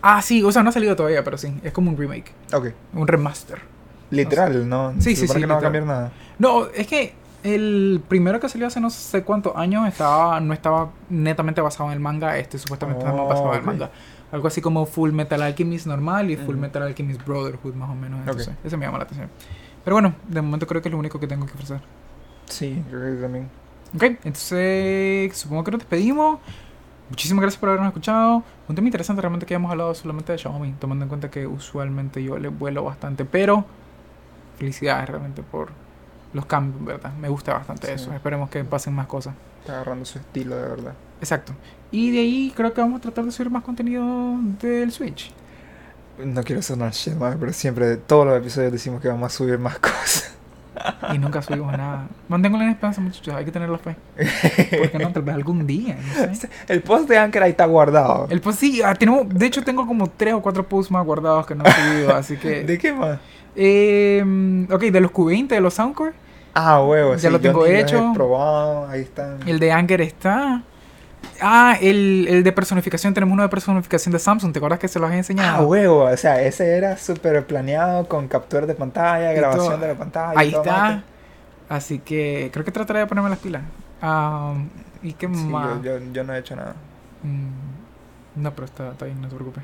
Ah, 0.03 0.23
sí, 0.23 0.43
o 0.43 0.53
sea, 0.53 0.63
no 0.63 0.71
ha 0.71 0.73
salido 0.73 0.95
todavía, 0.97 1.25
pero 1.25 1.37
sí. 1.39 1.53
Es 1.63 1.73
como 1.73 1.91
un 1.91 1.97
remake, 1.97 2.33
Ok. 2.53 2.69
un 2.95 3.07
remaster. 3.09 3.59
Literal, 4.11 4.69
¿no? 4.69 4.95
Sí, 4.99 5.15
sí, 5.17 5.29
sí, 5.29 5.35
que 5.35 5.47
no 5.47 5.55
va 5.55 5.61
a 5.61 5.63
cambiar 5.63 5.85
nada. 5.85 6.13
No, 6.39 6.67
es 6.67 6.87
que 6.87 7.15
el 7.43 8.03
primero 8.09 8.41
que 8.41 8.49
salió 8.49 8.67
hace 8.67 8.81
no 8.81 8.91
sé 8.91 9.23
cuántos 9.23 9.55
años 9.57 9.87
estaba 9.87 10.41
no 10.41 10.53
estaba 10.55 10.91
netamente 11.11 11.61
basado 11.61 11.89
en 11.91 11.95
el 11.95 12.01
manga. 12.01 12.39
Este 12.39 12.59
supuestamente 12.59 13.05
Oh, 13.07 13.27
basado 13.27 13.53
en 13.53 13.59
el 13.61 13.65
manga. 13.65 13.91
Algo 14.33 14.49
así 14.49 14.61
como 14.61 14.87
Full 14.87 15.13
Metal 15.13 15.41
Alchemist 15.43 15.87
normal 15.87 16.31
y 16.31 16.37
Full 16.37 16.51
Ujú. 16.55 16.59
Metal 16.59 16.83
Alchemist 16.83 17.25
Brotherhood, 17.25 17.75
más 17.75 17.91
o 17.91 17.95
menos. 17.95 18.21
Entonces, 18.21 18.51
ese 18.65 18.77
me 18.77 18.87
llama 18.87 18.99
la 18.99 19.05
atención. 19.05 19.29
Pero 19.85 19.95
bueno, 19.97 20.15
de 20.29 20.43
momento 20.43 20.67
creo 20.67 20.83
que 20.83 20.89
es 20.89 20.93
lo 20.93 20.99
único 20.99 21.19
que 21.21 21.27
tengo 21.27 21.47
que 21.47 21.53
ofrecer. 21.53 21.81
Sí, 22.47 22.83
creo 22.91 23.15
que 23.17 23.23
también. 23.23 23.49
Ok, 23.95 24.03
entonces 24.25 25.37
supongo 25.37 25.65
que 25.65 25.71
nos 25.71 25.81
despedimos. 25.81 26.41
Muchísimas 27.11 27.43
gracias 27.43 27.59
por 27.61 27.71
habernos 27.71 27.89
escuchado. 27.89 28.43
Un 28.69 28.75
tema 28.75 28.87
interesante 28.89 29.23
realmente 29.23 29.47
que 29.47 29.55
hayamos 29.55 29.71
hablado 29.71 29.95
solamente 29.95 30.33
de 30.33 30.39
Xiaomi, 30.39 30.73
tomando 30.79 31.05
en 31.05 31.09
cuenta 31.09 31.31
que 31.31 31.47
usualmente 31.47 32.23
yo 32.23 32.39
le 32.39 32.49
vuelo 32.49 32.85
bastante, 32.85 33.25
pero 33.25 33.65
felicidades 34.59 35.09
realmente 35.09 35.43
por 35.43 35.71
los 36.35 36.45
cambios, 36.45 36.85
¿verdad? 36.85 37.13
Me 37.15 37.29
gusta 37.29 37.55
bastante 37.55 37.87
Sí. 37.87 37.93
eso. 37.95 38.13
Esperemos 38.13 38.51
que 38.51 38.63
pasen 38.65 38.95
más 38.95 39.07
cosas. 39.07 39.35
Está 39.61 39.75
agarrando 39.75 40.05
su 40.05 40.19
estilo, 40.19 40.57
de 40.57 40.63
verdad. 40.69 40.93
Exacto. 41.21 41.53
Y 41.91 42.11
de 42.11 42.19
ahí 42.21 42.53
creo 42.55 42.75
que 42.75 42.81
vamos 42.83 42.99
a 42.99 43.03
tratar 43.03 43.25
de 43.25 43.31
subir 43.33 43.51
más 43.51 43.63
contenido 43.63 44.05
del 44.61 44.93
Switch. 44.93 45.33
No 46.23 46.43
quiero 46.43 46.61
sonar 46.63 46.93
shit, 46.93 47.15
pero 47.19 47.53
siempre, 47.53 47.97
todos 47.97 48.27
los 48.27 48.37
episodios 48.37 48.73
decimos 48.73 49.01
que 49.01 49.09
vamos 49.09 49.33
a 49.33 49.37
subir 49.37 49.59
más 49.59 49.79
cosas. 49.81 50.37
Y 51.15 51.19
nunca 51.19 51.43
subimos 51.43 51.73
nada. 51.77 52.07
Mantengo 52.29 52.59
la 52.59 52.71
esperanza, 52.71 53.01
muchachos. 53.01 53.35
Hay 53.35 53.45
que 53.45 53.51
tener 53.53 53.69
la 53.69 53.79
fe. 53.79 53.97
Porque 54.79 54.99
no, 54.99 55.13
tal 55.13 55.23
vez 55.23 55.35
algún 55.35 55.67
día. 55.67 55.97
No 56.29 56.35
sé. 56.35 56.49
El 56.69 56.83
post 56.83 57.09
de 57.09 57.19
Anker 57.19 57.43
ahí 57.43 57.51
está 57.51 57.67
guardado. 57.67 58.27
El 58.31 58.41
post, 58.41 58.61
sí, 58.61 58.81
ah, 58.83 58.95
tenemos, 58.95 59.29
de 59.29 59.47
hecho 59.47 59.63
tengo 59.63 59.87
como 59.87 60.07
tres 60.09 60.35
o 60.35 60.43
cuatro 60.43 60.67
posts 60.69 60.91
más 60.91 61.05
guardados 61.05 61.47
que 61.47 61.55
no 61.55 61.65
he 61.65 61.71
subido, 61.73 62.15
así 62.15 62.37
que... 62.37 62.63
¿De 62.65 62.79
qué 62.79 62.93
más? 62.93 63.19
Eh, 63.57 64.67
ok, 64.71 64.83
de 64.83 65.01
los 65.01 65.11
Q20, 65.13 65.49
de 65.49 65.61
los 65.61 65.75
Soundcore, 65.75 66.13
Ah, 66.55 66.83
huevo, 66.83 67.13
Ya 67.15 67.19
sí, 67.21 67.29
lo 67.31 67.41
tengo 67.41 67.67
hecho. 67.67 68.11
he 68.11 68.15
probado, 68.15 68.89
ahí 68.89 69.03
están. 69.03 69.39
el 69.47 69.59
de 69.59 69.71
Anger 69.73 70.01
está... 70.01 70.63
Ah, 71.41 71.77
el, 71.81 72.27
el 72.29 72.43
de 72.43 72.53
personificación, 72.53 73.15
tenemos 73.15 73.33
uno 73.33 73.43
de 73.45 73.49
personificación 73.49 74.13
de 74.13 74.19
Samsung, 74.19 74.53
¿te 74.53 74.59
acuerdas 74.59 74.81
que 74.81 74.89
se 74.89 74.99
los 74.99 75.11
Ah, 75.11 75.17
enseñado? 75.17 75.67
huevo, 75.69 76.05
o 76.05 76.17
sea, 76.17 76.43
ese 76.43 76.77
era 76.77 76.97
súper 76.97 77.47
planeado 77.47 78.09
con 78.09 78.27
captura 78.29 78.67
de 78.67 78.75
pantalla, 78.75 79.33
Y 79.33 79.37
grabación 79.37 79.67
todo. 79.69 79.79
de 79.79 79.89
la 79.89 79.95
pantalla. 79.95 80.39
Ahí 80.41 80.51
todo, 80.51 80.63
está. 80.63 80.73
mate. 80.83 81.03
Así 81.69 81.99
que 82.01 82.51
creo 82.53 82.65
que 82.65 82.73
trataré 82.73 83.01
de 83.01 83.07
ponerme 83.07 83.31
las 83.31 83.39
pilas. 83.39 83.63
Ah, 84.03 84.55
¿Y 85.03 85.13
qué 85.13 85.27
Sí, 85.33 85.33
más? 85.53 85.81
yo, 85.83 85.99
yo, 85.99 86.13
yo 86.13 86.25
no 86.25 86.35
he 86.35 86.39
hecho 86.39 86.57
nada. 86.57 86.75
Mm, 87.23 88.43
no, 88.43 88.53
pero 88.55 88.65
está, 88.65 88.91
está 88.91 89.05
bien, 89.05 89.21
no 89.21 89.29
te 89.29 89.35
preocupes. 89.37 89.63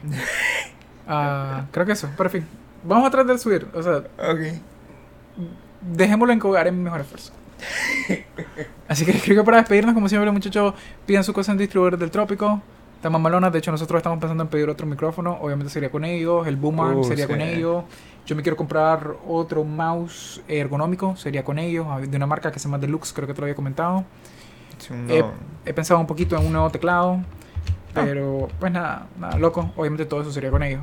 Ah, 1.08 1.64
creo 1.72 1.86
que 1.86 1.92
eso, 1.92 2.08
pero 2.16 2.28
en 2.28 2.32
fin. 2.32 2.46
Vamos 2.84 3.06
a 3.08 3.10
tratar 3.10 3.32
de 3.32 3.38
subir, 3.38 3.66
o 3.74 3.82
sea, 3.82 3.96
Ok. 4.18 4.60
dejémoslo 5.80 6.32
en 6.32 6.40
que 6.40 6.56
haré 6.58 6.70
mi 6.72 6.82
mejor 6.82 7.00
esfuerzo. 7.00 7.32
Así 8.88 9.04
que 9.06 9.12
creo 9.12 9.38
que 9.42 9.44
para 9.44 9.58
despedirnos, 9.58 9.94
como 9.94 10.08
siempre, 10.08 10.30
muchachos, 10.30 10.74
pidan 11.06 11.24
su 11.24 11.32
cosa 11.32 11.52
en 11.52 11.58
distribuidores 11.58 11.98
del 11.98 12.10
trópico. 12.10 12.60
Está 12.96 13.10
mamalona, 13.10 13.50
de 13.50 13.58
hecho 13.58 13.70
nosotros 13.70 13.98
estamos 13.98 14.18
pensando 14.18 14.44
en 14.44 14.48
pedir 14.48 14.68
otro 14.70 14.86
micrófono, 14.86 15.36
obviamente 15.42 15.70
sería 15.70 15.90
con 15.90 16.04
ellos, 16.06 16.46
el 16.46 16.56
boom 16.56 16.80
arm 16.80 16.98
Uh, 17.00 17.04
sería 17.04 17.26
sí. 17.26 17.32
con 17.32 17.40
ellos. 17.42 17.84
Yo 18.24 18.34
me 18.34 18.42
quiero 18.42 18.56
comprar 18.56 19.14
otro 19.28 19.62
mouse 19.64 20.40
ergonómico, 20.48 21.14
sería 21.16 21.44
con 21.44 21.58
ellos, 21.58 21.86
ah, 21.90 22.00
de 22.00 22.16
una 22.16 22.26
marca 22.26 22.50
que 22.50 22.58
se 22.58 22.64
llama 22.66 22.78
Deluxe, 22.78 23.12
creo 23.12 23.26
que 23.26 23.34
te 23.34 23.40
lo 23.42 23.44
había 23.44 23.54
comentado. 23.54 24.04
Sí, 24.78 24.94
un 24.94 25.06
no- 25.06 25.32
He 25.66 25.74
pensado 25.74 26.00
un 26.00 26.06
poquito 26.06 26.34
en 26.36 26.46
un 26.46 26.52
nuevo 26.52 26.70
teclado, 26.70 27.20
Ah. 27.94 28.02
pero 28.06 28.48
pues 28.58 28.72
nada, 28.72 29.06
nada, 29.18 29.38
loco, 29.38 29.70
obviamente 29.76 30.06
todo 30.06 30.22
eso 30.22 30.32
sería 30.32 30.50
con 30.50 30.62
ellos. 30.62 30.82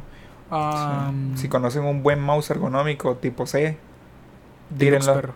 sí. 0.51 1.41
Si 1.41 1.47
conocen 1.49 1.83
un 1.85 2.03
buen 2.03 2.19
mouse 2.21 2.51
ergonómico 2.51 3.15
tipo 3.15 3.47
C, 3.47 3.77
perro. 5.21 5.33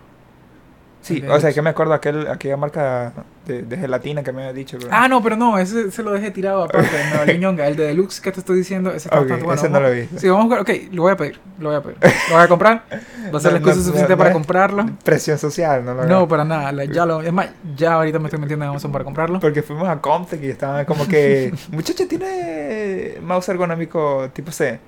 Sí, 1.05 1.23
o 1.29 1.39
sea, 1.39 1.53
que 1.53 1.61
me 1.61 1.69
acuerdo 1.69 1.93
aquel, 1.93 2.27
aquella 2.27 2.57
marca 2.57 3.13
de, 3.45 3.61
de 3.61 3.77
gelatina 3.77 4.23
que 4.23 4.31
me 4.31 4.41
había 4.41 4.53
dicho. 4.53 4.77
pero- 4.79 4.89
Ah, 4.91 5.07
no, 5.07 5.21
pero 5.21 5.35
no, 5.35 5.59
ese 5.59 5.91
se 5.91 6.01
lo 6.01 6.11
dejé 6.11 6.31
tirado 6.31 6.63
aparte. 6.63 6.89
No, 7.13 7.21
el 7.21 7.39
Ñonga, 7.39 7.67
el 7.67 7.75
de 7.75 7.85
Deluxe 7.85 8.19
que 8.21 8.31
te 8.31 8.39
estoy 8.39 8.57
diciendo, 8.57 8.89
ese 8.89 9.07
está 9.09 9.17
Ok, 9.19 9.29
bastante 9.29 9.43
bueno. 9.45 9.61
ese 9.61 9.69
no 9.69 9.79
lo 9.81 9.91
visto. 9.91 10.19
Sí, 10.19 10.27
vamos 10.27 10.45
a 10.51 10.57
buscar, 10.57 10.61
ok, 10.75 10.91
lo 10.93 11.03
voy 11.03 11.11
a 11.11 11.15
pedir, 11.15 11.39
lo 11.59 11.69
voy 11.69 11.77
a 11.77 11.81
pedir. 11.83 11.97
Lo 12.29 12.35
voy 12.35 12.43
a 12.43 12.47
comprar, 12.47 12.83
va 12.91 13.37
a 13.37 13.39
ser 13.39 13.51
No, 13.51 13.51
la 13.51 13.57
excusa 13.57 13.75
no, 13.75 13.81
suficiente 13.83 14.13
no, 14.13 14.17
para 14.17 14.29
no. 14.31 14.33
comprarlo. 14.33 14.85
Presión 15.03 15.37
social, 15.37 15.85
no 15.85 15.93
lo 15.93 16.05
No, 16.05 16.27
para 16.27 16.43
nada, 16.43 16.71
la- 16.71 16.85
ya 16.85 17.05
lo, 17.05 17.21
es 17.21 17.31
más, 17.31 17.49
ya 17.77 17.93
ahorita 17.93 18.17
me 18.17 18.25
estoy 18.25 18.39
metiendo 18.39 18.65
en 18.65 18.71
Amazon 18.71 18.91
para 18.91 19.03
comprarlo. 19.05 19.39
Porque 19.39 19.61
fuimos 19.61 19.87
a 19.87 20.01
Comtech 20.01 20.41
y 20.43 20.49
estaban 20.49 20.85
como 20.85 21.07
que, 21.07 21.53
muchacha, 21.71 22.07
¿tiene 22.07 23.17
mouse 23.21 23.47
ergonómico 23.49 24.27
tipo 24.33 24.51
C? 24.51 24.79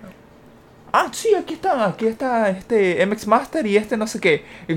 Ah, 0.94 1.08
sí, 1.12 1.36
aquí 1.36 1.56
está, 1.56 1.86
aquí 1.88 2.08
está 2.08 2.50
este 2.50 3.06
MX 3.06 3.28
Master 3.28 3.66
y 3.68 3.78
este 3.78 3.98
no 3.98 4.08
sé 4.08 4.20
qué. 4.20 4.46
Y 4.68 4.74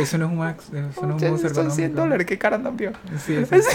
eso 0.00 0.18
no 0.18 0.26
es 0.26 0.30
un 0.32 0.38
Max, 0.38 0.64
eso 0.66 0.74
no 0.76 0.88
es 0.90 0.96
un 0.98 1.08
"Muchacha, 1.10 1.30
mouse 1.30 1.40
son 1.42 1.70
100 1.70 1.84
ergonómico". 1.90 2.00
dólares, 2.02 2.26
qué 2.26 2.38
cara 2.38 2.58
vio. 2.58 2.92
Sí, 3.24 3.36
sí, 3.44 3.62
sí. 3.62 3.68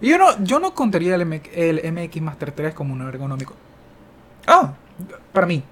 Y 0.00 0.08
yo 0.10 0.18
no, 0.18 0.42
yo 0.44 0.58
no 0.58 0.74
contaría 0.74 1.14
el, 1.14 1.24
MX, 1.24 1.48
el 1.54 1.92
MX 1.92 2.20
Master 2.22 2.52
3 2.52 2.74
como 2.74 2.92
un 2.92 3.02
ergonómico. 3.08 3.54
Ah, 4.46 4.74
Para 5.32 5.46
mí. 5.46 5.62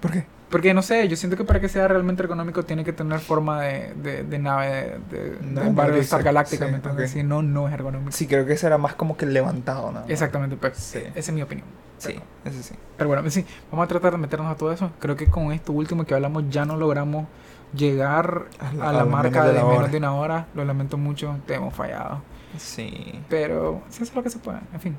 ¿por 0.00 0.10
qué? 0.10 0.24
Porque 0.50 0.74
no 0.74 0.82
sé, 0.82 1.06
yo 1.08 1.16
siento 1.16 1.36
que 1.36 1.44
para 1.44 1.60
que 1.60 1.68
sea 1.68 1.86
realmente 1.86 2.22
ergonómico 2.22 2.64
tiene 2.64 2.84
que 2.84 2.92
tener 2.92 3.20
forma 3.20 3.60
de, 3.62 3.94
de, 3.94 4.24
de 4.24 4.38
nave 4.40 4.98
de, 5.10 5.38
No, 5.42 5.60
de 5.84 6.00
Star. 6.00 6.22
Galáctica, 6.24 6.64
Sí, 6.66 6.70
¿me 6.72 6.76
entiendes? 6.78 7.10
ok. 7.10 7.16
Si 7.16 7.22
no, 7.22 7.40
no 7.42 7.68
es 7.68 7.74
ergonómico. 7.74 8.10
Sí, 8.12 8.26
creo 8.26 8.44
que 8.44 8.54
ese 8.54 8.66
era 8.66 8.76
más 8.76 8.94
como 8.94 9.16
que 9.16 9.26
levantado, 9.26 9.92
¿no? 9.92 10.02
Exactamente, 10.08 10.56
pues, 10.56 10.76
Sí. 10.76 10.98
esa 10.98 11.18
es 11.18 11.32
mi 11.32 11.42
opinión. 11.42 11.68
Sí, 11.98 12.18
ese 12.44 12.62
sí. 12.62 12.74
Pero 12.96 13.08
bueno, 13.08 13.30
sí, 13.30 13.44
vamos 13.70 13.84
a 13.84 13.88
tratar 13.88 14.12
de 14.12 14.18
meternos 14.18 14.50
a 14.50 14.56
todo 14.56 14.72
eso. 14.72 14.90
Creo 14.98 15.16
que 15.16 15.26
con 15.26 15.52
esto 15.52 15.70
último 15.72 16.04
que 16.04 16.14
hablamos 16.14 16.44
ya 16.50 16.64
no 16.64 16.76
logramos 16.76 17.26
llegar 17.74 18.46
A 18.58 18.72
la- 18.92 19.00
a 19.02 19.04
marca 19.04 19.44
de 19.44 19.52
la 19.52 19.62
menos 19.62 19.78
hora. 19.78 19.88
de 19.88 19.98
una 19.98 20.14
hora. 20.14 20.46
Lo 20.54 20.64
lamento 20.64 20.96
mucho, 20.98 21.36
te 21.46 21.54
hemos 21.54 21.74
fallado. 21.74 22.22
Sí. 22.58 23.20
Pero 23.28 23.82
se 23.90 24.02
hace 24.02 24.14
lo 24.14 24.22
que 24.22 24.30
se 24.30 24.38
pueda, 24.40 24.62
en 24.72 24.80
fin. 24.80 24.96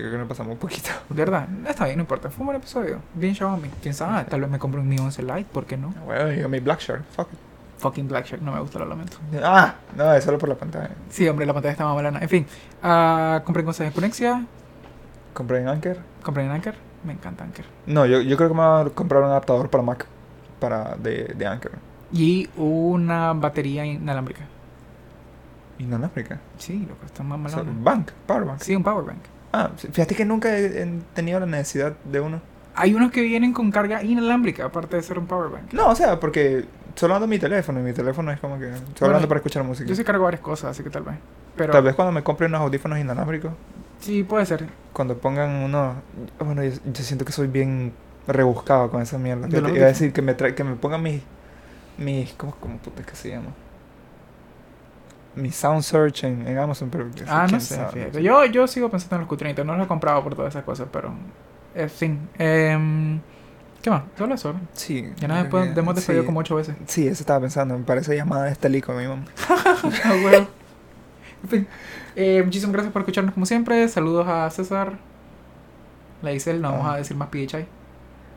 Sí, 0.00 0.06
creo 0.06 0.12
que 0.12 0.18
nos 0.18 0.28
pasamos 0.28 0.52
un 0.54 0.58
poquito. 0.58 0.88
Verdad, 1.10 1.46
está 1.68 1.84
bien, 1.84 1.98
no 1.98 2.02
importa. 2.04 2.30
Fue 2.30 2.40
un 2.40 2.46
buen 2.46 2.56
episodio. 2.56 3.00
Bien 3.12 3.34
Xiaomi. 3.34 3.68
Quién 3.82 3.92
sabe, 3.92 4.24
tal 4.24 4.40
vez 4.40 4.48
me 4.48 4.58
compre 4.58 4.80
un 4.80 4.88
Mi 4.88 4.98
11 4.98 5.22
Lite, 5.22 5.44
¿por 5.52 5.66
qué 5.66 5.76
no? 5.76 5.90
Bueno, 6.06 6.32
yo 6.32 6.48
mi 6.48 6.58
Black 6.60 6.80
Shark, 6.80 7.04
fuck 7.14 7.28
it. 7.30 7.38
Fucking 7.78 8.08
Black 8.08 8.24
Shark, 8.26 8.42
no 8.42 8.52
me 8.52 8.60
gusta, 8.60 8.78
lo 8.78 8.86
lamento. 8.86 9.18
Ah, 9.42 9.74
no, 9.94 10.14
es 10.14 10.24
solo 10.24 10.38
por 10.38 10.48
la 10.48 10.54
pantalla. 10.54 10.90
Sí, 11.10 11.28
hombre, 11.28 11.44
la 11.44 11.52
pantalla 11.52 11.72
está 11.72 11.84
más 11.84 11.94
malana. 11.94 12.18
En 12.20 12.28
fin, 12.30 12.46
ah, 12.82 13.42
compren 13.44 13.66
cosas 13.66 13.88
de 13.88 13.92
Conexia, 13.92 14.46
Compré 15.34 15.60
en 15.60 15.68
Anker. 15.68 16.00
compren 16.22 16.46
en 16.46 16.52
Anker. 16.52 16.74
Me 17.04 17.12
encanta 17.12 17.44
Anker. 17.44 17.66
No, 17.86 18.06
yo, 18.06 18.22
yo 18.22 18.36
creo 18.38 18.48
que 18.48 18.54
me 18.54 18.66
voy 18.66 18.86
a 18.86 18.90
comprar 18.94 19.22
un 19.22 19.28
adaptador 19.28 19.68
para 19.68 19.82
Mac. 19.84 20.06
Para 20.58 20.96
de, 20.96 21.34
de 21.36 21.46
Anker. 21.46 21.72
Y 22.10 22.48
una 22.56 23.34
batería 23.34 23.84
inalámbrica. 23.84 24.44
Inalámbrica. 25.78 26.38
Sí, 26.58 26.86
lo 26.88 26.98
que 26.98 27.06
está 27.06 27.22
más 27.22 27.52
O 27.52 27.56
sea, 27.56 27.64
bank, 27.66 28.10
power 28.26 28.44
bank. 28.44 28.60
Sí, 28.60 28.74
un 28.74 28.82
power 28.82 29.04
bank. 29.04 29.20
Ah, 29.52 29.70
fíjate 29.76 30.14
que 30.14 30.24
nunca 30.24 30.56
he, 30.56 30.88
tenido 31.14 31.40
la 31.40 31.46
necesidad 31.46 31.94
de 32.04 32.20
uno. 32.20 32.40
Hay 32.74 32.94
unos 32.94 33.10
que 33.10 33.20
vienen 33.22 33.52
con 33.52 33.70
carga 33.70 34.02
inalámbrica, 34.02 34.66
aparte 34.66 34.96
de 34.96 35.02
ser 35.02 35.18
un 35.18 35.26
power 35.26 35.50
bank. 35.50 35.72
No, 35.72 35.88
o 35.88 35.94
sea, 35.94 36.20
porque 36.20 36.64
solo 36.94 37.14
ando 37.14 37.26
mi 37.26 37.38
teléfono 37.38 37.80
y 37.80 37.82
mi 37.82 37.92
teléfono 37.92 38.30
es 38.30 38.38
como 38.40 38.58
que. 38.58 38.70
Solo 38.72 38.84
Bueno, 39.00 39.16
ando 39.16 39.28
para 39.28 39.38
escuchar 39.38 39.64
música. 39.64 39.88
Yo 39.88 39.94
sí 39.94 40.04
cargo 40.04 40.24
varias 40.24 40.40
cosas, 40.40 40.70
así 40.70 40.82
que 40.82 40.90
tal 40.90 41.02
vez. 41.02 41.16
Pero 41.56 41.72
Tal 41.72 41.82
vez 41.82 41.94
cuando 41.94 42.12
me 42.12 42.22
compre 42.22 42.46
unos 42.46 42.60
audífonos 42.60 42.98
inalámbricos, 42.98 43.52
sí, 43.98 44.22
puede 44.22 44.46
ser. 44.46 44.66
cuando 44.92 45.18
pongan 45.18 45.50
unos. 45.50 45.96
Bueno, 46.38 46.62
yo, 46.62 46.70
yo 46.70 47.02
siento 47.02 47.24
que 47.24 47.32
soy 47.32 47.48
bien 47.48 47.92
rebuscado 48.28 48.90
con 48.90 49.02
esa 49.02 49.18
mierda. 49.18 49.48
¿De 49.48 49.60
los 49.60 49.72
Iba 49.72 49.84
a 49.84 49.88
decir 49.88 50.12
que 50.12 50.22
me, 50.22 50.36
tra- 50.36 50.54
que 50.54 50.62
me 50.62 50.76
pongan 50.76 51.02
mis. 51.02 51.22
mis 51.98 52.32
¿cómo, 52.34 52.54
¿Cómo 52.60 52.78
puta 52.78 53.02
que 53.02 53.16
se 53.16 53.30
llama? 53.30 53.48
Mi 55.36 55.50
Sound 55.52 55.82
Search 55.82 56.24
en, 56.24 56.46
en 56.46 56.58
Amazon, 56.58 56.90
pero. 56.90 57.08
Ah, 57.28 57.46
no 57.50 57.60
sé, 57.60 57.76
sabe, 57.76 57.92
fíjate. 57.92 58.22
Yo, 58.22 58.44
yo 58.46 58.66
sigo 58.66 58.90
pensando 58.90 59.16
en 59.16 59.22
los 59.22 59.30
Q30, 59.30 59.64
no 59.64 59.76
los 59.76 59.84
he 59.84 59.88
comprado 59.88 60.22
por 60.24 60.34
todas 60.34 60.52
esas 60.52 60.64
cosas, 60.64 60.88
pero. 60.92 61.12
En 61.74 61.88
fin. 61.90 62.28
em, 62.38 63.20
¿Qué 63.80 63.88
más? 63.90 64.02
Solo 64.18 64.34
eso. 64.34 64.54
Sí. 64.74 65.10
Ya 65.16 65.28
nada, 65.28 65.48
creo 65.48 65.60
después 65.62 65.78
hemos 65.78 65.94
despedido 65.94 66.22
sí. 66.22 66.26
como 66.26 66.40
ocho 66.40 66.56
veces. 66.56 66.74
Sí, 66.86 67.06
eso 67.06 67.22
estaba 67.22 67.40
pensando. 67.40 67.78
Me 67.78 67.84
parece 67.84 68.14
llamada 68.16 68.44
de 68.44 68.52
Esteli 68.52 68.82
con 68.82 68.96
mi 68.96 69.06
mamá. 69.06 69.24
Ah, 70.04 70.12
huevo. 70.24 70.48
En 71.44 71.48
fin. 71.48 71.66
eh, 72.16 72.42
muchísimas 72.44 72.72
gracias 72.74 72.92
por 72.92 73.00
escucharnos 73.02 73.32
como 73.32 73.46
siempre. 73.46 73.88
Saludos 73.88 74.26
a 74.28 74.50
César. 74.50 74.98
La 76.22 76.30
dice 76.30 76.50
él, 76.50 76.60
no 76.60 76.72
vamos 76.72 76.86
Ah. 76.86 76.94
a 76.94 76.96
decir 76.98 77.16
más 77.16 77.28
PHI. 77.30 77.66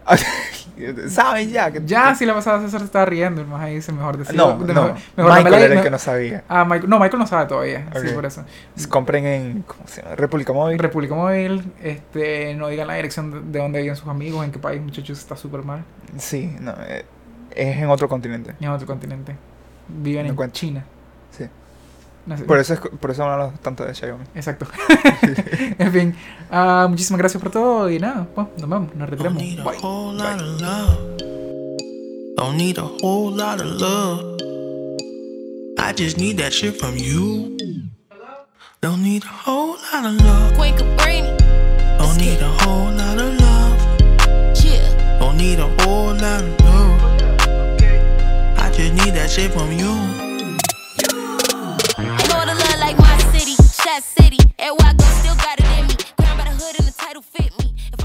¿Saben 1.08 1.50
ya? 1.50 1.72
Que, 1.72 1.82
Ya, 1.86 2.16
si 2.16 2.26
la 2.26 2.34
pasada 2.34 2.60
César 2.62 2.80
se 2.80 2.86
estaba 2.88 3.06
riendo, 3.06 3.42
el 3.42 3.48
más 3.48 3.62
ahí 3.62 3.76
dice 3.76 3.92
mejor 3.92 4.18
decir. 4.18 4.36
No, 4.36 4.56
no. 4.58 4.96
mejor- 5.16 5.34
Michael 5.44 5.54
era 5.54 5.76
el 5.76 5.82
que 5.84 5.90
no 5.92 6.00
sabía. 6.00 6.44
Ah, 6.50 6.66
Michael, 6.66 6.90
no, 6.90 7.00
Michael 7.00 7.20
no 7.20 7.28
sabe 7.28 7.46
todavía. 7.48 7.88
Sí, 8.02 8.08
Ok. 8.08 8.14
por 8.16 8.26
eso. 8.26 8.44
Compren 8.90 9.26
en. 9.26 9.62
¿Cómo 9.62 9.84
se 9.88 10.02
llama? 10.02 10.16
República 10.16 10.52
Móvil. 10.52 10.80
República 10.80 11.14
Móvil, 11.16 11.72
este, 11.82 12.56
no 12.56 12.68
digan 12.70 12.88
la 12.88 12.96
dirección 12.96 13.32
de, 13.32 13.42
de 13.42 13.60
dónde 13.60 13.82
viven 13.82 13.96
sus 13.96 14.08
amigos, 14.08 14.44
en 14.44 14.52
qué 14.52 14.60
país, 14.60 14.82
muchachos, 14.82 15.20
está 15.20 15.36
súper 15.38 15.62
mal. 15.64 15.84
Sí, 16.18 16.56
no. 16.60 16.74
eh, 16.88 17.06
es 17.56 17.78
en 17.78 17.90
otro 17.90 18.10
continente. 18.10 18.56
En 18.60 18.70
otro 18.70 18.88
continente. 18.88 19.36
Viven 19.88 20.36
No 20.36 20.44
en. 20.44 20.52
China. 20.52 20.86
No 22.26 22.38
sé. 22.38 22.46
Por 22.46 22.58
eso, 22.58 22.74
es, 22.74 22.80
por 22.80 23.12
eso 23.12 23.24
hablamos 23.24 23.60
tanto 23.60 23.84
de 23.86 23.94
Xiaomi. 23.94 24.24
Exacto. 24.34 24.66
en 25.78 25.92
fin, 25.92 26.16
ah, 26.50 26.88
muchísimas 26.90 27.20
gracias 27.20 27.42
por 27.42 27.52
todo 27.52 27.90
y 27.90 28.00
nada, 28.00 28.26
pues, 28.34 28.48
nos 28.60 28.70
vemos, 28.70 28.96
nos 28.96 29.10
retiramos. 29.10 29.42
Bye. 29.42 29.78
love. 30.62 30.98
Don't 32.38 32.58
need 32.58 32.78
a 32.78 32.84
whole 33.02 33.32
lot 33.36 33.60
of 33.62 33.80
love. 33.80 34.38
I 35.78 35.92
just 35.94 36.18
need 36.18 36.38
that 36.38 36.54
shit 36.54 36.80
from 36.80 36.96
you. 36.98 37.58
Don't 38.82 39.04
need 39.04 39.24
a 39.24 39.28
whole 39.28 39.78
lot 39.94 40.06
of 40.06 40.16
love. 40.26 40.54
Queen 40.58 40.76
Cabrini, 40.76 41.38
Don't 41.98 42.18
need 42.18 42.42
a 42.42 42.50
whole 42.64 42.92
lot 42.92 43.20
of 43.20 43.40
love. 43.40 44.64
yeah. 44.64 45.20
Don't 45.20 45.38
need 45.38 45.60
a 45.60 45.68
whole 45.84 46.14
lot 46.14 46.42
of 46.42 46.60
love. 46.66 47.02
I 48.58 48.72
just 48.72 48.94
need 48.94 49.14
that 49.14 49.30
shit 49.30 49.52
from 49.52 49.72
you. 49.72 50.23
Fat 53.94 54.04
city, 54.04 54.40
and 54.58 54.76
why 54.80 54.92
go 54.94 55.06
still 55.22 55.36
got 55.36 55.60
it 55.60 55.66
in 55.78 55.86
me. 55.86 55.94
Crown 56.18 56.36
by 56.36 56.46
the 56.46 56.50
hood 56.50 56.80
and 56.80 56.88
the 56.88 56.96
title 56.98 57.22
fit 57.22 57.54
me. 57.60 57.76
If 57.94 58.03